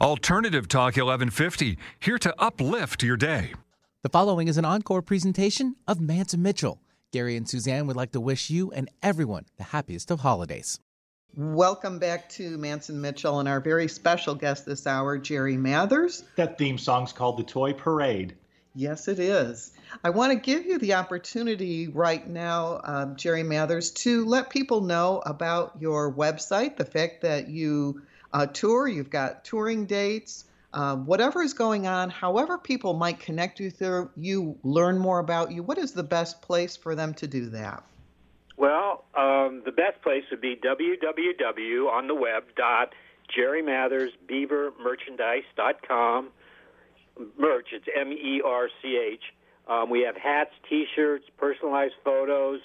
Alternative 0.00 0.68
Talk 0.68 0.94
1150, 0.94 1.76
here 1.98 2.18
to 2.18 2.32
uplift 2.40 3.02
your 3.02 3.16
day. 3.16 3.52
The 4.04 4.08
following 4.08 4.46
is 4.46 4.56
an 4.56 4.64
encore 4.64 5.02
presentation 5.02 5.74
of 5.88 5.98
Mantz 5.98 6.36
Mitchell. 6.36 6.80
Gary 7.12 7.34
and 7.34 7.48
Suzanne 7.48 7.88
would 7.88 7.96
like 7.96 8.12
to 8.12 8.20
wish 8.20 8.48
you 8.48 8.70
and 8.70 8.88
everyone 9.02 9.46
the 9.56 9.64
happiest 9.64 10.12
of 10.12 10.20
holidays. 10.20 10.78
Welcome 11.34 11.98
back 11.98 12.28
to 12.30 12.56
Mantz 12.58 12.90
and 12.90 13.02
Mitchell 13.02 13.40
and 13.40 13.48
our 13.48 13.58
very 13.58 13.88
special 13.88 14.36
guest 14.36 14.66
this 14.66 14.86
hour, 14.86 15.18
Jerry 15.18 15.56
Mathers. 15.56 16.22
That 16.36 16.58
theme 16.58 16.78
song's 16.78 17.12
called 17.12 17.36
The 17.36 17.42
Toy 17.42 17.72
Parade. 17.72 18.36
Yes, 18.76 19.08
it 19.08 19.18
is. 19.18 19.72
I 20.04 20.10
want 20.10 20.30
to 20.30 20.38
give 20.38 20.64
you 20.64 20.78
the 20.78 20.94
opportunity 20.94 21.88
right 21.88 22.24
now, 22.24 22.74
uh, 22.84 23.06
Jerry 23.16 23.42
Mathers, 23.42 23.90
to 23.90 24.24
let 24.26 24.48
people 24.48 24.80
know 24.80 25.24
about 25.26 25.78
your 25.80 26.12
website, 26.12 26.76
the 26.76 26.84
fact 26.84 27.22
that 27.22 27.48
you 27.48 28.02
uh, 28.32 28.46
tour, 28.46 28.88
you've 28.88 29.10
got 29.10 29.44
touring 29.44 29.86
dates, 29.86 30.44
uh, 30.72 30.96
whatever 30.96 31.42
is 31.42 31.54
going 31.54 31.86
on, 31.86 32.10
however 32.10 32.58
people 32.58 32.94
might 32.94 33.20
connect 33.20 33.60
you 33.60 33.70
through 33.70 34.10
you, 34.16 34.58
learn 34.62 34.98
more 34.98 35.18
about 35.18 35.50
you. 35.52 35.62
What 35.62 35.78
is 35.78 35.92
the 35.92 36.02
best 36.02 36.42
place 36.42 36.76
for 36.76 36.94
them 36.94 37.14
to 37.14 37.26
do 37.26 37.50
that? 37.50 37.82
Well, 38.56 39.04
um, 39.14 39.62
the 39.64 39.72
best 39.72 40.02
place 40.02 40.24
would 40.30 40.40
be 40.40 40.56
www 40.56 41.88
on 41.88 42.06
the 42.06 42.14
web 42.14 42.44
dot. 42.56 42.92
Merch, 47.36 47.68
it's 47.72 47.88
M 47.94 48.12
E 48.12 48.40
R 48.44 48.68
C 48.80 48.96
H. 48.96 49.22
Um, 49.68 49.90
we 49.90 50.02
have 50.02 50.16
hats, 50.16 50.52
T-shirts, 50.68 51.26
personalized 51.36 51.94
photos, 52.02 52.60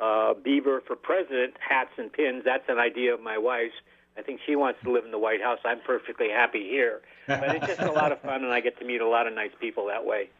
uh, 0.00 0.34
Beaver 0.34 0.80
for 0.86 0.96
President 0.96 1.54
hats 1.60 1.90
and 1.98 2.10
pins. 2.12 2.42
That's 2.44 2.68
an 2.68 2.78
idea 2.78 3.12
of 3.12 3.20
my 3.20 3.36
wife's. 3.36 3.74
I 4.18 4.22
think 4.22 4.40
she 4.44 4.56
wants 4.56 4.80
to 4.82 4.90
live 4.90 5.04
in 5.04 5.12
the 5.12 5.18
White 5.18 5.40
House. 5.40 5.60
I'm 5.64 5.78
perfectly 5.80 6.28
happy 6.28 6.64
here. 6.68 7.02
But 7.28 7.54
it's 7.56 7.66
just 7.66 7.80
a 7.80 7.92
lot 7.92 8.10
of 8.10 8.20
fun, 8.20 8.42
and 8.42 8.52
I 8.52 8.60
get 8.60 8.76
to 8.80 8.84
meet 8.84 9.00
a 9.00 9.06
lot 9.08 9.28
of 9.28 9.34
nice 9.34 9.52
people 9.60 9.86
that 9.86 10.04
way. 10.04 10.30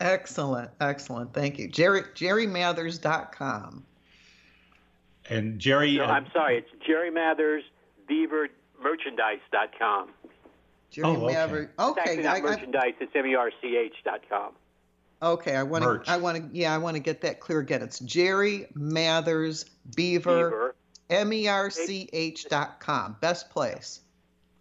Excellent, 0.00 0.70
excellent. 0.80 1.32
Thank 1.32 1.58
you. 1.58 1.68
Jerry, 1.68 2.02
jerrymathers.com. 2.14 3.84
And 5.30 5.58
Jerry. 5.58 5.96
No, 5.96 6.04
uh, 6.04 6.08
I'm 6.08 6.26
sorry. 6.32 6.58
It's 6.58 6.68
Jerry 6.86 7.10
Mathers 7.10 7.64
Beavermerchandise.com. 8.10 10.10
Jerry 10.90 11.06
Oh, 11.08 11.16
okay. 11.24 11.34
Mathers. 11.34 11.68
It's 11.70 11.78
Okay, 11.78 12.00
actually 12.00 12.22
not 12.22 12.34
I- 12.34 12.38
I- 12.38 12.42
merchandise. 12.42 12.94
It's 13.00 13.12
M 13.14 13.26
E 13.26 13.34
R 13.34 13.50
C 13.60 13.76
H 13.76 13.94
dot 14.04 14.20
com. 14.28 14.52
Okay, 15.22 15.56
I 15.56 15.62
want 15.62 15.84
to. 15.84 16.02
I 16.10 16.18
want 16.18 16.36
to. 16.36 16.56
Yeah, 16.56 16.74
I 16.74 16.78
want 16.78 16.94
to 16.96 17.00
get 17.00 17.22
that 17.22 17.40
clear 17.40 17.60
again. 17.60 17.80
It's 17.82 17.98
Jerry 18.00 18.68
Mathers 18.74 19.64
Beaver, 19.96 20.50
Beaver. 20.50 20.74
M 21.10 21.32
E 21.32 21.48
R 21.48 21.70
C 21.70 22.08
H 22.12 22.46
dot 22.48 22.80
com. 22.80 23.16
Best 23.20 23.50
place. 23.50 24.00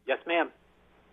Yes, 0.08 0.20
ma'am. 0.28 0.50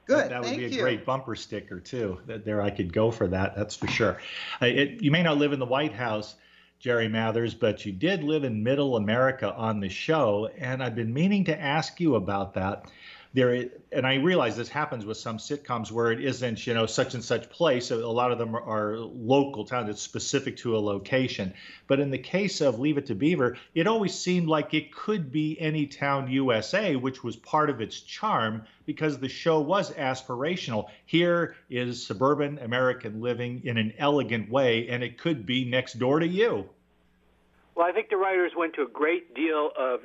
Good. 0.04 0.30
That 0.30 0.40
would 0.40 0.48
Thank 0.48 0.58
be 0.58 0.64
a 0.66 0.68
you. 0.68 0.82
great 0.82 1.06
bumper 1.06 1.36
sticker 1.36 1.80
too. 1.80 2.20
That 2.26 2.44
there 2.44 2.60
I 2.60 2.70
could 2.70 2.92
go 2.92 3.10
for 3.10 3.28
that. 3.28 3.54
That's 3.56 3.76
for 3.76 3.86
sure. 3.86 4.18
Uh, 4.60 4.66
it, 4.66 5.02
you 5.02 5.10
may 5.10 5.22
not 5.22 5.38
live 5.38 5.52
in 5.52 5.58
the 5.58 5.66
White 5.66 5.94
House, 5.94 6.34
Jerry 6.80 7.08
Mathers, 7.08 7.54
but 7.54 7.86
you 7.86 7.92
did 7.92 8.24
live 8.24 8.44
in 8.44 8.62
Middle 8.62 8.96
America 8.96 9.54
on 9.54 9.80
the 9.80 9.88
show, 9.88 10.50
and 10.58 10.82
I've 10.82 10.96
been 10.96 11.14
meaning 11.14 11.44
to 11.44 11.58
ask 11.58 12.00
you 12.00 12.16
about 12.16 12.54
that. 12.54 12.86
There, 13.34 13.70
and 13.90 14.06
I 14.06 14.16
realize 14.16 14.56
this 14.56 14.68
happens 14.68 15.06
with 15.06 15.16
some 15.16 15.38
sitcoms 15.38 15.90
where 15.90 16.12
it 16.12 16.22
isn't, 16.22 16.66
you 16.66 16.74
know, 16.74 16.84
such 16.84 17.14
and 17.14 17.24
such 17.24 17.48
place. 17.48 17.90
A 17.90 17.96
lot 17.96 18.30
of 18.30 18.38
them 18.38 18.54
are, 18.54 18.62
are 18.62 18.98
local 18.98 19.64
towns. 19.64 19.88
It's 19.88 20.02
specific 20.02 20.58
to 20.58 20.76
a 20.76 20.78
location. 20.78 21.54
But 21.86 21.98
in 21.98 22.10
the 22.10 22.18
case 22.18 22.60
of 22.60 22.78
Leave 22.78 22.98
It 22.98 23.06
to 23.06 23.14
Beaver, 23.14 23.56
it 23.74 23.86
always 23.86 24.14
seemed 24.14 24.48
like 24.48 24.74
it 24.74 24.94
could 24.94 25.32
be 25.32 25.58
any 25.58 25.86
town 25.86 26.30
USA, 26.30 26.94
which 26.96 27.24
was 27.24 27.36
part 27.36 27.70
of 27.70 27.80
its 27.80 28.00
charm 28.00 28.64
because 28.84 29.18
the 29.18 29.30
show 29.30 29.60
was 29.60 29.92
aspirational. 29.92 30.90
Here 31.06 31.56
is 31.70 32.06
suburban 32.06 32.58
American 32.58 33.22
living 33.22 33.62
in 33.64 33.78
an 33.78 33.94
elegant 33.98 34.50
way, 34.50 34.88
and 34.88 35.02
it 35.02 35.16
could 35.16 35.46
be 35.46 35.64
next 35.64 35.94
door 35.94 36.20
to 36.20 36.26
you. 36.26 36.68
Well, 37.74 37.86
I 37.86 37.92
think 37.92 38.10
the 38.10 38.16
writers 38.16 38.52
went 38.56 38.74
to 38.74 38.82
a 38.82 38.88
great 38.88 39.34
deal 39.34 39.70
of, 39.78 40.00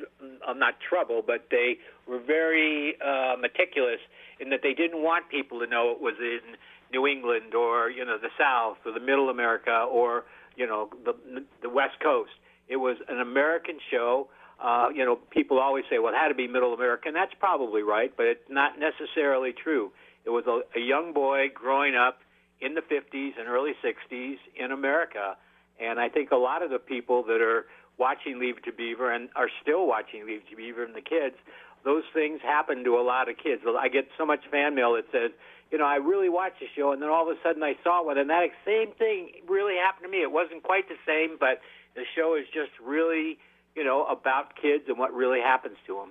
of 0.47 0.57
not 0.57 0.75
trouble, 0.79 1.21
but 1.25 1.47
they 1.51 1.77
were 2.07 2.19
very 2.19 2.95
uh, 3.03 3.35
meticulous 3.39 3.99
in 4.39 4.49
that 4.51 4.61
they 4.63 4.73
didn't 4.73 5.03
want 5.03 5.29
people 5.29 5.59
to 5.59 5.67
know 5.67 5.91
it 5.91 6.01
was 6.01 6.15
in 6.19 6.55
New 6.91 7.05
England 7.07 7.53
or 7.53 7.89
you 7.89 8.05
know 8.05 8.17
the 8.17 8.29
South 8.39 8.77
or 8.85 8.93
the 8.93 8.99
Middle 8.99 9.29
America 9.29 9.85
or 9.91 10.23
you 10.55 10.65
know 10.65 10.89
the 11.03 11.13
the 11.61 11.69
West 11.69 11.99
Coast. 12.01 12.31
It 12.69 12.77
was 12.77 12.97
an 13.09 13.19
American 13.19 13.79
show. 13.91 14.29
Uh, 14.63 14.87
you 14.93 15.05
know, 15.05 15.17
people 15.29 15.59
always 15.59 15.83
say, 15.89 15.99
"Well, 15.99 16.13
it 16.13 16.17
had 16.17 16.29
to 16.29 16.35
be 16.35 16.47
Middle 16.47 16.73
America," 16.73 17.07
and 17.07 17.15
that's 17.15 17.33
probably 17.39 17.83
right, 17.83 18.13
but 18.15 18.25
it's 18.27 18.49
not 18.49 18.73
necessarily 18.79 19.51
true. 19.51 19.91
It 20.25 20.29
was 20.29 20.45
a, 20.47 20.61
a 20.77 20.81
young 20.81 21.13
boy 21.13 21.47
growing 21.53 21.95
up 21.95 22.19
in 22.59 22.73
the 22.73 22.81
50s 22.81 23.37
and 23.37 23.47
early 23.47 23.73
60s 23.83 24.37
in 24.55 24.71
America 24.71 25.37
and 25.79 25.99
I 25.99 26.09
think 26.09 26.31
a 26.31 26.35
lot 26.37 26.63
of 26.63 26.69
the 26.69 26.79
people 26.79 27.23
that 27.23 27.41
are 27.41 27.65
watching 27.97 28.39
Leave 28.39 28.61
to 28.63 28.71
Beaver 28.71 29.11
and 29.11 29.29
are 29.35 29.49
still 29.61 29.87
watching 29.87 30.25
Leave 30.25 30.41
to 30.49 30.55
Beaver 30.55 30.83
and 30.83 30.95
the 30.95 31.01
kids, 31.01 31.35
those 31.83 32.03
things 32.13 32.41
happen 32.41 32.83
to 32.83 32.97
a 32.97 33.01
lot 33.01 33.29
of 33.29 33.37
kids. 33.37 33.63
I 33.65 33.87
get 33.87 34.07
so 34.17 34.25
much 34.25 34.41
fan 34.51 34.75
mail 34.75 34.93
that 34.93 35.05
says, 35.11 35.31
you 35.71 35.77
know, 35.77 35.85
I 35.85 35.95
really 35.95 36.29
watched 36.29 36.59
the 36.59 36.67
show, 36.75 36.91
and 36.91 37.01
then 37.01 37.09
all 37.09 37.29
of 37.29 37.35
a 37.35 37.39
sudden 37.43 37.61
I 37.63 37.75
saw 37.83 38.05
one, 38.05 38.17
and 38.17 38.29
that 38.29 38.49
same 38.65 38.91
thing 38.93 39.31
really 39.47 39.75
happened 39.75 40.05
to 40.05 40.09
me. 40.09 40.21
It 40.21 40.31
wasn't 40.31 40.63
quite 40.63 40.87
the 40.87 40.95
same, 41.05 41.37
but 41.39 41.59
the 41.95 42.03
show 42.15 42.35
is 42.35 42.45
just 42.53 42.71
really, 42.83 43.37
you 43.75 43.83
know, 43.83 44.05
about 44.05 44.55
kids 44.55 44.85
and 44.87 44.97
what 44.97 45.13
really 45.13 45.41
happens 45.41 45.77
to 45.87 45.95
them. 45.95 46.09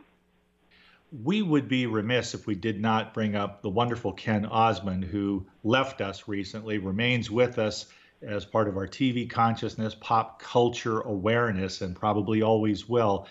we 1.24 1.40
would 1.42 1.68
be 1.68 1.86
remiss 1.86 2.34
if 2.34 2.46
we 2.46 2.54
did 2.54 2.80
not 2.80 3.14
bring 3.14 3.36
up 3.36 3.62
the 3.62 3.70
wonderful 3.70 4.12
Ken 4.12 4.44
Osmond, 4.44 5.04
who 5.04 5.46
left 5.62 6.00
us 6.00 6.26
recently, 6.26 6.78
remains 6.78 7.30
with 7.30 7.58
us 7.58 7.86
as 8.22 8.44
part 8.44 8.68
of 8.68 8.76
our 8.76 8.86
TV 8.86 9.28
consciousness, 9.28 9.94
pop 9.94 10.40
culture 10.40 11.00
awareness, 11.00 11.80
and 11.80 11.94
probably 11.94 12.42
always 12.42 12.88
will. 12.88 13.26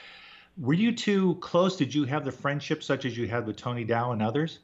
Were 0.57 0.73
you 0.73 0.91
two 0.93 1.35
close? 1.35 1.75
Did 1.75 1.93
you 1.93 2.05
have 2.05 2.23
the 2.23 2.31
friendship 2.31 2.83
such 2.83 3.05
as 3.05 3.17
you 3.17 3.27
had 3.27 3.45
with 3.45 3.57
Tony 3.57 3.83
Dow 3.83 4.11
and 4.11 4.21
others? 4.21 4.59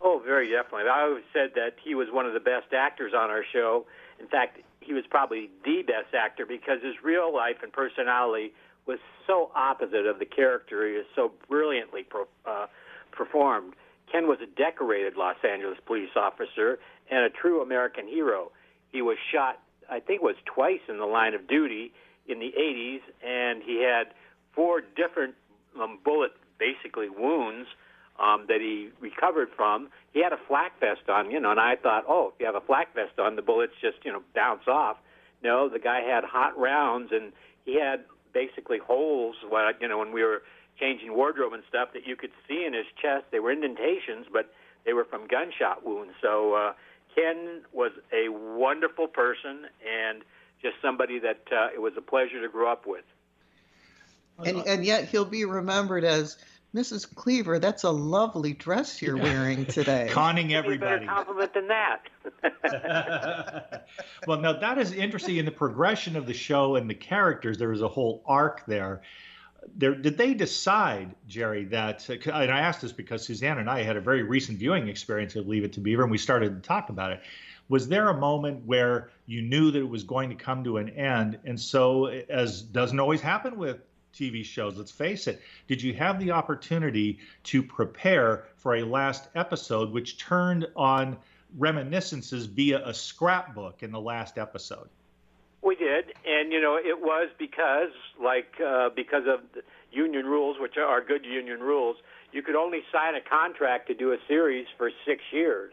Oh, 0.00 0.22
very 0.24 0.50
definitely. 0.50 0.88
I 0.88 1.02
always 1.02 1.24
said 1.32 1.50
that 1.56 1.76
he 1.82 1.94
was 1.94 2.08
one 2.10 2.26
of 2.26 2.34
the 2.34 2.40
best 2.40 2.72
actors 2.72 3.12
on 3.14 3.30
our 3.30 3.44
show. 3.52 3.86
In 4.20 4.26
fact, 4.26 4.60
he 4.80 4.92
was 4.92 5.04
probably 5.08 5.50
the 5.64 5.82
best 5.82 6.14
actor 6.14 6.46
because 6.46 6.82
his 6.82 6.94
real 7.02 7.34
life 7.34 7.56
and 7.62 7.72
personality 7.72 8.52
was 8.86 8.98
so 9.26 9.50
opposite 9.54 10.06
of 10.06 10.18
the 10.18 10.26
character. 10.26 10.86
He 10.88 10.96
was 10.96 11.06
so 11.14 11.32
brilliantly 11.48 12.02
pro, 12.04 12.26
uh, 12.46 12.66
performed. 13.12 13.74
Ken 14.10 14.28
was 14.28 14.38
a 14.42 14.46
decorated 14.46 15.16
Los 15.16 15.36
Angeles 15.42 15.78
police 15.86 16.10
officer 16.16 16.78
and 17.10 17.24
a 17.24 17.30
true 17.30 17.62
American 17.62 18.06
hero. 18.06 18.52
He 18.92 19.02
was 19.02 19.16
shot, 19.32 19.60
I 19.90 20.00
think, 20.00 20.22
was 20.22 20.36
twice 20.44 20.80
in 20.88 20.98
the 20.98 21.06
line 21.06 21.34
of 21.34 21.46
duty 21.48 21.92
in 22.26 22.38
the 22.38 22.52
80s, 22.58 23.00
and 23.24 23.62
he 23.62 23.82
had 23.82 24.14
four 24.54 24.80
different 24.80 25.34
um, 25.80 25.98
bullet, 26.04 26.32
basically 26.58 27.08
wounds 27.08 27.68
um, 28.18 28.46
that 28.48 28.60
he 28.60 28.90
recovered 29.00 29.48
from. 29.56 29.88
He 30.12 30.22
had 30.22 30.32
a 30.32 30.38
flak 30.48 30.78
vest 30.80 31.08
on, 31.08 31.30
you 31.30 31.40
know, 31.40 31.50
and 31.50 31.60
I 31.60 31.76
thought, 31.76 32.04
oh, 32.08 32.32
if 32.32 32.40
you 32.40 32.46
have 32.46 32.54
a 32.54 32.60
flak 32.60 32.94
vest 32.94 33.18
on, 33.18 33.36
the 33.36 33.42
bullets 33.42 33.72
just, 33.80 33.98
you 34.04 34.12
know, 34.12 34.22
bounce 34.34 34.66
off. 34.68 34.96
No, 35.42 35.68
the 35.68 35.78
guy 35.78 36.00
had 36.00 36.24
hot 36.24 36.58
rounds, 36.58 37.10
and 37.12 37.32
he 37.64 37.78
had 37.78 38.04
basically 38.32 38.78
holes. 38.78 39.36
When 39.48 39.62
you 39.80 39.88
know, 39.88 39.98
when 39.98 40.12
we 40.12 40.22
were 40.22 40.42
changing 40.80 41.14
wardrobe 41.14 41.52
and 41.52 41.62
stuff, 41.68 41.90
that 41.92 42.06
you 42.06 42.16
could 42.16 42.32
see 42.48 42.64
in 42.66 42.72
his 42.72 42.86
chest. 43.00 43.26
They 43.30 43.40
were 43.40 43.52
indentations, 43.52 44.26
but 44.32 44.50
they 44.86 44.92
were 44.92 45.04
from 45.04 45.26
gunshot 45.28 45.84
wounds. 45.84 46.14
So 46.22 46.54
uh, 46.54 46.72
Ken 47.14 47.62
was 47.72 47.92
a 48.12 48.28
wonderful 48.28 49.06
person 49.06 49.66
and 49.86 50.22
just 50.60 50.76
somebody 50.82 51.18
that 51.18 51.42
uh, 51.52 51.68
it 51.74 51.80
was 51.80 51.92
a 51.96 52.00
pleasure 52.00 52.40
to 52.40 52.48
grow 52.48 52.70
up 52.70 52.86
with. 52.86 53.04
And 54.44 54.66
and 54.66 54.84
yet 54.84 55.08
he'll 55.08 55.24
be 55.24 55.44
remembered 55.44 56.02
as 56.02 56.36
Mrs. 56.74 57.14
Cleaver. 57.14 57.60
That's 57.60 57.84
a 57.84 57.90
lovely 57.90 58.52
dress 58.52 59.00
you're 59.00 59.16
wearing 59.16 59.64
today. 59.66 60.08
Conning 60.10 60.54
everybody. 60.54 61.06
better 61.06 61.08
compliment 61.12 61.54
than 61.54 61.68
that. 61.68 63.86
well, 64.26 64.40
now 64.40 64.54
that 64.54 64.78
is 64.78 64.92
interesting 64.92 65.36
in 65.36 65.44
the 65.44 65.52
progression 65.52 66.16
of 66.16 66.26
the 66.26 66.34
show 66.34 66.74
and 66.74 66.90
the 66.90 66.94
characters. 66.94 67.58
There 67.58 67.72
is 67.72 67.80
a 67.80 67.88
whole 67.88 68.22
arc 68.26 68.66
there. 68.66 69.02
There, 69.76 69.94
did 69.94 70.16
they 70.16 70.34
decide, 70.34 71.14
Jerry, 71.26 71.64
that, 71.66 72.08
and 72.08 72.52
I 72.52 72.60
asked 72.60 72.82
this 72.82 72.92
because 72.92 73.24
Suzanne 73.24 73.58
and 73.58 73.68
I 73.68 73.82
had 73.82 73.96
a 73.96 74.00
very 74.00 74.22
recent 74.22 74.58
viewing 74.58 74.88
experience 74.88 75.36
of 75.36 75.48
Leave 75.48 75.64
It 75.64 75.72
to 75.74 75.80
Beaver, 75.80 76.02
and 76.02 76.10
we 76.10 76.18
started 76.18 76.62
to 76.62 76.66
talk 76.66 76.90
about 76.90 77.12
it. 77.12 77.20
Was 77.68 77.88
there 77.88 78.10
a 78.10 78.18
moment 78.18 78.64
where 78.66 79.10
you 79.26 79.40
knew 79.42 79.70
that 79.70 79.78
it 79.78 79.88
was 79.88 80.04
going 80.04 80.28
to 80.28 80.34
come 80.34 80.62
to 80.64 80.76
an 80.76 80.90
end? 80.90 81.38
And 81.44 81.58
so, 81.58 82.06
as 82.06 82.62
doesn't 82.62 83.00
always 83.00 83.20
happen 83.20 83.56
with 83.56 83.78
TV 84.14 84.44
shows, 84.44 84.76
let's 84.76 84.90
face 84.90 85.26
it, 85.26 85.40
did 85.66 85.82
you 85.82 85.94
have 85.94 86.20
the 86.20 86.30
opportunity 86.30 87.18
to 87.44 87.62
prepare 87.62 88.46
for 88.56 88.76
a 88.76 88.82
last 88.84 89.28
episode 89.34 89.90
which 89.92 90.18
turned 90.18 90.66
on 90.76 91.16
reminiscences 91.56 92.46
via 92.46 92.86
a 92.86 92.92
scrapbook 92.92 93.82
in 93.82 93.90
the 93.90 94.00
last 94.00 94.38
episode? 94.38 94.88
We 95.64 95.76
did, 95.76 96.12
and 96.26 96.52
you 96.52 96.60
know 96.60 96.76
it 96.76 97.00
was 97.00 97.30
because, 97.38 97.88
like, 98.22 98.52
uh, 98.60 98.90
because 98.94 99.22
of 99.26 99.40
union 99.90 100.26
rules, 100.26 100.58
which 100.60 100.76
are 100.76 101.02
good 101.02 101.24
union 101.24 101.60
rules, 101.60 101.96
you 102.32 102.42
could 102.42 102.54
only 102.54 102.80
sign 102.92 103.14
a 103.14 103.20
contract 103.22 103.86
to 103.88 103.94
do 103.94 104.12
a 104.12 104.18
series 104.28 104.66
for 104.76 104.90
six 105.06 105.22
years, 105.32 105.72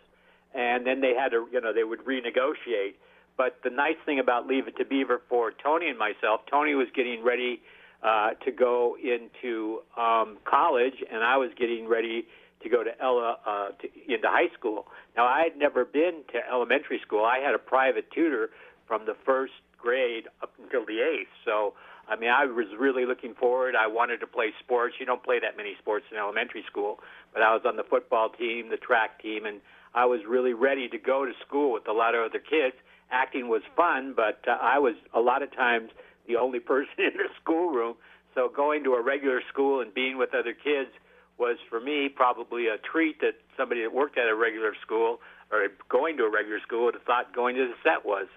and 0.55 0.87
then 0.87 1.01
they 1.01 1.13
had 1.13 1.31
to, 1.31 1.45
you 1.51 1.59
know, 1.59 1.73
they 1.73 1.83
would 1.83 2.05
renegotiate. 2.05 2.93
But 3.35 3.59
the 3.63 3.69
nice 3.69 3.97
thing 4.05 4.19
about 4.19 4.47
Leave 4.47 4.67
It 4.67 4.77
to 4.77 4.85
Beaver 4.85 5.21
for 5.27 5.51
Tony 5.51 5.89
and 5.89 5.99
myself, 5.99 6.41
Tony 6.49 6.73
was 6.73 6.87
getting 6.95 7.21
ready 7.23 7.61
uh, 8.01 8.31
to 8.45 8.51
go 8.51 8.95
into 8.95 9.79
um, 9.97 10.37
college, 10.45 11.03
and 11.11 11.21
I 11.21 11.35
was 11.35 11.49
getting 11.57 11.87
ready 11.87 12.27
to 12.63 12.69
go 12.69 12.83
to 12.83 12.91
Ella 13.01 13.37
uh, 13.45 13.69
to, 13.81 13.87
into 14.07 14.27
high 14.27 14.53
school. 14.57 14.87
Now 15.17 15.25
I 15.25 15.43
had 15.43 15.57
never 15.57 15.83
been 15.83 16.21
to 16.31 16.39
elementary 16.49 17.01
school. 17.05 17.25
I 17.25 17.39
had 17.39 17.55
a 17.55 17.59
private 17.59 18.09
tutor 18.11 18.51
from 18.87 19.05
the 19.05 19.15
first 19.25 19.53
grade 19.81 20.27
up 20.41 20.51
until 20.61 20.85
the 20.85 21.01
eighth. 21.01 21.31
So, 21.45 21.73
I 22.07 22.15
mean, 22.15 22.29
I 22.29 22.45
was 22.45 22.67
really 22.77 23.05
looking 23.05 23.33
forward. 23.33 23.75
I 23.75 23.87
wanted 23.87 24.19
to 24.19 24.27
play 24.27 24.51
sports. 24.59 24.95
You 24.99 25.05
don't 25.05 25.23
play 25.23 25.39
that 25.39 25.57
many 25.57 25.75
sports 25.79 26.05
in 26.11 26.17
elementary 26.17 26.63
school, 26.69 26.99
but 27.33 27.41
I 27.41 27.53
was 27.53 27.63
on 27.65 27.75
the 27.75 27.83
football 27.83 28.29
team, 28.29 28.69
the 28.69 28.77
track 28.77 29.21
team, 29.21 29.45
and 29.45 29.61
I 29.93 30.05
was 30.05 30.21
really 30.27 30.53
ready 30.53 30.87
to 30.89 30.97
go 30.97 31.25
to 31.25 31.31
school 31.45 31.73
with 31.73 31.87
a 31.87 31.93
lot 31.93 32.15
of 32.15 32.23
other 32.25 32.39
kids. 32.39 32.75
Acting 33.11 33.49
was 33.49 33.61
fun, 33.75 34.13
but 34.15 34.39
uh, 34.47 34.57
I 34.61 34.79
was 34.79 34.95
a 35.13 35.19
lot 35.19 35.43
of 35.43 35.51
times 35.55 35.89
the 36.27 36.37
only 36.37 36.59
person 36.73 36.93
in 36.99 37.17
the 37.17 37.29
schoolroom. 37.41 37.95
So 38.35 38.49
going 38.55 38.83
to 38.85 38.93
a 38.93 39.01
regular 39.01 39.41
school 39.51 39.81
and 39.81 39.93
being 39.93 40.17
with 40.17 40.33
other 40.33 40.53
kids 40.53 40.89
was 41.37 41.57
for 41.69 41.79
me 41.81 42.07
probably 42.07 42.67
a 42.67 42.77
treat 42.77 43.19
that 43.19 43.33
somebody 43.57 43.81
that 43.81 43.93
worked 43.93 44.17
at 44.17 44.29
a 44.29 44.35
regular 44.35 44.73
school 44.81 45.19
or 45.51 45.67
going 45.89 46.15
to 46.17 46.23
a 46.23 46.31
regular 46.31 46.59
school 46.61 46.85
would 46.85 46.93
have 46.93 47.03
thought 47.03 47.35
going 47.35 47.55
to 47.55 47.67
the 47.67 47.75
set 47.83 48.05
was. 48.05 48.27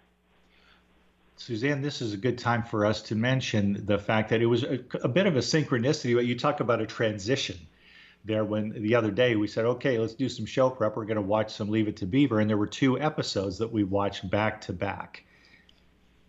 Suzanne, 1.37 1.83
this 1.83 2.01
is 2.01 2.13
a 2.13 2.17
good 2.17 2.39
time 2.39 2.63
for 2.63 2.87
us 2.87 3.03
to 3.03 3.15
mention 3.15 3.85
the 3.87 3.99
fact 3.99 4.31
that 4.31 4.41
it 4.41 4.47
was 4.47 4.63
a, 4.63 4.79
a 5.03 5.09
bit 5.09 5.27
of 5.27 5.37
a 5.37 5.41
synchronicity. 5.41 6.15
But 6.15 6.27
you 6.27 6.39
talk 6.39 6.61
about 6.61 6.81
a 6.81 6.87
transition 6.87 7.59
there 8.25 8.45
when 8.45 8.71
the 8.83 8.95
other 8.95 9.11
day 9.11 9.37
we 9.37 9.47
said, 9.47 9.65
okay, 9.65 9.99
let's 9.99 10.15
do 10.15 10.29
some 10.29 10.47
show 10.47 10.71
prep. 10.71 10.97
We're 10.97 11.05
going 11.05 11.17
to 11.17 11.23
watch 11.23 11.53
some 11.53 11.69
Leave 11.69 11.89
It 11.89 11.97
to 11.99 12.07
Beaver. 12.07 12.41
And 12.41 12.49
there 12.49 12.57
were 12.57 12.67
two 12.67 12.99
episodes 13.01 13.59
that 13.59 13.71
we 13.71 13.85
watched 13.85 14.31
back 14.31 14.61
to 14.63 14.73
back. 14.73 15.25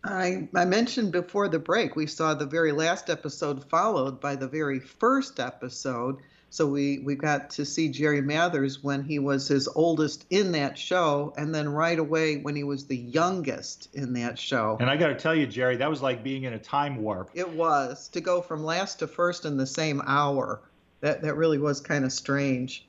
I, 0.03 0.47
I 0.53 0.65
mentioned 0.65 1.11
before 1.11 1.47
the 1.47 1.59
break, 1.59 1.95
we 1.95 2.05
saw 2.05 2.33
the 2.33 2.45
very 2.45 2.71
last 2.71 3.09
episode 3.09 3.67
followed 3.69 4.19
by 4.19 4.35
the 4.35 4.47
very 4.47 4.79
first 4.79 5.39
episode. 5.39 6.17
So 6.49 6.65
we, 6.65 6.99
we 6.99 7.15
got 7.15 7.49
to 7.51 7.65
see 7.65 7.89
Jerry 7.89 8.21
Mathers 8.21 8.81
when 8.81 9.03
he 9.03 9.19
was 9.19 9.47
his 9.47 9.67
oldest 9.67 10.25
in 10.29 10.53
that 10.53 10.77
show, 10.77 11.33
and 11.37 11.53
then 11.53 11.67
right 11.67 11.99
away 11.99 12.37
when 12.37 12.55
he 12.55 12.63
was 12.63 12.85
the 12.85 12.95
youngest 12.95 13.93
in 13.93 14.13
that 14.13 14.39
show. 14.39 14.77
And 14.79 14.89
I 14.89 14.95
got 14.95 15.07
to 15.07 15.15
tell 15.15 15.35
you, 15.35 15.47
Jerry, 15.47 15.75
that 15.77 15.89
was 15.89 16.01
like 16.01 16.23
being 16.23 16.43
in 16.43 16.53
a 16.53 16.59
time 16.59 17.01
warp. 17.01 17.29
It 17.33 17.49
was 17.49 18.07
to 18.09 18.21
go 18.21 18.41
from 18.41 18.63
last 18.63 18.99
to 18.99 19.07
first 19.07 19.43
in 19.43 19.57
the 19.57 19.67
same 19.67 20.01
hour. 20.05 20.61
That 21.01 21.21
that 21.23 21.35
really 21.35 21.57
was 21.57 21.81
kind 21.81 22.05
of 22.05 22.13
strange. 22.13 22.85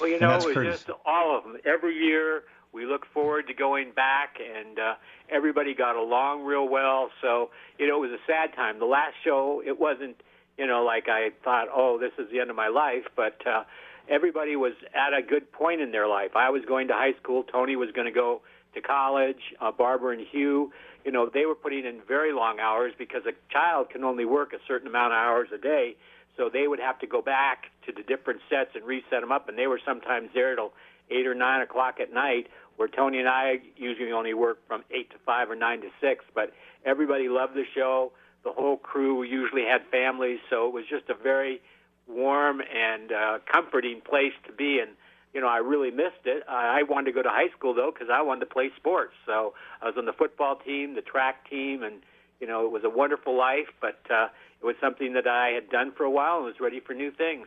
Well, 0.00 0.08
you 0.08 0.18
know, 0.18 0.36
it 0.36 0.44
was 0.44 0.54
just 0.54 0.90
all 1.04 1.36
of 1.36 1.44
them. 1.44 1.58
Every 1.64 1.94
year 1.94 2.44
we 2.72 2.86
look 2.86 3.04
forward 3.06 3.48
to 3.48 3.54
going 3.54 3.92
back, 3.92 4.38
and 4.40 4.78
uh, 4.78 4.94
everybody 5.28 5.74
got 5.74 5.96
along 5.96 6.44
real 6.44 6.68
well. 6.68 7.10
So 7.20 7.50
you 7.78 7.86
know, 7.86 8.02
it 8.02 8.10
was 8.10 8.18
a 8.18 8.26
sad 8.26 8.54
time. 8.54 8.78
The 8.78 8.86
last 8.86 9.14
show, 9.24 9.62
it 9.64 9.78
wasn't 9.78 10.20
you 10.58 10.66
know, 10.66 10.82
like 10.84 11.08
I 11.08 11.30
thought, 11.44 11.68
oh, 11.72 11.98
this 11.98 12.12
is 12.18 12.30
the 12.30 12.40
end 12.40 12.50
of 12.50 12.56
my 12.56 12.68
life. 12.68 13.04
But 13.16 13.46
uh, 13.46 13.62
everybody 14.10 14.56
was 14.56 14.72
at 14.94 15.16
a 15.16 15.22
good 15.22 15.50
point 15.52 15.80
in 15.80 15.92
their 15.92 16.08
life. 16.08 16.32
I 16.34 16.50
was 16.50 16.62
going 16.66 16.88
to 16.88 16.94
high 16.94 17.14
school. 17.22 17.44
Tony 17.44 17.76
was 17.76 17.90
going 17.94 18.06
to 18.06 18.12
go 18.12 18.42
to 18.74 18.80
college. 18.80 19.54
Uh, 19.60 19.70
Barbara 19.72 20.18
and 20.18 20.26
Hugh, 20.30 20.72
you 21.04 21.12
know, 21.12 21.30
they 21.32 21.46
were 21.46 21.54
putting 21.54 21.86
in 21.86 22.00
very 22.06 22.32
long 22.32 22.58
hours 22.60 22.92
because 22.98 23.22
a 23.26 23.32
child 23.52 23.90
can 23.90 24.04
only 24.04 24.24
work 24.24 24.52
a 24.52 24.58
certain 24.66 24.88
amount 24.88 25.12
of 25.12 25.18
hours 25.18 25.48
a 25.54 25.58
day. 25.58 25.96
So 26.36 26.50
they 26.52 26.68
would 26.68 26.80
have 26.80 26.98
to 27.00 27.06
go 27.06 27.22
back 27.22 27.66
to 27.86 27.92
the 27.92 28.02
different 28.02 28.40
sets 28.50 28.70
and 28.74 28.84
reset 28.84 29.20
them 29.22 29.32
up, 29.32 29.48
and 29.48 29.58
they 29.58 29.66
were 29.66 29.80
sometimes 29.84 30.30
there 30.34 30.54
till 30.54 30.72
eight 31.10 31.26
or 31.26 31.34
nine 31.34 31.62
o'clock 31.62 31.98
at 32.00 32.12
night. 32.12 32.48
Where 32.76 32.86
Tony 32.86 33.18
and 33.18 33.28
I 33.28 33.54
usually 33.76 34.12
only 34.12 34.34
work 34.34 34.60
from 34.68 34.84
eight 34.92 35.10
to 35.10 35.16
five 35.26 35.50
or 35.50 35.56
nine 35.56 35.80
to 35.80 35.88
six, 36.00 36.24
but 36.32 36.52
everybody 36.84 37.28
loved 37.28 37.54
the 37.54 37.64
show 37.74 38.12
the 38.44 38.52
whole 38.52 38.76
crew 38.76 39.22
usually 39.22 39.64
had 39.64 39.82
families, 39.90 40.38
so 40.48 40.68
it 40.68 40.72
was 40.72 40.84
just 40.88 41.08
a 41.10 41.14
very 41.14 41.60
warm 42.06 42.60
and 42.60 43.12
uh, 43.12 43.38
comforting 43.50 44.00
place 44.00 44.32
to 44.46 44.52
be. 44.52 44.80
And 44.80 44.92
you 45.34 45.40
know, 45.40 45.48
I 45.48 45.58
really 45.58 45.90
missed 45.90 46.24
it. 46.24 46.42
I 46.48 46.82
wanted 46.84 47.06
to 47.06 47.12
go 47.12 47.22
to 47.22 47.28
high 47.28 47.50
school 47.56 47.74
though 47.74 47.92
because 47.92 48.08
I 48.12 48.22
wanted 48.22 48.40
to 48.40 48.46
play 48.46 48.70
sports. 48.76 49.12
So 49.26 49.54
I 49.82 49.86
was 49.86 49.94
on 49.98 50.06
the 50.06 50.12
football 50.12 50.56
team, 50.56 50.94
the 50.94 51.02
track 51.02 51.48
team, 51.48 51.82
and 51.82 51.96
you 52.40 52.46
know, 52.46 52.64
it 52.64 52.72
was 52.72 52.84
a 52.84 52.90
wonderful 52.90 53.36
life. 53.36 53.68
But 53.80 54.00
uh, 54.10 54.28
it 54.60 54.64
was 54.64 54.76
something 54.80 55.12
that 55.14 55.26
I 55.26 55.48
had 55.48 55.68
done 55.70 55.92
for 55.92 56.04
a 56.04 56.10
while 56.10 56.38
and 56.38 56.46
was 56.46 56.60
ready 56.60 56.80
for 56.80 56.94
new 56.94 57.10
things. 57.10 57.46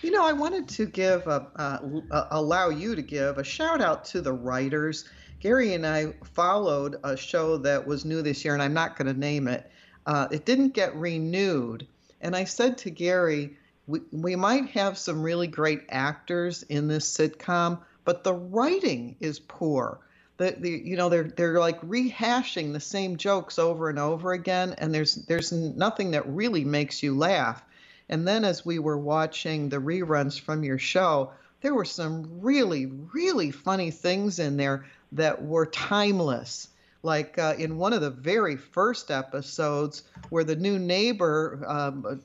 You 0.00 0.12
know, 0.12 0.24
I 0.24 0.32
wanted 0.32 0.68
to 0.68 0.86
give 0.86 1.26
a, 1.26 1.48
uh, 1.56 2.24
allow 2.30 2.68
you 2.68 2.94
to 2.94 3.02
give 3.02 3.36
a 3.36 3.44
shout 3.44 3.80
out 3.80 4.04
to 4.06 4.20
the 4.20 4.32
writers 4.32 5.04
Gary 5.40 5.74
and 5.74 5.86
I 5.86 6.14
followed 6.34 6.96
a 7.04 7.16
show 7.16 7.58
that 7.58 7.86
was 7.86 8.04
new 8.04 8.22
this 8.22 8.44
year, 8.44 8.54
and 8.54 8.62
I'm 8.62 8.74
not 8.74 8.96
going 8.96 9.12
to 9.12 9.18
name 9.18 9.46
it. 9.46 9.70
Uh, 10.04 10.26
it 10.30 10.44
didn't 10.44 10.74
get 10.74 10.96
renewed. 10.96 11.86
And 12.20 12.34
I 12.34 12.44
said 12.44 12.78
to 12.78 12.90
Gary, 12.90 13.56
we, 13.86 14.00
we 14.10 14.36
might 14.36 14.70
have 14.70 14.98
some 14.98 15.22
really 15.22 15.46
great 15.46 15.82
actors 15.90 16.64
in 16.64 16.88
this 16.88 17.16
sitcom, 17.16 17.78
but 18.04 18.24
the 18.24 18.34
writing 18.34 19.16
is 19.20 19.38
poor. 19.38 20.00
The, 20.38 20.56
the 20.58 20.70
you 20.70 20.96
know 20.96 21.08
they're 21.08 21.24
they're 21.24 21.58
like 21.58 21.80
rehashing 21.82 22.72
the 22.72 22.80
same 22.80 23.16
jokes 23.16 23.58
over 23.58 23.88
and 23.88 23.98
over 23.98 24.32
again, 24.32 24.74
and 24.78 24.94
there's 24.94 25.16
there's 25.26 25.52
nothing 25.52 26.12
that 26.12 26.28
really 26.28 26.64
makes 26.64 27.02
you 27.02 27.16
laugh. 27.16 27.62
And 28.08 28.26
then 28.26 28.44
as 28.44 28.64
we 28.64 28.78
were 28.78 28.98
watching 28.98 29.68
the 29.68 29.78
reruns 29.78 30.40
from 30.40 30.64
your 30.64 30.78
show, 30.78 31.32
there 31.60 31.74
were 31.74 31.84
some 31.84 32.40
really, 32.40 32.86
really 32.86 33.50
funny 33.50 33.90
things 33.90 34.38
in 34.38 34.56
there 34.56 34.86
that 35.12 35.42
were 35.42 35.66
timeless. 35.66 36.68
Like 37.02 37.38
uh, 37.38 37.54
in 37.58 37.78
one 37.78 37.92
of 37.92 38.00
the 38.00 38.10
very 38.10 38.56
first 38.56 39.10
episodes, 39.10 40.02
where 40.30 40.44
the 40.44 40.56
new 40.56 40.78
neighbor 40.78 41.62
um, 41.66 42.20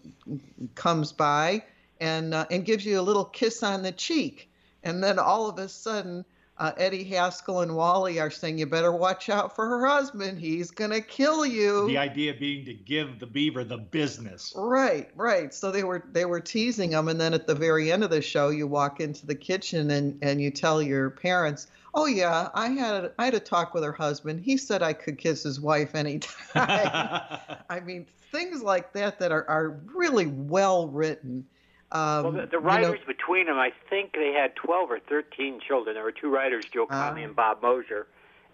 comes 0.76 1.12
by 1.12 1.64
and 2.02 2.34
uh, 2.34 2.46
and 2.50 2.66
gives 2.66 2.86
you 2.86 3.00
a 3.00 3.02
little 3.02 3.26
kiss 3.26 3.62
on 3.62 3.84
the 3.84 3.92
cheek, 3.92 4.50
and 4.84 5.04
then 5.04 5.20
all 5.20 5.48
of 5.48 5.60
a 5.60 5.70
sudden 5.70 6.26
uh, 6.58 6.72
Eddie 6.78 7.04
Haskell 7.04 7.62
and 7.62 7.76
Wally 7.76 8.20
are 8.20 8.30
saying, 8.30 8.60
"You 8.60 8.68
better 8.68 8.92
watch 8.92 9.28
out 9.30 9.56
for 9.56 9.68
her 9.68 9.88
husband. 9.88 10.40
He's 10.40 10.70
gonna 10.70 11.02
kill 11.02 11.46
you." 11.46 11.88
The 11.88 11.98
idea 11.98 12.34
being 12.34 12.64
to 12.66 12.74
give 12.74 13.20
the 13.20 13.26
beaver 13.26 13.64
the 13.64 13.78
business. 13.78 14.54
Right, 14.56 15.10
right. 15.16 15.54
So 15.54 15.72
they 15.72 15.84
were 15.84 16.04
they 16.12 16.26
were 16.26 16.40
teasing 16.40 16.92
him, 16.92 17.08
and 17.08 17.20
then 17.20 17.34
at 17.34 17.48
the 17.48 17.56
very 17.56 17.92
end 17.92 18.04
of 18.04 18.12
the 18.12 18.22
show, 18.22 18.50
you 18.50 18.68
walk 18.68 19.00
into 19.00 19.26
the 19.26 19.36
kitchen 19.36 19.90
and 19.90 20.20
and 20.22 20.40
you 20.40 20.52
tell 20.52 20.82
your 20.82 21.10
parents, 21.10 21.68
"Oh 21.94 22.06
yeah, 22.06 22.50
I 22.54 22.70
had 22.70 23.06
a, 23.06 23.12
I 23.20 23.26
had 23.26 23.34
a 23.34 23.40
talk 23.40 23.74
with 23.74 23.84
her 23.84 23.92
husband. 23.92 24.42
He 24.42 24.58
said 24.58 24.82
I 24.82 24.94
could 24.94 25.18
kiss 25.18 25.44
his 25.44 25.60
wife 25.60 25.96
anytime." 25.96 26.34
I 26.56 27.82
mean, 27.84 28.06
things 28.32 28.62
like 28.64 28.94
that 28.94 29.20
that 29.20 29.32
are 29.32 29.48
are 29.50 29.80
really 29.94 30.28
well 30.28 30.88
written. 30.88 31.46
Um, 31.92 32.24
well, 32.24 32.32
the, 32.32 32.38
the 32.38 32.46
you 32.46 32.52
know- 32.52 32.60
writers 32.60 33.00
between 33.06 33.46
them, 33.46 33.58
I 33.58 33.72
think 33.90 34.14
they 34.14 34.34
had 34.34 34.56
12 34.56 34.90
or 34.92 35.00
13 35.00 35.60
children. 35.66 35.94
There 35.94 36.04
were 36.04 36.12
two 36.12 36.30
writers, 36.30 36.66
Joe 36.74 36.88
Connelly 36.88 37.22
Ah. 37.22 37.26
and 37.26 37.36
Bob 37.36 37.62
Mosher, 37.62 38.08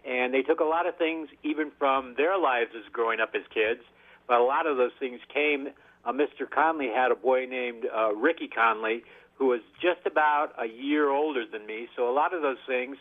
and 0.06 0.34
they 0.34 0.42
took 0.42 0.60
a 0.60 0.66
lot 0.66 0.86
of 0.88 0.98
things 0.98 1.30
even 1.44 1.72
from 1.80 2.16
their 2.18 2.38
lives 2.38 2.72
as 2.76 2.84
growing 2.92 3.20
up 3.22 3.32
as 3.36 3.44
kids. 3.54 3.82
But 4.28 4.40
a 4.40 4.44
lot 4.44 4.68
of 4.68 4.78
those 4.78 4.92
things 5.00 5.22
came. 5.34 5.70
Uh, 6.06 6.12
Mr. 6.12 6.50
Connelly 6.50 6.90
had 6.94 7.12
a 7.12 7.16
boy 7.16 7.46
named 7.46 7.86
uh, 7.96 8.14
Ricky 8.14 8.48
Connelly 8.48 9.04
who 9.36 9.48
was 9.48 9.62
just 9.82 10.06
about 10.06 10.54
a 10.60 10.66
year 10.68 11.10
older 11.10 11.46
than 11.50 11.66
me. 11.66 11.88
So 11.96 12.10
a 12.10 12.14
lot 12.14 12.34
of 12.34 12.42
those 12.42 12.58
things 12.68 12.98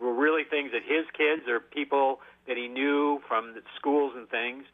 were 0.00 0.14
really 0.14 0.44
things 0.44 0.72
that 0.72 0.82
his 0.82 1.04
kids 1.16 1.48
or 1.48 1.60
people 1.60 2.20
that 2.46 2.56
he 2.56 2.68
knew 2.68 3.20
from 3.28 3.54
the 3.54 3.62
schools 3.76 4.14
and 4.16 4.28
things. 4.28 4.64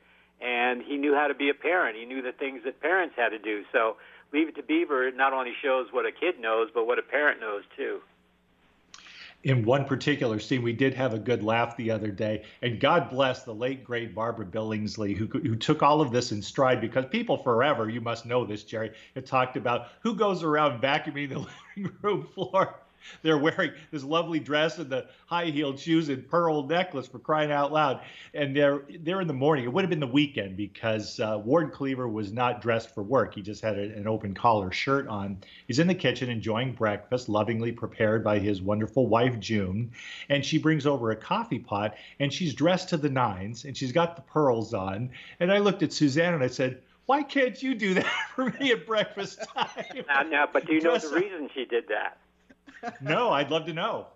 And 0.41 0.83
he 0.83 0.97
knew 0.97 1.15
how 1.15 1.29
to 1.29 1.35
be 1.35 1.49
a 1.49 1.55
parent. 1.55 1.97
He 1.97 2.05
knew 2.05 2.23
the 2.23 2.33
things 2.33 2.63
that 2.65 2.81
parents 2.81 3.15
had 3.17 3.31
to 3.31 3.39
do. 3.39 3.65
So 3.73 3.97
Leave 4.33 4.49
It 4.49 4.57
to 4.57 4.63
Beaver 4.63 5.11
not 5.13 5.33
only 5.33 5.53
shows 5.63 5.89
what 5.93 6.05
a 6.05 6.13
kid 6.13 6.41
knows, 6.41 6.69
but 6.75 6.87
what 6.87 6.99
a 6.99 7.03
parent 7.03 7.41
knows 7.41 7.63
too. 7.77 8.01
in 9.45 9.65
one 9.65 9.85
particular 9.85 10.41
scene, 10.41 10.63
we 10.63 10.73
did 10.73 10.93
have 10.95 11.15
a 11.15 11.19
good 11.19 11.43
laugh 11.43 11.77
the 11.77 11.91
other 11.91 12.11
day, 12.11 12.43
and 12.63 12.81
God 12.81 13.09
bless 13.11 13.45
the 13.45 13.55
late 13.55 13.85
great 13.85 14.15
Barbara 14.15 14.45
Billingsley, 14.45 15.17
who 15.17 15.27
who 15.27 15.55
took 15.55 15.83
all 15.83 16.01
of 16.01 16.11
this 16.11 16.33
in 16.33 16.43
stride 16.43 16.81
because 16.81 17.05
people 17.07 17.37
forever, 17.37 17.89
you 17.89 18.01
must 18.01 18.27
know 18.27 18.45
this, 18.45 18.65
Jerry, 18.65 18.93
had 19.15 19.25
talked 19.25 19.57
about 19.57 19.89
who 20.01 20.17
goes 20.17 20.43
around 20.43 20.83
vacuuming 20.83 21.29
the 21.29 21.39
living 21.77 21.97
room 22.03 22.27
floor. 22.35 22.81
They're 23.23 23.39
wearing 23.39 23.73
this 23.91 24.05
lovely 24.05 24.41
dress 24.41 24.79
and 24.79 24.91
the 24.91 25.07
high-heeled 25.27 25.79
shoes 25.79 26.09
and 26.09 26.29
pearl 26.29 26.67
necklace 26.67 27.07
for 27.07 27.19
crying 27.19 27.53
out 27.53 27.73
loud. 27.73 28.01
And 28.35 28.55
they're 28.57 28.83
they're 29.01 29.21
in 29.21 29.27
the 29.27 29.35
morning. 29.35 29.65
It 29.65 29.73
would 29.73 29.83
have 29.83 29.91
been 29.91 30.01
the 30.01 30.07
weekend 30.07 30.57
because 30.57 31.21
uh, 31.21 31.41
Ward 31.43 31.73
Cleaver 31.73 32.09
was 32.09 32.33
not 32.33 32.61
dressed 32.61 32.95
for 32.95 33.03
work. 33.03 33.35
He 33.35 33.43
just 33.43 33.63
had 33.63 33.79
a, 33.79 33.83
an 33.97 34.07
open 34.07 34.35
collar 34.35 34.71
shirt 34.73 35.09
on. 35.09 35.39
He's 35.67 35.79
in 35.79 35.87
the 35.87 35.95
kitchen 35.95 36.31
enjoying 36.31 36.73
breakfast, 36.73 37.29
lovingly 37.29 37.73
prepared 37.73 38.23
by 38.23 38.39
his 38.39 38.61
wonderful 38.63 39.07
wife 39.07 39.39
June. 39.39 39.93
And 40.29 40.45
she 40.45 40.59
brings 40.59 40.87
over 40.87 41.11
a 41.11 41.17
coffee 41.17 41.59
pot 41.59 41.95
and 42.21 42.33
she's 42.33 42.55
dressed 42.55 42.91
to 42.91 42.97
the 42.97 43.11
nines 43.11 43.65
and 43.65 43.77
she's 43.77 43.93
got 43.93 44.17
the 44.17 44.23
pearls 44.23 44.75
on. 44.75 45.11
And 45.41 45.53
I 45.53 45.59
looked 45.59 45.83
at 45.83 45.93
Suzanne 45.93 46.35
and 46.35 46.43
I 46.43 46.49
said, 46.49 46.83
"Why 47.07 47.23
can't 47.23 47.61
you 47.63 47.75
do 47.75 47.95
that 47.95 48.07
for 48.35 48.51
me 48.59 48.73
at 48.73 48.87
breakfast 48.87 49.41
time?" 49.57 50.05
Now, 50.09 50.23
now, 50.23 50.49
but 50.53 50.67
do 50.67 50.75
you 50.75 50.81
know 50.81 50.97
the 50.99 51.09
up. 51.09 51.15
reason 51.15 51.51
she 51.55 51.65
did 51.65 51.89
that? 51.89 52.19
No, 53.01 53.31
I'd 53.31 53.51
love 53.51 53.67
to 53.67 53.73
know. 53.73 54.07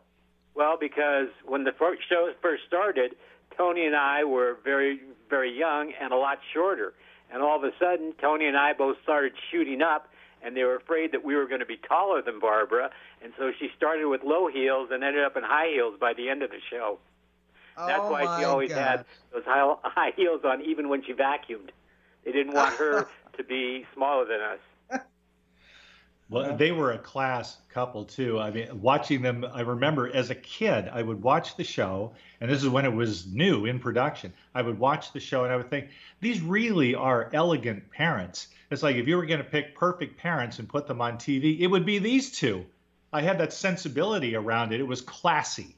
Well, 0.55 0.77
because 0.79 1.29
when 1.45 1.65
the 1.65 1.73
first 1.73 2.03
show 2.09 2.33
first 2.43 2.65
started, 2.67 3.15
Tony 3.57 3.87
and 3.87 3.97
I 3.97 4.25
were 4.25 4.59
very, 4.65 5.01
very 5.29 5.57
young 5.57 5.93
and 6.01 6.13
a 6.13 6.17
lot 6.17 6.39
shorter. 6.53 6.93
And 7.33 7.43
all 7.43 7.57
of 7.57 7.65
a 7.65 7.71
sudden, 7.79 8.13
Tony 8.21 8.47
and 8.47 8.57
I 8.57 8.73
both 8.73 8.97
started 9.03 9.33
shooting 9.51 9.83
up, 9.83 10.09
and 10.43 10.57
they 10.57 10.65
were 10.65 10.75
afraid 10.77 11.13
that 11.13 11.25
we 11.25 11.37
were 11.37 11.47
going 11.47 11.61
to 11.61 11.67
be 11.67 11.77
taller 11.77 12.21
than 12.23 12.41
Barbara. 12.41 12.91
And 13.23 13.33
so 13.39 13.53
she 13.59 13.69
started 13.77 14.07
with 14.07 14.23
low 14.25 14.49
heels 14.49 14.89
and 14.91 15.05
ended 15.05 15.25
up 15.25 15.37
in 15.37 15.45
high 15.45 15.71
heels 15.73 15.95
by 16.01 16.13
the 16.15 16.29
end 16.29 16.43
of 16.43 16.51
the 16.51 16.61
show. 16.71 16.99
That's 17.77 18.01
Oh, 18.03 18.11
why 18.11 18.23
she 18.23 18.27
my 18.27 18.45
always 18.45 18.73
had 18.73 19.05
those 19.33 19.45
high, 19.45 19.75
high 19.85 20.13
heels 20.17 20.41
on, 20.45 20.63
even 20.63 20.89
when 20.89 21.03
she 21.05 21.13
vacuumed. 21.13 21.71
They 22.25 22.33
didn't 22.33 22.53
want 22.53 22.75
her 22.77 23.07
to 23.37 23.45
be 23.45 23.87
smaller 23.95 24.25
than 24.27 24.41
us. 24.41 24.59
Well, 26.31 26.57
they 26.57 26.71
were 26.71 26.93
a 26.93 26.99
class 26.99 27.59
couple 27.71 28.05
too. 28.05 28.39
I 28.39 28.53
mean, 28.53 28.81
watching 28.81 29.21
them, 29.21 29.45
I 29.53 29.63
remember 29.63 30.09
as 30.15 30.31
a 30.31 30.35
kid, 30.37 30.89
I 30.89 31.03
would 31.03 31.21
watch 31.21 31.57
the 31.57 31.65
show, 31.65 32.13
and 32.41 32.49
this 32.49 32.63
is 32.63 32.69
when 32.69 32.85
it 32.85 32.93
was 32.93 33.27
new 33.27 33.67
in 33.67 33.81
production. 33.81 34.33
I 34.55 34.63
would 34.63 34.79
watch 34.79 35.13
the 35.13 35.19
show 35.19 35.43
and 35.43 35.53
I 35.53 35.57
would 35.57 35.69
think, 35.71 35.89
these 36.21 36.41
really 36.41 36.95
are 36.95 37.31
elegant 37.33 37.91
parents. 37.91 38.47
It's 38.71 38.85
like 38.85 38.95
if 38.95 39.09
you 39.09 39.17
were 39.17 39.27
going 39.27 39.43
to 39.43 39.45
pick 39.45 39.75
perfect 39.75 40.19
parents 40.19 40.61
and 40.61 40.69
put 40.69 40.87
them 40.87 41.01
on 41.01 41.17
TV, 41.17 41.59
it 41.59 41.67
would 41.67 41.85
be 41.85 41.99
these 41.99 42.31
two. 42.31 42.65
I 43.13 43.23
had 43.23 43.39
that 43.39 43.53
sensibility 43.53 44.37
around 44.37 44.73
it. 44.73 44.79
It 44.79 44.87
was 44.87 45.01
classy. 45.01 45.75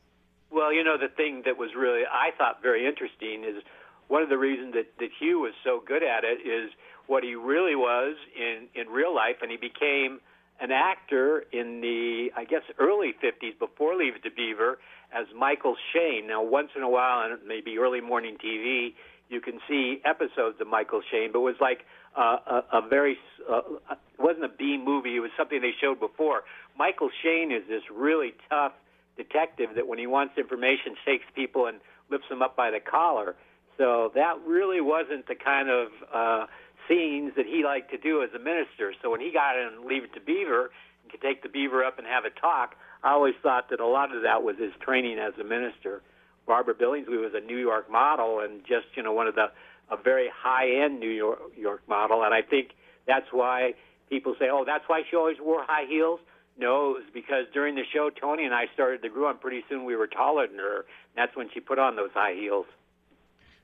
Well, 0.50 0.70
you 0.70 0.84
know, 0.84 0.98
the 0.98 1.08
thing 1.08 1.42
that 1.46 1.56
was 1.56 1.70
really, 1.74 2.02
I 2.04 2.30
thought, 2.36 2.60
very 2.60 2.86
interesting 2.86 3.44
is 3.44 3.62
one 4.08 4.22
of 4.22 4.28
the 4.28 4.36
reasons 4.36 4.74
that, 4.74 4.98
that 4.98 5.08
Hugh 5.18 5.40
was 5.40 5.54
so 5.64 5.82
good 5.82 6.02
at 6.02 6.24
it 6.24 6.46
is 6.46 6.72
what 7.06 7.24
he 7.24 7.36
really 7.36 7.74
was 7.74 8.16
in, 8.36 8.68
in 8.74 8.88
real 8.88 9.14
life, 9.14 9.36
and 9.40 9.50
he 9.50 9.56
became 9.56 10.20
an 10.62 10.70
actor 10.70 11.44
in 11.52 11.80
the, 11.80 12.28
I 12.36 12.44
guess, 12.44 12.62
early 12.78 13.12
50s 13.22 13.58
before 13.58 13.96
Leave 13.96 14.14
It 14.14 14.22
to 14.22 14.30
Beaver 14.30 14.78
as 15.12 15.26
Michael 15.36 15.74
Shayne. 15.92 16.28
Now, 16.28 16.42
once 16.42 16.68
in 16.76 16.82
a 16.82 16.88
while 16.88 17.18
on 17.18 17.38
maybe 17.46 17.76
early 17.78 18.00
morning 18.00 18.36
TV, 18.42 18.94
you 19.28 19.40
can 19.40 19.58
see 19.68 20.00
episodes 20.04 20.60
of 20.60 20.68
Michael 20.68 21.02
Shayne, 21.10 21.30
but 21.32 21.40
it 21.40 21.42
was 21.42 21.56
like 21.60 21.80
uh, 22.16 22.36
a, 22.46 22.78
a 22.78 22.88
very, 22.88 23.18
uh, 23.50 23.60
it 23.90 23.98
wasn't 24.20 24.44
a 24.44 24.48
B 24.56 24.80
movie, 24.82 25.16
it 25.16 25.20
was 25.20 25.32
something 25.36 25.60
they 25.60 25.74
showed 25.80 25.98
before. 25.98 26.42
Michael 26.78 27.10
Shayne 27.22 27.50
is 27.50 27.62
this 27.68 27.82
really 27.92 28.32
tough 28.48 28.72
detective 29.16 29.70
that 29.74 29.88
when 29.88 29.98
he 29.98 30.06
wants 30.06 30.38
information 30.38 30.94
takes 31.04 31.24
people 31.34 31.66
and 31.66 31.78
lifts 32.08 32.28
them 32.28 32.40
up 32.40 32.56
by 32.56 32.70
the 32.70 32.80
collar. 32.80 33.34
So 33.78 34.12
that 34.14 34.34
really 34.46 34.80
wasn't 34.80 35.26
the 35.26 35.34
kind 35.34 35.68
of 35.70 35.88
uh, 36.14 36.46
scenes 36.92 37.32
that 37.36 37.46
he 37.46 37.64
liked 37.64 37.90
to 37.90 37.98
do 37.98 38.22
as 38.22 38.30
a 38.34 38.38
minister. 38.38 38.92
So 39.02 39.10
when 39.10 39.20
he 39.20 39.32
got 39.32 39.56
in 39.56 39.78
and 39.78 39.84
Leave 39.86 40.04
It 40.04 40.12
to 40.14 40.20
Beaver 40.20 40.70
and 41.02 41.10
could 41.10 41.20
take 41.20 41.42
the 41.42 41.48
beaver 41.48 41.84
up 41.84 41.98
and 41.98 42.06
have 42.06 42.24
a 42.24 42.30
talk, 42.30 42.74
I 43.02 43.12
always 43.12 43.34
thought 43.42 43.70
that 43.70 43.80
a 43.80 43.86
lot 43.86 44.14
of 44.14 44.22
that 44.22 44.42
was 44.42 44.56
his 44.58 44.72
training 44.80 45.18
as 45.18 45.32
a 45.40 45.44
minister. 45.44 46.02
Barbara 46.46 46.74
Billingsley 46.74 47.20
was 47.20 47.32
a 47.34 47.40
New 47.40 47.56
York 47.56 47.90
model 47.90 48.40
and 48.40 48.60
just 48.60 48.86
you 48.94 49.02
know 49.02 49.12
one 49.12 49.26
of 49.26 49.34
the 49.34 49.46
a 49.90 49.96
very 49.96 50.28
high 50.34 50.84
end 50.84 51.00
New 51.00 51.10
York, 51.10 51.40
York 51.56 51.82
model, 51.88 52.22
and 52.24 52.32
I 52.32 52.42
think 52.42 52.70
that's 53.06 53.26
why 53.30 53.74
people 54.08 54.34
say, 54.38 54.46
oh, 54.50 54.64
that's 54.64 54.84
why 54.86 55.02
she 55.08 55.16
always 55.16 55.36
wore 55.40 55.64
high 55.64 55.86
heels. 55.88 56.20
No, 56.58 56.90
it 56.90 56.92
was 56.92 57.10
because 57.12 57.44
during 57.52 57.74
the 57.74 57.82
show, 57.92 58.10
Tony 58.10 58.44
and 58.44 58.54
I 58.54 58.66
started 58.74 59.02
to 59.02 59.08
grow, 59.08 59.30
and 59.30 59.40
pretty 59.40 59.64
soon 59.68 59.84
we 59.84 59.96
were 59.96 60.06
taller 60.06 60.46
than 60.46 60.58
her. 60.58 60.84
That's 61.16 61.34
when 61.36 61.48
she 61.52 61.60
put 61.60 61.78
on 61.78 61.96
those 61.96 62.10
high 62.14 62.34
heels. 62.34 62.66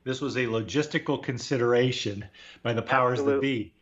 This 0.09 0.22
was 0.22 0.38
a 0.38 0.46
logistical 0.46 1.22
consideration 1.22 2.24
by 2.62 2.72
the 2.72 2.80
powers 2.80 3.22
that 3.22 3.42
be. 3.42 3.74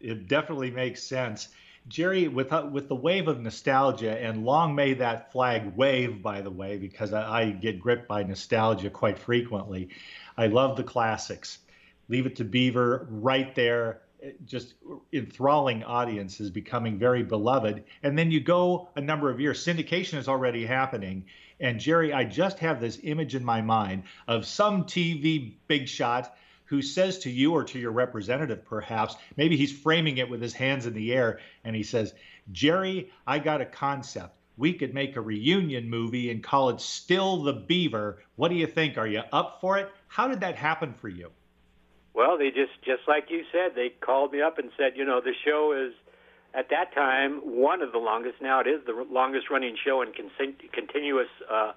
It 0.00 0.26
definitely 0.26 0.72
makes 0.72 1.00
sense. 1.00 1.46
Jerry, 1.86 2.26
with 2.26 2.52
uh, 2.52 2.68
with 2.68 2.88
the 2.88 2.96
wave 2.96 3.28
of 3.28 3.40
nostalgia, 3.40 4.20
and 4.20 4.44
long 4.44 4.74
may 4.74 4.94
that 4.94 5.30
flag 5.30 5.76
wave, 5.76 6.22
by 6.22 6.40
the 6.40 6.50
way, 6.50 6.76
because 6.76 7.12
I, 7.12 7.42
I 7.42 7.50
get 7.50 7.78
gripped 7.78 8.08
by 8.08 8.24
nostalgia 8.24 8.90
quite 8.90 9.16
frequently. 9.16 9.90
I 10.36 10.48
love 10.48 10.76
the 10.76 10.82
classics. 10.82 11.60
Leave 12.08 12.26
It 12.26 12.34
to 12.34 12.44
Beaver, 12.44 13.06
right 13.08 13.54
there, 13.54 14.00
just 14.44 14.74
enthralling 15.12 15.84
audiences, 15.84 16.50
becoming 16.50 16.98
very 16.98 17.22
beloved. 17.22 17.84
And 18.02 18.18
then 18.18 18.32
you 18.32 18.40
go 18.40 18.88
a 18.96 19.00
number 19.00 19.30
of 19.30 19.40
years, 19.40 19.64
syndication 19.64 20.18
is 20.18 20.26
already 20.26 20.66
happening. 20.66 21.26
And 21.62 21.78
Jerry, 21.78 22.12
I 22.12 22.24
just 22.24 22.58
have 22.58 22.80
this 22.80 22.98
image 23.04 23.36
in 23.36 23.44
my 23.44 23.62
mind 23.62 24.02
of 24.26 24.44
some 24.44 24.84
TV 24.84 25.54
big 25.68 25.88
shot 25.88 26.36
who 26.64 26.82
says 26.82 27.20
to 27.20 27.30
you 27.30 27.52
or 27.52 27.62
to 27.62 27.78
your 27.78 27.92
representative, 27.92 28.64
perhaps, 28.64 29.14
maybe 29.36 29.56
he's 29.56 29.72
framing 29.72 30.18
it 30.18 30.28
with 30.28 30.42
his 30.42 30.54
hands 30.54 30.86
in 30.86 30.94
the 30.94 31.12
air, 31.14 31.38
and 31.64 31.76
he 31.76 31.84
says, 31.84 32.14
Jerry, 32.50 33.12
I 33.26 33.38
got 33.38 33.60
a 33.60 33.66
concept. 33.66 34.34
We 34.56 34.72
could 34.72 34.92
make 34.92 35.16
a 35.16 35.20
reunion 35.20 35.88
movie 35.88 36.30
and 36.30 36.42
call 36.42 36.70
it 36.70 36.80
Still 36.80 37.42
the 37.42 37.52
Beaver. 37.52 38.22
What 38.36 38.48
do 38.48 38.56
you 38.56 38.66
think? 38.66 38.98
Are 38.98 39.06
you 39.06 39.22
up 39.32 39.58
for 39.60 39.78
it? 39.78 39.88
How 40.08 40.28
did 40.28 40.40
that 40.40 40.56
happen 40.56 40.92
for 40.94 41.08
you? 41.08 41.30
Well, 42.14 42.36
they 42.38 42.48
just 42.48 42.72
just 42.84 43.02
like 43.06 43.30
you 43.30 43.44
said, 43.52 43.74
they 43.74 43.90
called 44.00 44.32
me 44.32 44.42
up 44.42 44.58
and 44.58 44.70
said, 44.76 44.92
you 44.96 45.04
know, 45.04 45.20
the 45.20 45.32
show 45.44 45.72
is 45.72 45.94
at 46.54 46.68
that 46.70 46.94
time 46.94 47.40
one 47.44 47.82
of 47.82 47.92
the 47.92 47.98
longest. 47.98 48.36
Now 48.40 48.60
it 48.60 48.66
is 48.66 48.80
the 48.86 49.06
longest 49.10 49.50
running 49.50 49.76
show 49.82 50.02
in 50.02 50.12
con- 50.12 50.54
continuous 50.72 51.28
uh, 51.50 51.72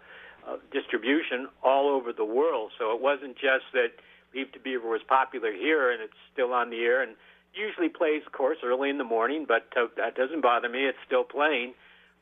uh, 0.47 0.57
distribution 0.71 1.47
all 1.63 1.89
over 1.89 2.13
the 2.13 2.25
world. 2.25 2.71
So 2.77 2.93
it 2.93 3.01
wasn't 3.01 3.35
just 3.35 3.65
that 3.73 3.91
Leave 4.33 4.51
to 4.51 4.59
Beaver 4.59 4.87
was 4.87 5.01
popular 5.07 5.51
here 5.51 5.91
and 5.91 6.01
it's 6.01 6.19
still 6.31 6.53
on 6.53 6.69
the 6.69 6.81
air 6.81 7.01
and 7.01 7.15
usually 7.55 7.89
plays, 7.89 8.21
of 8.25 8.33
course, 8.33 8.57
early 8.63 8.89
in 8.89 8.97
the 8.97 9.03
morning, 9.05 9.45
but 9.47 9.67
uh, 9.77 9.87
that 9.97 10.15
doesn't 10.15 10.41
bother 10.41 10.69
me. 10.69 10.85
It's 10.85 10.97
still 11.05 11.23
playing. 11.23 11.73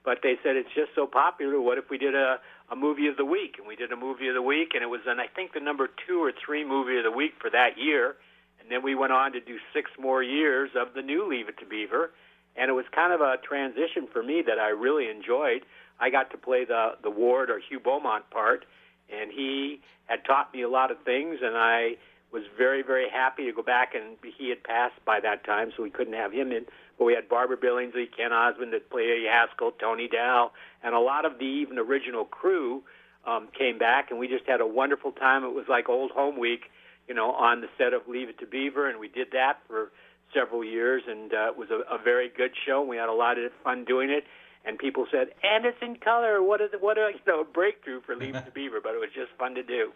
But 0.06 0.20
they 0.22 0.36
said 0.44 0.56
it's 0.56 0.74
just 0.76 0.92
so 0.96 1.08
popular. 1.08 1.60
What 1.62 1.78
if 1.78 1.90
we 1.90 1.98
did 1.98 2.14
a, 2.14 2.40
a 2.70 2.76
movie 2.76 3.08
of 3.08 3.16
the 3.18 3.26
week? 3.26 3.56
And 3.58 3.66
we 3.66 3.76
did 3.76 3.92
a 3.92 3.96
movie 3.96 4.28
of 4.28 4.36
the 4.36 4.42
week, 4.42 4.72
and 4.74 4.84
it 4.84 4.88
was, 4.88 5.00
an, 5.08 5.20
I 5.20 5.28
think, 5.28 5.54
the 5.54 5.62
number 5.62 5.90
two 6.06 6.22
or 6.22 6.34
three 6.46 6.66
movie 6.66 6.98
of 6.98 7.06
the 7.06 7.12
week 7.12 7.34
for 7.40 7.50
that 7.50 7.78
year. 7.78 8.16
And 8.60 8.70
then 8.70 8.84
we 8.84 8.96
went 8.96 9.14
on 9.14 9.32
to 9.32 9.40
do 9.40 9.58
six 9.74 9.92
more 10.00 10.22
years 10.22 10.72
of 10.76 10.94
the 10.94 11.02
new 11.02 11.28
Leave 11.28 11.48
It 11.48 11.58
to 11.60 11.66
Beaver. 11.66 12.12
And 12.56 12.70
it 12.70 12.74
was 12.74 12.86
kind 12.94 13.14
of 13.14 13.22
a 13.22 13.38
transition 13.38 14.08
for 14.12 14.22
me 14.22 14.44
that 14.46 14.60
I 14.60 14.70
really 14.70 15.10
enjoyed. 15.10 15.62
I 16.00 16.10
got 16.10 16.32
to 16.32 16.38
play 16.38 16.66
the 16.66 16.94
the 17.02 17.10
Ward 17.10 17.50
or 17.50 17.60
Hugh 17.60 17.80
Beaumont 17.80 18.30
part, 18.30 18.66
and 19.12 19.32
he 19.32 19.82
had 20.06 20.26
taught 20.26 20.54
me 20.54 20.62
a 20.62 20.70
lot 20.70 20.92
of 20.92 20.98
things, 21.04 21.40
and 21.42 21.56
I 21.58 21.98
was 22.32 22.44
very 22.58 22.82
very 22.82 23.10
happy 23.10 23.46
to 23.46 23.54
go 23.54 23.62
back 23.62 23.94
and 23.94 24.18
he 24.38 24.50
had 24.50 24.64
passed 24.64 24.96
by 25.06 25.20
that 25.20 25.46
time, 25.46 25.72
so 25.76 25.84
we 25.84 25.90
couldn't 25.90 26.14
have 26.14 26.32
him 26.32 26.52
in. 26.52 26.66
But 26.98 27.06
we 27.06 27.14
had 27.14 27.30
Barbara 27.30 27.58
Billingsley, 27.58 28.08
Ken 28.16 28.32
Osmond 28.34 28.74
that 28.74 28.90
played 28.90 29.26
Haskell, 29.26 29.72
Tony 29.80 30.08
Dow, 30.08 30.52
and 30.84 30.94
a 30.94 31.00
lot 31.00 31.26
of 31.26 31.40
the 31.40 31.46
even 31.46 31.80
original 31.80 32.26
crew 32.26 32.84
um, 33.26 33.48
came 33.58 33.78
back, 33.78 34.12
and 34.12 34.20
we 34.20 34.28
just 34.28 34.46
had 34.48 34.62
a 34.62 34.68
wonderful 34.68 35.12
time. 35.12 35.44
It 35.44 35.54
was 35.54 35.66
like 35.68 35.90
old 35.90 36.12
home 36.12 36.38
week, 36.38 36.72
you 37.08 37.14
know, 37.14 37.32
on 37.32 37.62
the 37.62 37.68
set 37.78 37.94
of 37.94 38.08
Leave 38.08 38.30
It 38.30 38.40
to 38.40 38.46
Beaver, 38.46 38.90
and 38.90 39.00
we 39.00 39.08
did 39.08 39.28
that 39.32 39.60
for 39.68 39.92
several 40.34 40.64
years, 40.64 41.04
and 41.08 41.34
uh, 41.34 41.52
it 41.52 41.58
was 41.58 41.70
a, 41.72 41.82
a 41.94 41.98
very 42.02 42.30
good 42.30 42.52
show. 42.66 42.82
We 42.82 42.98
had 42.98 43.10
a 43.10 43.14
lot 43.14 43.38
of 43.38 43.52
fun 43.64 43.86
doing 43.86 44.10
it, 44.10 44.26
and 44.66 44.78
people 44.78 45.06
said, 45.12 45.30
"And 45.44 45.66
it's 45.66 45.78
in 45.82 45.98
color. 45.98 46.42
What 46.42 46.62
is 46.62 46.70
it? 46.74 46.82
What 46.82 46.98
a 46.98 47.12
you 47.14 47.20
know 47.28 47.44
breakthrough 47.44 48.02
for 48.02 48.16
Leave 48.16 48.36
It 48.36 48.46
to 48.46 48.52
Beaver!" 48.56 48.80
But 48.82 48.96
it 48.96 49.00
was 49.00 49.10
just 49.14 49.32
fun 49.38 49.56
to 49.56 49.64
do. 49.64 49.92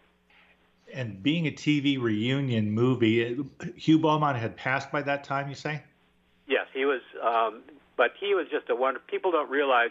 And 0.94 1.22
being 1.22 1.48
a 1.48 1.52
TV 1.52 2.02
reunion 2.02 2.72
movie, 2.72 3.38
Hugh 3.76 4.00
Beaumont 4.00 4.38
had 4.38 4.56
passed 4.56 4.92
by 4.92 5.02
that 5.02 5.24
time. 5.24 5.50
You 5.50 5.56
say? 5.56 5.82
Yes, 6.48 6.68
he 6.74 6.86
was. 6.86 7.02
Um, 7.22 7.64
but 7.98 8.12
he 8.20 8.34
was 8.34 8.48
just 8.50 8.70
a 8.70 8.76
wonder. 8.76 9.02
People 9.08 9.32
don't 9.32 9.50
realize 9.50 9.90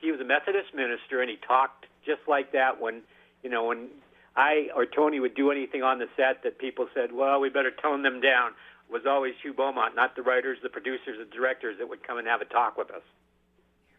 he 0.00 0.12
was 0.12 0.20
a 0.20 0.24
Methodist 0.24 0.74
minister, 0.74 1.20
and 1.20 1.30
he 1.30 1.36
talked 1.36 1.86
just 2.04 2.20
like 2.28 2.52
that 2.52 2.80
when 2.80 3.02
you 3.42 3.50
know 3.50 3.64
when 3.64 3.88
I 4.36 4.68
or 4.76 4.86
Tony 4.86 5.18
would 5.18 5.34
do 5.34 5.50
anything 5.50 5.82
on 5.82 5.98
the 5.98 6.06
set 6.16 6.42
that 6.44 6.58
people 6.58 6.88
said, 6.94 7.12
"Well, 7.12 7.40
we 7.40 7.48
better 7.48 7.70
tone 7.70 8.02
them 8.02 8.20
down." 8.20 8.52
Was 8.90 9.02
always 9.06 9.34
Hugh 9.42 9.52
Beaumont, 9.52 9.96
not 9.96 10.16
the 10.16 10.22
writers, 10.22 10.58
the 10.62 10.68
producers, 10.68 11.18
the 11.18 11.36
directors 11.36 11.78
that 11.78 11.88
would 11.88 12.06
come 12.06 12.18
and 12.18 12.26
have 12.26 12.40
a 12.40 12.44
talk 12.44 12.76
with 12.78 12.90
us. 12.90 13.02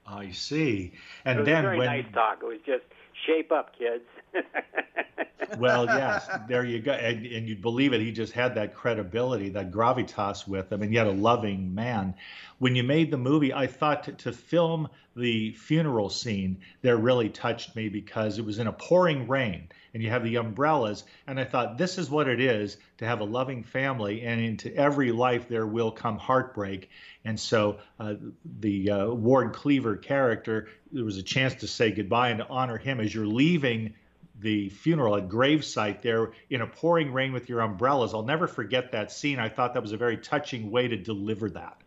I 0.05 0.31
see. 0.31 0.93
And 1.25 1.37
it 1.37 1.41
was 1.41 1.45
then 1.45 1.65
a 1.65 1.67
very 1.67 1.77
when 1.79 1.87
nice 1.87 2.05
talk. 2.13 2.39
It 2.41 2.45
was 2.45 2.59
just 2.65 2.85
shape 3.25 3.51
up, 3.51 3.77
kids. 3.77 4.03
well, 5.57 5.85
yes, 5.85 6.27
there 6.47 6.63
you 6.63 6.79
go. 6.79 6.91
And, 6.91 7.25
and 7.25 7.47
you'd 7.47 7.61
believe 7.61 7.93
it. 7.93 8.01
He 8.01 8.11
just 8.11 8.33
had 8.33 8.55
that 8.55 8.75
credibility, 8.75 9.49
that 9.49 9.71
gravitas 9.71 10.47
with 10.47 10.71
him, 10.71 10.81
and 10.81 10.93
yet 10.93 11.07
a 11.07 11.11
loving 11.11 11.73
man. 11.73 12.15
When 12.59 12.75
you 12.75 12.83
made 12.83 13.11
the 13.11 13.17
movie, 13.17 13.53
I 13.53 13.67
thought 13.67 14.03
to, 14.03 14.13
to 14.13 14.31
film 14.31 14.89
the 15.15 15.51
funeral 15.53 16.09
scene 16.09 16.59
there 16.81 16.97
really 16.97 17.29
touched 17.29 17.75
me 17.75 17.89
because 17.89 18.37
it 18.37 18.45
was 18.45 18.59
in 18.59 18.67
a 18.67 18.73
pouring 18.73 19.27
rain 19.27 19.69
and 19.97 20.03
you 20.03 20.11
have 20.11 20.23
the 20.23 20.35
umbrellas. 20.35 21.03
And 21.25 21.39
I 21.39 21.43
thought, 21.43 21.79
this 21.79 21.97
is 21.97 22.07
what 22.07 22.27
it 22.27 22.39
is 22.39 22.77
to 22.99 23.05
have 23.05 23.19
a 23.19 23.23
loving 23.23 23.63
family, 23.63 24.21
and 24.21 24.39
into 24.39 24.71
every 24.75 25.11
life 25.11 25.47
there 25.47 25.65
will 25.65 25.91
come 25.91 26.19
heartbreak. 26.19 26.91
And 27.25 27.39
so 27.39 27.79
uh, 27.99 28.13
the 28.59 28.91
uh, 28.91 29.07
Ward 29.07 29.53
Cleaver 29.53 29.97
character, 29.97 30.67
there 30.91 31.05
was 31.05 31.17
a 31.17 31.23
chance 31.23 31.55
to 31.55 31.67
say 31.67 31.91
goodbye 31.91 32.29
and 32.29 32.39
to 32.39 32.47
honor 32.47 32.77
him 32.77 32.99
as 32.99 33.13
you're 33.13 33.27
leaving 33.27 33.93
the 34.39 34.69
funeral 34.69 35.15
at 35.15 35.27
gravesite 35.27 36.01
there 36.01 36.31
in 36.49 36.61
a 36.61 36.67
pouring 36.67 37.11
rain 37.11 37.33
with 37.33 37.49
your 37.49 37.61
umbrellas. 37.61 38.13
I'll 38.13 38.21
never 38.21 38.47
forget 38.47 38.91
that 38.91 39.11
scene. 39.11 39.39
I 39.39 39.49
thought 39.49 39.73
that 39.73 39.81
was 39.81 39.93
a 39.93 39.97
very 39.97 40.17
touching 40.17 40.69
way 40.69 40.87
to 40.87 40.95
deliver 40.95 41.49
that. 41.51 41.77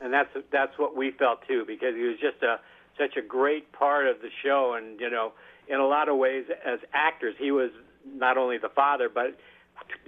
And 0.00 0.12
that's 0.12 0.30
that's 0.50 0.78
what 0.78 0.96
we 0.96 1.10
felt 1.12 1.46
too, 1.46 1.64
because 1.66 1.94
he 1.94 2.02
was 2.02 2.18
just 2.20 2.42
a 2.42 2.60
such 2.98 3.16
a 3.16 3.22
great 3.22 3.72
part 3.72 4.06
of 4.06 4.20
the 4.20 4.28
show, 4.42 4.74
and 4.76 5.00
you 5.00 5.10
know, 5.10 5.32
in 5.68 5.78
a 5.78 5.86
lot 5.86 6.08
of 6.08 6.16
ways, 6.16 6.44
as 6.64 6.80
actors, 6.92 7.34
he 7.38 7.50
was 7.50 7.70
not 8.04 8.36
only 8.36 8.58
the 8.58 8.68
father, 8.68 9.08
but 9.08 9.38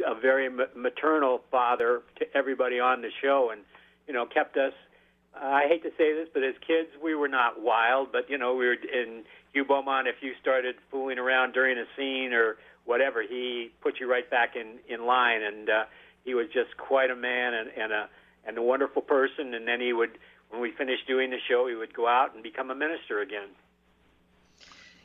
a 0.06 0.14
very 0.14 0.48
maternal 0.74 1.42
father 1.50 2.02
to 2.16 2.36
everybody 2.36 2.80
on 2.80 3.02
the 3.02 3.10
show, 3.22 3.50
and 3.52 3.62
you 4.06 4.14
know, 4.14 4.26
kept 4.26 4.56
us. 4.56 4.72
I 5.41 5.66
hate 5.68 5.82
to 5.82 5.91
say 5.99 6.14
this, 6.14 6.28
but 6.32 6.43
as 6.43 6.55
kids, 6.66 6.89
we 7.03 7.14
were 7.14 7.28
not 7.28 7.61
wild, 7.61 8.12
but 8.12 8.30
you 8.30 8.39
know, 8.39 8.55
we 8.55 8.66
were 8.66 8.74
in 8.74 9.24
Hugh 9.53 9.64
Beaumont. 9.64 10.07
If 10.07 10.16
you 10.20 10.32
started 10.41 10.76
fooling 10.91 11.18
around 11.18 11.53
during 11.53 11.78
a 11.78 11.85
scene 11.97 12.32
or 12.32 12.57
whatever, 12.85 13.22
he 13.22 13.70
put 13.82 14.01
you 14.01 14.11
right 14.11 14.28
back 14.30 14.55
in 14.57 14.78
in 14.89 15.07
line, 15.07 15.43
and 15.43 15.68
uh, 15.68 15.85
he 16.24 16.35
was 16.35 16.47
just 16.53 16.76
quite 16.76 17.11
a 17.11 17.16
man 17.16 17.55
and, 17.55 17.70
and 17.76 17.93
a 17.93 18.09
and 18.47 18.59
a 18.59 18.62
wonderful 18.62 19.03
person. 19.03 19.55
And 19.55 19.66
then 19.66 19.80
he 19.80 19.93
would, 19.93 20.18
when 20.51 20.61
we 20.61 20.70
finished 20.72 21.07
doing 21.07 21.30
the 21.30 21.39
show, 21.49 21.66
he 21.68 21.74
would 21.74 21.95
go 21.95 22.07
out 22.07 22.35
and 22.35 22.43
become 22.43 22.70
a 22.70 22.74
minister 22.74 23.20
again. 23.20 23.49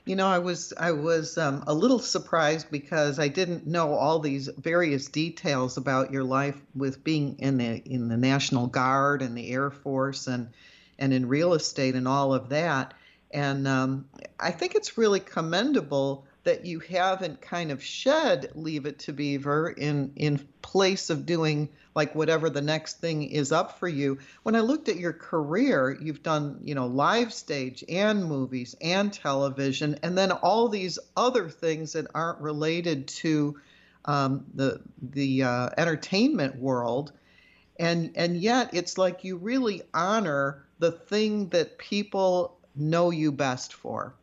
You 0.09 0.15
know, 0.15 0.25
I 0.25 0.39
was 0.39 0.73
I 0.75 0.93
was 0.93 1.37
um, 1.37 1.63
a 1.67 1.73
little 1.75 1.99
surprised 1.99 2.71
because 2.71 3.19
I 3.19 3.27
didn't 3.27 3.67
know 3.67 3.93
all 3.93 4.17
these 4.17 4.47
various 4.57 5.07
details 5.07 5.77
about 5.77 6.11
your 6.11 6.23
life 6.23 6.59
with 6.73 7.03
being 7.03 7.35
in 7.37 7.57
the 7.57 7.75
in 7.85 8.07
the 8.07 8.17
National 8.17 8.65
Guard 8.65 9.21
and 9.21 9.37
the 9.37 9.51
Air 9.51 9.69
Force 9.69 10.25
and 10.25 10.49
and 10.97 11.13
in 11.13 11.27
real 11.27 11.53
estate 11.53 11.93
and 11.93 12.07
all 12.07 12.33
of 12.33 12.49
that. 12.49 12.95
And 13.29 13.67
um, 13.67 14.09
I 14.39 14.49
think 14.49 14.73
it's 14.73 14.97
really 14.97 15.19
commendable 15.19 16.25
that 16.43 16.65
you 16.65 16.79
haven't 16.79 17.41
kind 17.41 17.71
of 17.71 17.83
shed 17.83 18.51
Leave 18.55 18.85
It 18.85 18.99
to 18.99 19.13
Beaver 19.13 19.69
in 19.69 20.13
in 20.15 20.39
place 20.61 21.09
of 21.09 21.25
doing 21.25 21.69
like 21.95 22.15
whatever 22.15 22.49
the 22.49 22.61
next 22.61 23.01
thing 23.01 23.23
is 23.23 23.51
up 23.51 23.79
for 23.79 23.87
you. 23.87 24.19
When 24.43 24.55
I 24.55 24.61
looked 24.61 24.89
at 24.89 24.97
your 24.97 25.13
career, 25.13 25.97
you've 25.99 26.23
done, 26.23 26.59
you 26.63 26.75
know, 26.75 26.87
live 26.87 27.33
stage 27.33 27.83
and 27.89 28.25
movies 28.25 28.75
and 28.79 29.11
television, 29.11 29.99
and 30.03 30.17
then 30.17 30.31
all 30.31 30.69
these 30.69 30.99
other 31.17 31.49
things 31.49 31.93
that 31.93 32.07
aren't 32.13 32.39
related 32.39 33.07
to 33.07 33.59
um, 34.05 34.45
the 34.53 34.81
the 35.01 35.43
uh, 35.43 35.69
entertainment 35.77 36.55
world, 36.57 37.11
and 37.77 38.11
and 38.15 38.37
yet 38.37 38.69
it's 38.73 38.97
like 38.97 39.23
you 39.23 39.37
really 39.37 39.81
honor 39.93 40.65
the 40.79 40.91
thing 40.91 41.49
that 41.49 41.77
people 41.77 42.57
know 42.75 43.09
you 43.09 43.31
best 43.31 43.73
for. 43.73 44.15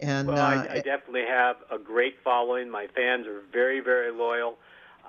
And 0.00 0.28
well, 0.28 0.38
uh, 0.38 0.64
I, 0.64 0.74
I 0.74 0.80
definitely 0.80 1.26
have 1.28 1.56
a 1.70 1.78
great 1.78 2.16
following. 2.22 2.70
My 2.70 2.86
fans 2.94 3.26
are 3.26 3.42
very, 3.52 3.80
very 3.80 4.12
loyal. 4.12 4.56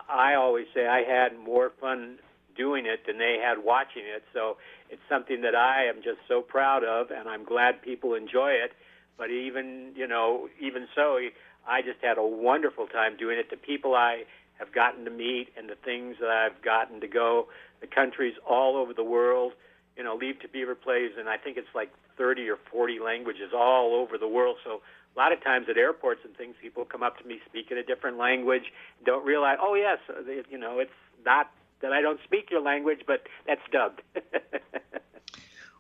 I 0.10 0.36
always 0.36 0.66
say 0.74 0.88
I 0.88 1.04
had 1.04 1.38
more 1.38 1.72
fun 1.80 2.18
doing 2.56 2.86
it 2.86 3.06
than 3.06 3.18
they 3.18 3.38
had 3.44 3.64
watching 3.64 4.04
it. 4.04 4.24
So 4.34 4.58
it's 4.90 5.02
something 5.08 5.42
that 5.42 5.56
I 5.56 5.86
am 5.86 5.98
just 5.98 6.20
so 6.28 6.42
proud 6.42 6.84
of, 6.84 7.12
and 7.12 7.30
I'm 7.30 7.44
glad 7.44 7.82
people 7.82 8.16
enjoy 8.16 8.52
it. 8.52 8.74
But 9.18 9.30
even 9.30 9.94
you 9.96 10.08
know, 10.08 10.50
even 10.60 10.88
so, 10.96 11.20
I 11.68 11.82
just 11.82 12.00
had 12.02 12.18
a 12.18 12.26
wonderful 12.26 12.88
time 12.88 13.18
doing 13.18 13.38
it. 13.38 13.50
The 13.50 13.58
people 13.58 13.96
I 13.96 14.24
have 14.58 14.74
gotten 14.74 15.06
to 15.06 15.12
meet 15.12 15.50
and 15.58 15.70
the 15.70 15.76
things 15.76 16.18
that 16.20 16.30
I've 16.30 16.62
gotten 16.62 17.00
to 17.02 17.08
go, 17.08 17.48
the 17.82 17.88
countries 17.88 18.36
all 18.48 18.76
over 18.76 18.94
the 18.94 19.04
world. 19.04 19.54
You 20.00 20.06
know, 20.06 20.16
Leave 20.16 20.40
to 20.40 20.48
Beaver 20.48 20.76
plays, 20.76 21.12
and 21.20 21.28
I 21.28 21.36
think 21.36 21.58
it's 21.58 21.76
like 21.76 21.92
30 22.18 22.48
or 22.48 22.58
40 22.72 23.00
languages 23.04 23.52
all 23.54 23.96
over 23.96 24.18
the 24.18 24.30
world. 24.30 24.56
So 24.64 24.80
a 25.14 25.20
lot 25.20 25.34
of 25.34 25.44
times 25.44 25.68
at 25.70 25.78
airports 25.78 26.22
and 26.24 26.34
things, 26.38 26.56
people 26.62 26.86
come 26.86 27.04
up 27.04 27.20
to 27.20 27.28
me 27.28 27.40
speaking 27.46 27.78
a 27.78 27.84
different 27.84 28.18
language, 28.18 28.72
don't 29.06 29.26
realize, 29.26 29.58
oh 29.62 29.76
yes, 29.76 29.98
uh, 30.10 30.22
you 30.50 30.58
know, 30.58 30.80
it's 30.80 30.96
not 31.26 31.52
that 31.82 31.92
I 31.92 32.00
don't 32.00 32.22
speak 32.24 32.50
your 32.50 32.62
language, 32.62 33.02
but 33.06 33.24
that's 33.46 33.60
dubbed. 33.74 34.02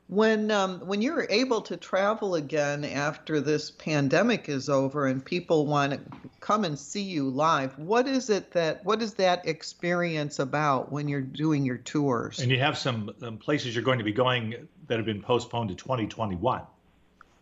when 0.09 0.49
um, 0.49 0.79
when 0.79 1.03
you're 1.03 1.27
able 1.29 1.61
to 1.61 1.77
travel 1.77 2.33
again 2.33 2.83
after 2.83 3.39
this 3.39 3.69
pandemic 3.69 4.49
is 4.49 4.67
over 4.67 5.05
and 5.05 5.23
people 5.23 5.67
want 5.67 5.93
to 5.93 5.99
come 6.39 6.65
and 6.65 6.79
see 6.79 7.03
you 7.03 7.29
live, 7.29 7.77
what 7.77 8.07
is 8.07 8.31
it 8.31 8.51
that 8.51 8.83
what 8.83 9.03
is 9.03 9.13
that 9.15 9.47
experience 9.47 10.39
about 10.39 10.91
when 10.91 11.07
you're 11.07 11.21
doing 11.21 11.63
your 11.63 11.77
tours? 11.77 12.39
And 12.39 12.49
you 12.49 12.57
have 12.57 12.75
some 12.75 13.11
um, 13.21 13.37
places 13.37 13.75
you're 13.75 13.83
going 13.83 13.99
to 13.99 14.03
be 14.03 14.11
going 14.11 14.67
that 14.87 14.97
have 14.97 15.05
been 15.05 15.21
postponed 15.21 15.69
to 15.69 15.75
2021. 15.75 16.63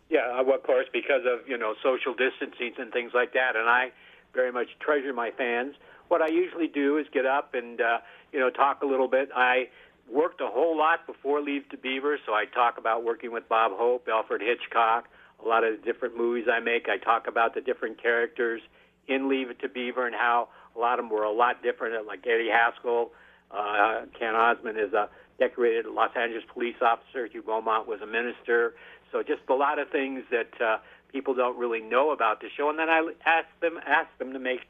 Yeah, 0.10 0.20
uh, 0.38 0.44
of 0.44 0.64
course, 0.64 0.88
because 0.92 1.22
of 1.26 1.48
you 1.48 1.58
know 1.58 1.74
social 1.82 2.14
distancing 2.14 2.74
and 2.78 2.92
things 2.92 3.12
like 3.14 3.32
that, 3.34 3.56
and 3.56 3.70
I 3.70 3.92
very 4.34 4.52
much 4.52 4.68
treasure 4.82 5.14
my 5.14 5.32
fans. 5.32 5.76
What 6.10 6.22
I 6.22 6.28
usually 6.28 6.68
do 6.68 6.98
is 6.98 7.08
get 7.14 7.26
up 7.26 7.54
and 7.54 7.80
uh, 7.80 8.00
you 8.34 8.42
know 8.42 8.50
talk 8.50 8.82
a 8.84 8.86
little 8.86 9.08
bit. 9.08 9.30
I 9.34 9.70
worked 10.12 10.42
a 10.42 10.48
whole 10.48 10.78
lot 10.78 11.06
before 11.06 11.42
Leave 11.42 11.68
to 11.70 11.78
Beaver, 11.78 12.18
so 12.26 12.34
I 12.34 12.46
talk 12.46 12.78
about 12.78 13.04
working 13.04 13.32
with 13.32 13.48
Bob 13.50 13.72
Hope, 13.76 14.08
Alfred 14.08 14.42
Hitchcock, 14.42 15.06
a 15.44 15.48
lot 15.48 15.64
of 15.64 15.80
the 15.80 15.86
different 15.86 16.18
movies 16.18 16.46
I 16.52 16.60
make. 16.60 16.88
I 16.90 16.98
talk 16.98 17.28
about 17.28 17.54
the 17.54 17.62
different 17.62 18.02
characters 18.02 18.62
in 19.08 19.30
Leave 19.30 19.50
It 19.50 19.60
to 19.60 19.70
Beaver 19.70 20.06
and 20.06 20.16
how 20.16 20.50
a 20.76 20.80
lot 20.80 21.00
of 21.00 21.06
them 21.06 21.10
were 21.10 21.24
a 21.24 21.32
lot 21.32 21.62
different. 21.64 22.06
Like 22.06 22.26
Eddie 22.26 22.50
Haskell, 22.52 23.12
uh, 23.52 24.02
Ken 24.18 24.36
Osmond 24.36 24.78
is 24.80 24.94
a 24.94 25.10
decorated 25.40 25.86
Los 25.86 26.12
Angeles 26.16 26.44
police 26.52 26.76
officer. 26.82 27.28
Hugh 27.28 27.44
Beaumont 27.44 27.88
was 27.88 28.02
a 28.02 28.08
minister. 28.08 28.76
So 29.12 29.24
just 29.24 29.42
a 29.50 29.54
lot 29.54 29.80
of 29.80 29.90
things 29.90 30.24
that 30.32 30.62
uh, 30.62 30.78
people 31.12 31.34
don't 31.34 31.58
really 31.58 31.82
know 31.82 32.12
about 32.12 32.42
the 32.42 32.48
show. 32.56 32.70
And 32.70 32.80
then 32.80 32.90
I 32.90 33.00
ask 33.26 33.48
them 33.62 33.80
ask 33.86 34.10
them 34.20 34.34
to 34.34 34.40
make 34.40 34.62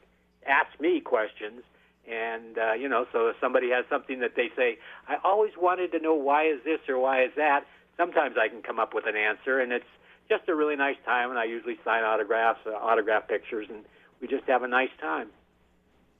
ask 0.46 0.80
me 0.80 1.00
questions, 1.00 1.62
And 2.10 2.58
uh, 2.58 2.72
you 2.72 2.88
know, 2.88 3.06
so 3.12 3.28
if 3.28 3.36
somebody 3.40 3.70
has 3.70 3.84
something 3.90 4.20
that 4.20 4.34
they 4.34 4.50
say, 4.56 4.78
I 5.06 5.16
always 5.24 5.52
wanted 5.60 5.92
to 5.92 6.00
know 6.00 6.14
why 6.14 6.44
is 6.46 6.60
this 6.64 6.80
or 6.88 6.98
why 6.98 7.24
is 7.24 7.32
that. 7.36 7.64
Sometimes 7.96 8.36
I 8.40 8.48
can 8.48 8.62
come 8.62 8.78
up 8.78 8.94
with 8.94 9.06
an 9.06 9.16
answer, 9.16 9.58
and 9.58 9.72
it's 9.72 9.84
just 10.28 10.48
a 10.48 10.54
really 10.54 10.76
nice 10.76 10.96
time. 11.04 11.30
And 11.30 11.38
I 11.38 11.44
usually 11.44 11.78
sign 11.84 12.04
autographs, 12.04 12.60
uh, 12.66 12.70
autograph 12.70 13.28
pictures, 13.28 13.66
and 13.68 13.84
we 14.20 14.28
just 14.28 14.44
have 14.44 14.62
a 14.62 14.68
nice 14.68 14.90
time. 15.00 15.28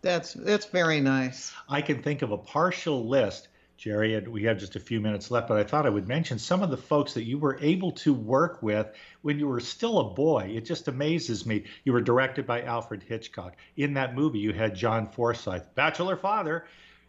That's 0.02 0.34
that's 0.34 0.66
very 0.66 1.00
nice. 1.00 1.52
I 1.68 1.82
can 1.82 2.02
think 2.02 2.22
of 2.22 2.32
a 2.32 2.38
partial 2.38 3.08
list 3.08 3.48
Jerry, 3.78 4.18
we 4.18 4.42
have 4.42 4.58
just 4.58 4.74
a 4.74 4.80
few 4.80 5.00
minutes 5.00 5.30
left, 5.30 5.46
but 5.46 5.56
I 5.56 5.62
thought 5.62 5.86
I 5.86 5.90
would 5.90 6.08
mention 6.08 6.40
some 6.40 6.64
of 6.64 6.70
the 6.70 6.76
folks 6.76 7.14
that 7.14 7.22
you 7.22 7.38
were 7.38 7.56
able 7.60 7.92
to 7.92 8.12
work 8.12 8.60
with 8.60 8.88
when 9.22 9.38
you 9.38 9.46
were 9.46 9.60
still 9.60 10.00
a 10.00 10.14
boy. 10.14 10.50
It 10.52 10.64
just 10.64 10.88
amazes 10.88 11.46
me. 11.46 11.62
You 11.84 11.92
were 11.92 12.00
directed 12.00 12.44
by 12.44 12.62
Alfred 12.62 13.04
Hitchcock. 13.04 13.54
In 13.76 13.94
that 13.94 14.16
movie, 14.16 14.40
you 14.40 14.52
had 14.52 14.74
John 14.74 15.06
Forsythe, 15.06 15.62
bachelor 15.76 16.16
father. 16.16 16.66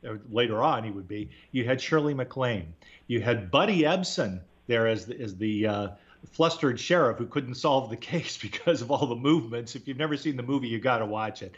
Uh, 0.08 0.18
later 0.30 0.62
on, 0.62 0.84
he 0.84 0.92
would 0.92 1.08
be. 1.08 1.32
You 1.52 1.66
had 1.66 1.82
Shirley 1.82 2.14
MacLaine. 2.14 2.76
You 3.08 3.20
had 3.20 3.50
Buddy 3.50 3.82
Ebsen 3.82 4.42
there 4.68 4.86
as 4.86 5.08
the, 5.08 5.20
as 5.20 5.36
the 5.38 5.66
uh, 5.66 5.88
flustered 6.34 6.80
sheriff 6.80 7.18
who 7.18 7.26
couldn't 7.26 7.56
solve 7.56 7.90
the 7.90 7.98
case 8.14 8.38
because 8.38 8.84
of 8.84 8.92
all 8.92 9.08
the 9.08 9.16
movements. 9.16 9.76
If 9.76 9.88
you've 9.88 9.98
never 9.98 10.18
seen 10.18 10.38
the 10.38 10.44
movie, 10.44 10.68
you 10.68 10.80
got 10.80 11.00
to 11.00 11.08
watch 11.08 11.42
it. 11.42 11.56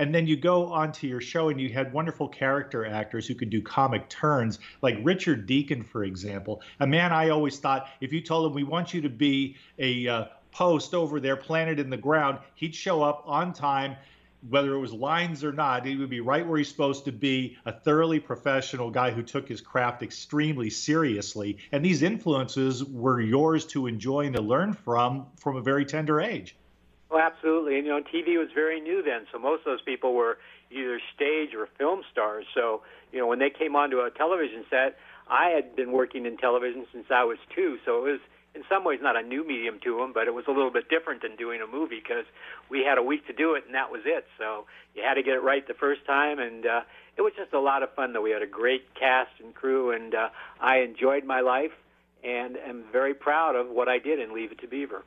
And 0.00 0.14
then 0.14 0.26
you 0.26 0.34
go 0.34 0.72
onto 0.72 1.06
your 1.06 1.20
show 1.20 1.50
and 1.50 1.60
you 1.60 1.68
had 1.68 1.92
wonderful 1.92 2.26
character 2.26 2.86
actors 2.86 3.26
who 3.26 3.34
could 3.34 3.50
do 3.50 3.60
comic 3.60 4.08
turns, 4.08 4.58
like 4.80 4.96
Richard 5.02 5.44
Deacon, 5.44 5.82
for 5.82 6.04
example, 6.04 6.62
a 6.80 6.86
man 6.86 7.12
I 7.12 7.28
always 7.28 7.58
thought 7.58 7.86
if 8.00 8.10
you 8.10 8.22
told 8.22 8.46
him, 8.46 8.54
we 8.54 8.64
want 8.64 8.94
you 8.94 9.02
to 9.02 9.10
be 9.10 9.56
a 9.78 10.08
uh, 10.08 10.24
post 10.52 10.94
over 10.94 11.20
there 11.20 11.36
planted 11.36 11.78
in 11.78 11.90
the 11.90 11.98
ground, 11.98 12.38
he'd 12.54 12.74
show 12.74 13.02
up 13.02 13.24
on 13.26 13.52
time 13.52 13.94
whether 14.48 14.72
it 14.72 14.78
was 14.78 14.94
lines 14.94 15.44
or 15.44 15.52
not, 15.52 15.84
he 15.84 15.96
would 15.96 16.08
be 16.08 16.20
right 16.20 16.48
where 16.48 16.56
he's 16.56 16.70
supposed 16.70 17.04
to 17.04 17.12
be, 17.12 17.58
a 17.66 17.72
thoroughly 17.72 18.18
professional 18.18 18.90
guy 18.90 19.10
who 19.10 19.22
took 19.22 19.46
his 19.46 19.60
craft 19.60 20.02
extremely 20.02 20.70
seriously. 20.70 21.58
And 21.72 21.84
these 21.84 22.00
influences 22.00 22.82
were 22.82 23.20
yours 23.20 23.66
to 23.66 23.86
enjoy 23.86 24.24
and 24.24 24.36
to 24.36 24.40
learn 24.40 24.72
from 24.72 25.26
from 25.36 25.56
a 25.56 25.60
very 25.60 25.84
tender 25.84 26.22
age. 26.22 26.56
Oh, 27.10 27.18
absolutely. 27.18 27.76
And 27.76 27.86
you 27.86 27.92
know, 27.92 28.00
TV 28.00 28.38
was 28.38 28.48
very 28.54 28.80
new 28.80 29.02
then, 29.02 29.26
so 29.32 29.38
most 29.38 29.60
of 29.60 29.64
those 29.66 29.82
people 29.82 30.14
were 30.14 30.38
either 30.70 31.00
stage 31.14 31.54
or 31.54 31.68
film 31.78 32.02
stars. 32.10 32.46
So 32.54 32.82
you 33.12 33.18
know, 33.18 33.26
when 33.26 33.40
they 33.40 33.50
came 33.50 33.74
onto 33.74 33.98
a 33.98 34.10
television 34.10 34.64
set, 34.70 34.96
I 35.28 35.48
had 35.48 35.74
been 35.74 35.92
working 35.92 36.26
in 36.26 36.36
television 36.36 36.86
since 36.92 37.06
I 37.10 37.24
was 37.24 37.38
two, 37.54 37.78
so 37.84 38.06
it 38.06 38.10
was 38.12 38.20
in 38.54 38.62
some 38.68 38.84
ways 38.84 38.98
not 39.02 39.16
a 39.16 39.22
new 39.22 39.46
medium 39.46 39.78
to 39.84 39.96
them, 39.98 40.12
but 40.12 40.26
it 40.26 40.34
was 40.34 40.44
a 40.48 40.50
little 40.50 40.72
bit 40.72 40.88
different 40.88 41.22
than 41.22 41.36
doing 41.36 41.60
a 41.60 41.66
movie 41.66 42.00
because 42.00 42.24
we 42.68 42.82
had 42.84 42.98
a 42.98 43.02
week 43.02 43.26
to 43.28 43.32
do 43.32 43.54
it 43.54 43.64
and 43.66 43.74
that 43.74 43.92
was 43.92 44.02
it. 44.04 44.26
So 44.38 44.66
you 44.94 45.02
had 45.02 45.14
to 45.14 45.22
get 45.22 45.34
it 45.34 45.42
right 45.42 45.66
the 45.66 45.74
first 45.74 46.04
time, 46.04 46.38
and 46.38 46.66
uh, 46.66 46.80
it 47.16 47.22
was 47.22 47.32
just 47.36 47.52
a 47.52 47.60
lot 47.60 47.82
of 47.82 47.92
fun. 47.94 48.12
Though 48.12 48.22
we 48.22 48.30
had 48.30 48.42
a 48.42 48.46
great 48.46 48.94
cast 48.94 49.32
and 49.42 49.54
crew, 49.54 49.90
and 49.90 50.14
uh, 50.14 50.28
I 50.60 50.78
enjoyed 50.78 51.24
my 51.24 51.40
life 51.40 51.72
and 52.22 52.56
am 52.56 52.84
very 52.92 53.14
proud 53.14 53.56
of 53.56 53.68
what 53.68 53.88
I 53.88 53.98
did 53.98 54.20
in 54.20 54.34
Leave 54.34 54.52
It 54.52 54.60
to 54.60 54.68
Beaver. 54.68 55.02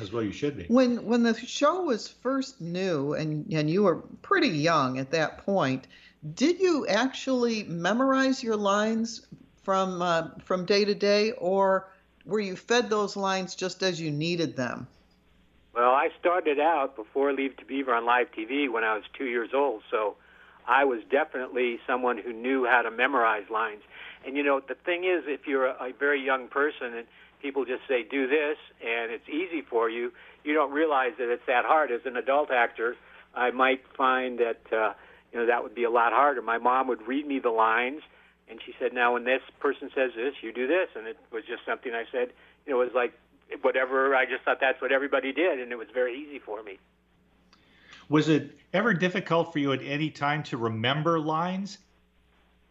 As 0.00 0.12
well, 0.12 0.22
you 0.22 0.32
should 0.32 0.56
be. 0.56 0.64
When 0.68 1.04
when 1.06 1.22
the 1.22 1.34
show 1.34 1.82
was 1.82 2.08
first 2.08 2.60
new, 2.60 3.14
and 3.14 3.52
and 3.52 3.70
you 3.70 3.84
were 3.84 3.96
pretty 4.22 4.48
young 4.48 4.98
at 4.98 5.10
that 5.12 5.38
point, 5.38 5.86
did 6.34 6.58
you 6.60 6.86
actually 6.86 7.64
memorize 7.64 8.42
your 8.42 8.56
lines 8.56 9.26
from 9.62 10.02
uh, 10.02 10.28
from 10.44 10.64
day 10.64 10.84
to 10.84 10.94
day, 10.94 11.32
or 11.32 11.88
were 12.24 12.40
you 12.40 12.56
fed 12.56 12.90
those 12.90 13.16
lines 13.16 13.54
just 13.54 13.82
as 13.82 14.00
you 14.00 14.10
needed 14.10 14.56
them? 14.56 14.86
Well, 15.74 15.90
I 15.90 16.10
started 16.20 16.60
out 16.60 16.96
before 16.96 17.32
Leave 17.32 17.56
to 17.56 17.64
Beaver 17.64 17.92
on 17.92 18.04
live 18.04 18.28
TV 18.30 18.70
when 18.70 18.84
I 18.84 18.94
was 18.94 19.04
two 19.16 19.26
years 19.26 19.50
old, 19.52 19.82
so 19.90 20.16
I 20.66 20.84
was 20.84 21.00
definitely 21.10 21.80
someone 21.86 22.18
who 22.18 22.32
knew 22.32 22.64
how 22.64 22.82
to 22.82 22.90
memorize 22.90 23.50
lines. 23.50 23.82
And 24.24 24.36
you 24.36 24.42
know, 24.42 24.60
the 24.60 24.74
thing 24.74 25.04
is, 25.04 25.24
if 25.26 25.46
you're 25.46 25.66
a, 25.66 25.88
a 25.88 25.92
very 25.92 26.24
young 26.24 26.48
person 26.48 26.94
and 26.94 27.06
people 27.44 27.66
just 27.66 27.82
say 27.86 28.02
do 28.02 28.26
this 28.26 28.56
and 28.80 29.12
it's 29.12 29.28
easy 29.28 29.60
for 29.60 29.90
you. 29.90 30.10
You 30.44 30.54
don't 30.54 30.72
realize 30.72 31.12
that 31.18 31.30
it's 31.30 31.44
that 31.46 31.66
hard. 31.66 31.92
As 31.92 32.00
an 32.06 32.16
adult 32.16 32.50
actor 32.50 32.96
i 33.36 33.50
might 33.50 33.82
find 33.96 34.38
that 34.38 34.62
uh 34.72 34.92
you 35.32 35.40
know 35.40 35.46
that 35.46 35.62
would 35.62 35.74
be 35.74 35.84
a 35.84 35.90
lot 35.90 36.12
harder. 36.12 36.40
My 36.40 36.58
mom 36.58 36.88
would 36.88 37.06
read 37.06 37.26
me 37.26 37.38
the 37.40 37.50
lines 37.50 38.00
and 38.48 38.60
she 38.64 38.74
said 38.80 38.94
now 38.94 39.12
when 39.12 39.24
this 39.24 39.42
person 39.60 39.90
says 39.94 40.12
this 40.16 40.34
you 40.40 40.52
do 40.52 40.66
this 40.66 40.88
and 40.96 41.06
it 41.06 41.18
was 41.30 41.44
just 41.44 41.66
something 41.66 41.92
i 41.92 42.04
said. 42.10 42.28
You 42.64 42.72
know 42.72 42.80
it 42.80 42.86
was 42.86 42.94
like 42.94 43.12
whatever 43.60 44.16
i 44.16 44.24
just 44.24 44.42
thought 44.44 44.58
that's 44.58 44.80
what 44.80 44.90
everybody 44.90 45.32
did 45.34 45.60
and 45.60 45.70
it 45.70 45.76
was 45.76 45.88
very 45.92 46.18
easy 46.18 46.38
for 46.38 46.62
me. 46.62 46.78
Was 48.08 48.30
it 48.30 48.52
ever 48.72 48.94
difficult 48.94 49.52
for 49.52 49.58
you 49.58 49.72
at 49.72 49.82
any 49.82 50.08
time 50.08 50.42
to 50.44 50.56
remember 50.56 51.20
lines? 51.20 51.78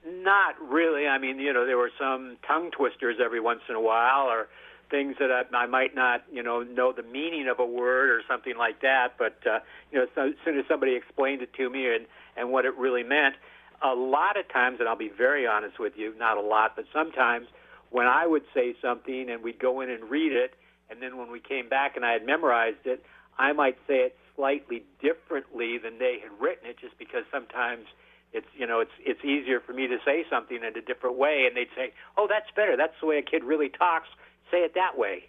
Not 0.06 0.56
really. 0.62 1.08
I 1.08 1.18
mean, 1.18 1.40
you 1.40 1.54
know, 1.54 1.66
there 1.66 1.78
were 1.78 1.92
some 1.98 2.38
tongue 2.46 2.72
twisters 2.72 3.18
every 3.24 3.40
once 3.40 3.62
in 3.70 3.76
a 3.76 3.82
while, 3.82 4.28
or 4.28 4.50
things 4.94 5.16
that 5.20 5.32
I, 5.32 5.58
I 5.58 5.66
might 5.66 5.96
not, 5.96 6.22
you 6.32 6.44
know, 6.44 6.62
know 6.62 6.94
the 6.94 7.02
meaning 7.02 7.48
of 7.48 7.60
a 7.60 7.66
word 7.66 8.12
or 8.12 8.22
something 8.30 8.56
like 8.56 8.82
that. 8.82 9.16
But 9.18 9.40
uh, 9.48 9.60
you 9.92 9.98
know, 9.98 10.06
so, 10.14 10.28
as 10.28 10.34
soon 10.46 10.60
as 10.60 10.66
somebody 10.70 10.96
explained 10.96 11.42
it 11.42 11.52
to 11.56 11.68
me 11.68 11.88
and 11.88 12.06
and 12.38 12.52
what 12.52 12.66
it 12.66 12.78
really 12.78 13.02
meant, 13.02 13.36
a 13.84 13.96
lot 13.96 14.38
of 14.38 14.48
times, 14.54 14.78
and 14.80 14.88
I'll 14.88 14.96
be 14.96 15.10
very 15.10 15.48
honest 15.48 15.80
with 15.80 15.94
you, 15.96 16.14
not 16.20 16.38
a 16.38 16.42
lot, 16.42 16.76
but 16.76 16.86
sometimes 16.94 17.48
when 17.90 18.06
I 18.06 18.28
would 18.28 18.44
say 18.54 18.76
something 18.82 19.30
and 19.32 19.44
we'd 19.44 19.60
go 19.60 19.82
in 19.82 19.90
and 19.90 20.10
read 20.10 20.32
it, 20.32 20.54
and 20.92 21.02
then 21.02 21.18
when 21.18 21.32
we 21.32 21.40
came 21.40 21.70
back 21.70 21.96
and 21.96 22.06
I 22.06 22.14
had 22.14 22.26
memorized 22.26 22.86
it, 22.86 23.04
I 23.38 23.52
might 23.54 23.78
say 23.88 23.96
it 23.96 24.18
slightly 24.36 24.84
differently 25.02 25.80
than 25.80 25.98
they 25.98 26.18
had 26.22 26.32
written 26.40 26.70
it, 26.70 26.78
just 26.78 26.98
because 27.00 27.24
sometimes 27.32 27.86
it's 28.32 28.48
you 28.56 28.68
know 28.68 28.80
it's 28.80 28.98
it's 29.00 29.24
easier 29.24 29.60
for 29.60 29.74
me 29.74 29.88
to 29.88 29.98
say 30.06 30.26
something 30.30 30.58
in 30.58 30.76
a 30.76 30.82
different 30.82 31.18
way 31.18 31.46
and 31.48 31.56
they'd 31.56 31.74
say 31.76 31.94
oh 32.18 32.28
that's 32.28 32.50
better 32.56 32.76
that's 32.76 32.94
the 33.00 33.06
way 33.06 33.20
a 33.20 33.22
kid 33.22 33.44
really 33.44 33.70
talks 33.70 34.10
say 34.54 34.60
it 34.60 34.76
that 34.76 34.98
way. 34.98 35.26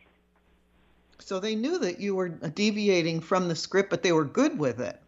So 1.19 1.41
they 1.41 1.55
knew 1.55 1.79
that 1.79 2.01
you 2.01 2.15
were 2.15 2.29
deviating 2.29 3.21
from 3.21 3.49
the 3.49 3.57
script 3.57 3.91
but 3.91 4.03
they 4.03 4.13
were 4.13 4.25
good 4.25 4.59
with 4.59 4.81
it. 4.81 5.01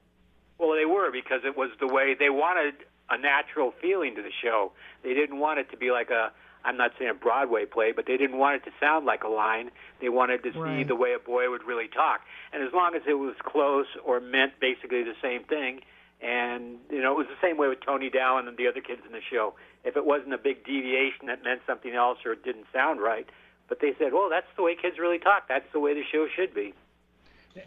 Well 0.59 0.75
they 0.75 0.87
were 0.87 1.11
because 1.11 1.43
it 1.45 1.57
was 1.57 1.71
the 1.79 1.87
way 1.87 2.14
they 2.19 2.31
wanted 2.31 2.75
a 3.11 3.19
natural 3.19 3.73
feeling 3.81 4.14
to 4.17 4.23
the 4.23 4.33
show. 4.43 4.73
They 5.03 5.14
didn't 5.14 5.39
want 5.39 5.59
it 5.59 5.71
to 5.71 5.77
be 5.77 5.91
like 5.91 6.11
a 6.11 6.33
i'm 6.64 6.77
not 6.77 6.91
saying 6.99 7.11
a 7.11 7.14
broadway 7.14 7.64
play 7.64 7.93
but 7.93 8.07
they 8.07 8.17
didn't 8.17 8.39
want 8.39 8.57
it 8.57 8.64
to 8.64 8.73
sound 8.81 9.05
like 9.05 9.25
a 9.25 9.29
line. 9.29 9.71
They 10.01 10.09
wanted 10.09 10.43
to 10.45 10.51
right. 10.53 10.79
see 10.79 10.85
the 10.85 10.97
way 10.97 11.12
a 11.12 11.19
boy 11.19 11.51
would 11.51 11.64
really 11.64 11.89
talk. 11.89 12.23
And 12.53 12.62
as 12.62 12.73
long 12.73 12.95
as 12.95 13.03
it 13.07 13.14
was 13.14 13.35
close 13.45 13.87
or 14.05 14.21
meant 14.21 14.53
basically 14.61 15.03
the 15.03 15.19
same 15.21 15.45
thing 15.45 15.83
and 16.21 16.79
you 16.91 17.03
know, 17.03 17.12
it 17.12 17.19
was 17.19 17.27
the 17.27 17.47
same 17.47 17.59
way 17.59 17.69
with 17.69 17.85
Tony 17.85 18.09
Dow 18.09 18.39
and 18.39 18.57
the 18.57 18.69
other 18.69 18.81
kids 18.81 19.03
in 19.07 19.12
the 19.12 19.21
show. 19.31 19.55
If 19.85 19.97
it 19.97 20.07
wasn't 20.07 20.33
a 20.33 20.39
big 20.39 20.64
deviation 20.64 21.27
that 21.27 21.45
meant 21.45 21.61
something 21.67 21.93
else 21.95 22.19
or 22.25 22.33
it 22.33 22.43
didn't 22.43 22.67
sound 22.73 23.01
right, 23.01 23.29
but 23.69 23.81
they 23.81 23.95
said, 23.99 24.12
"Well, 24.12 24.29
that's 24.31 24.47
the 24.57 24.62
way 24.62 24.75
kids 24.75 24.99
really 24.99 25.19
talk. 25.19 25.49
That's 25.49 25.71
the 25.73 25.81
way 25.81 25.95
the 25.95 26.05
show 26.05 26.27
should 26.35 26.55
be." 26.55 26.75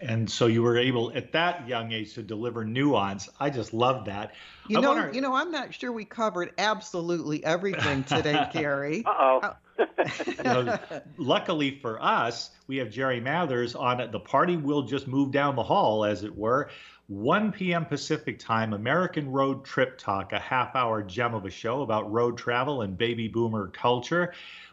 And 0.02 0.30
so 0.30 0.46
you 0.46 0.62
were 0.62 0.78
able 0.78 1.12
at 1.16 1.32
that 1.32 1.68
young 1.68 1.92
age 1.92 2.14
to 2.14 2.24
deliver 2.24 2.64
nuance. 2.64 3.28
I 3.40 3.50
just 3.50 3.74
love 3.74 4.06
that. 4.06 4.34
You 4.68 4.78
I 4.78 4.82
know, 4.82 4.94
wonder... 4.94 5.12
you 5.14 5.22
know, 5.22 5.34
I'm 5.34 5.52
not 5.52 5.74
sure 5.74 5.92
we 5.92 6.06
covered 6.06 6.52
absolutely 6.58 7.44
everything 7.44 8.04
today, 8.04 8.48
Gary. 8.54 9.04
Uh-oh. 9.06 9.40
Uh, 9.40 9.54
you 10.28 10.44
know, 10.44 10.80
luckily 11.18 11.80
for 11.80 12.02
us, 12.04 12.52
we 12.68 12.78
have 12.78 12.92
Jerry 12.92 13.20
Mathers 13.20 13.76
on 13.76 14.00
it. 14.00 14.12
The 14.12 14.20
party 14.20 14.58
will 14.58 14.84
just 14.84 15.08
move 15.08 15.32
down 15.32 15.56
the 15.56 15.64
hall, 15.64 16.06
as 16.06 16.24
it 16.24 16.38
were. 16.38 16.70
1 17.10 17.52
p.m. 17.54 17.86
Pacific 17.86 18.38
time, 18.38 18.72
American 18.72 19.32
Road 19.32 19.66
Trip 19.66 19.98
Talk, 19.98 20.32
a 20.32 20.38
half 20.38 20.76
hour 20.76 21.02
gem 21.02 21.34
of 21.34 21.44
a 21.44 21.50
show 21.50 21.82
about 21.82 22.12
road 22.12 22.38
travel 22.38 22.84
and 22.84 22.96
baby 22.96 23.28
boomer 23.28 23.70
culture. 23.70 24.32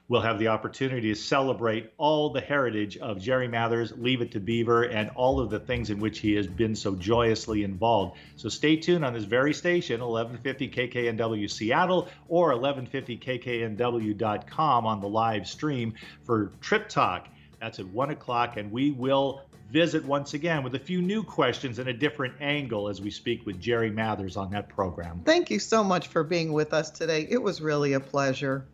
We'll 0.09 0.21
have 0.21 0.39
the 0.39 0.49
opportunity 0.49 1.09
to 1.09 1.15
celebrate 1.19 1.95
all 1.97 2.29
the 2.29 2.43
heritage 2.43 2.99
of 2.99 3.23
Jerry 3.23 3.49
Mathers, 3.49 3.95
Leave 3.97 4.21
It 4.21 4.33
to 4.33 4.41
Beaver, 4.41 4.83
and 4.83 5.09
all 5.15 5.41
of 5.41 5.49
the 5.49 5.61
things 5.61 5.89
in 5.89 5.99
which 5.99 6.19
he 6.19 6.35
has 6.35 6.47
been 6.47 6.77
so 6.77 6.95
joyously 6.95 7.65
involved. 7.65 8.19
So 8.37 8.51
stay 8.51 8.77
tuned 8.77 9.03
on 9.03 9.15
this 9.15 9.25
very 9.25 9.55
station, 9.55 10.03
1150 10.03 10.69
KKNW 10.69 11.51
Seattle 11.51 12.07
or 12.29 12.53
1150kknw.com 12.53 14.87
on 14.87 15.01
the 15.01 15.09
live 15.09 15.49
stream 15.49 15.95
for 16.25 16.53
Trip 16.61 16.87
Talk. 16.91 17.29
That's 17.63 17.79
at 17.79 17.87
1 17.87 18.11
o'clock, 18.11 18.59
and 18.59 18.71
we 18.71 18.91
will 18.91 19.41
visit 19.71 20.05
once 20.05 20.35
again 20.35 20.63
with 20.63 20.75
a 20.75 20.79
few 20.79 21.03
new 21.03 21.23
questions 21.23 21.79
and 21.79 21.89
a 21.89 21.93
different 21.93 22.35
angle 22.41 22.89
as 22.89 23.01
we 23.01 23.11
speak 23.11 23.45
with 23.47 23.61
Jerry 23.61 23.91
Mathers 23.91 24.37
on 24.37 24.51
that 24.51 24.69
program. 24.69 25.23
Thank 25.25 25.51
you 25.51 25.59
so 25.59 25.83
much 25.83 26.09
for 26.09 26.23
being 26.23 26.53
with 26.53 26.73
us 26.73 26.91
today. 26.91 27.27
It 27.29 27.43
was 27.43 27.61
really 27.61 27.95
a 27.95 28.01
pleasure. 28.01 28.65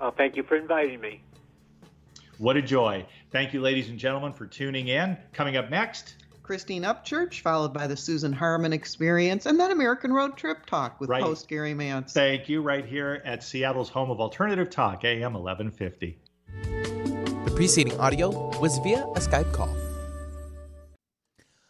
Oh, 0.00 0.10
thank 0.10 0.36
you 0.36 0.42
for 0.42 0.56
inviting 0.56 1.00
me. 1.00 1.22
What 2.38 2.56
a 2.56 2.62
joy. 2.62 3.04
Thank 3.30 3.52
you, 3.52 3.60
ladies 3.60 3.90
and 3.90 3.98
gentlemen, 3.98 4.32
for 4.32 4.46
tuning 4.46 4.88
in. 4.88 5.16
Coming 5.32 5.56
up 5.56 5.68
next, 5.68 6.14
Christine 6.42 6.82
Upchurch, 6.82 7.42
followed 7.42 7.72
by 7.72 7.86
the 7.86 7.96
Susan 7.96 8.32
Harmon 8.32 8.72
Experience, 8.72 9.46
and 9.46 9.60
then 9.60 9.70
American 9.70 10.12
Road 10.12 10.36
Trip 10.36 10.64
Talk 10.66 11.00
with 11.00 11.10
right. 11.10 11.22
host 11.22 11.48
Gary 11.48 11.74
Mantz. 11.74 12.12
Thank 12.12 12.48
you, 12.48 12.62
right 12.62 12.84
here 12.84 13.22
at 13.24 13.44
Seattle's 13.44 13.90
home 13.90 14.10
of 14.10 14.20
alternative 14.20 14.70
talk, 14.70 15.04
AM 15.04 15.34
1150. 15.34 16.18
The 17.44 17.52
preceding 17.54 18.00
audio 18.00 18.58
was 18.58 18.78
via 18.78 19.04
a 19.04 19.20
Skype 19.20 19.52
call. 19.52 19.72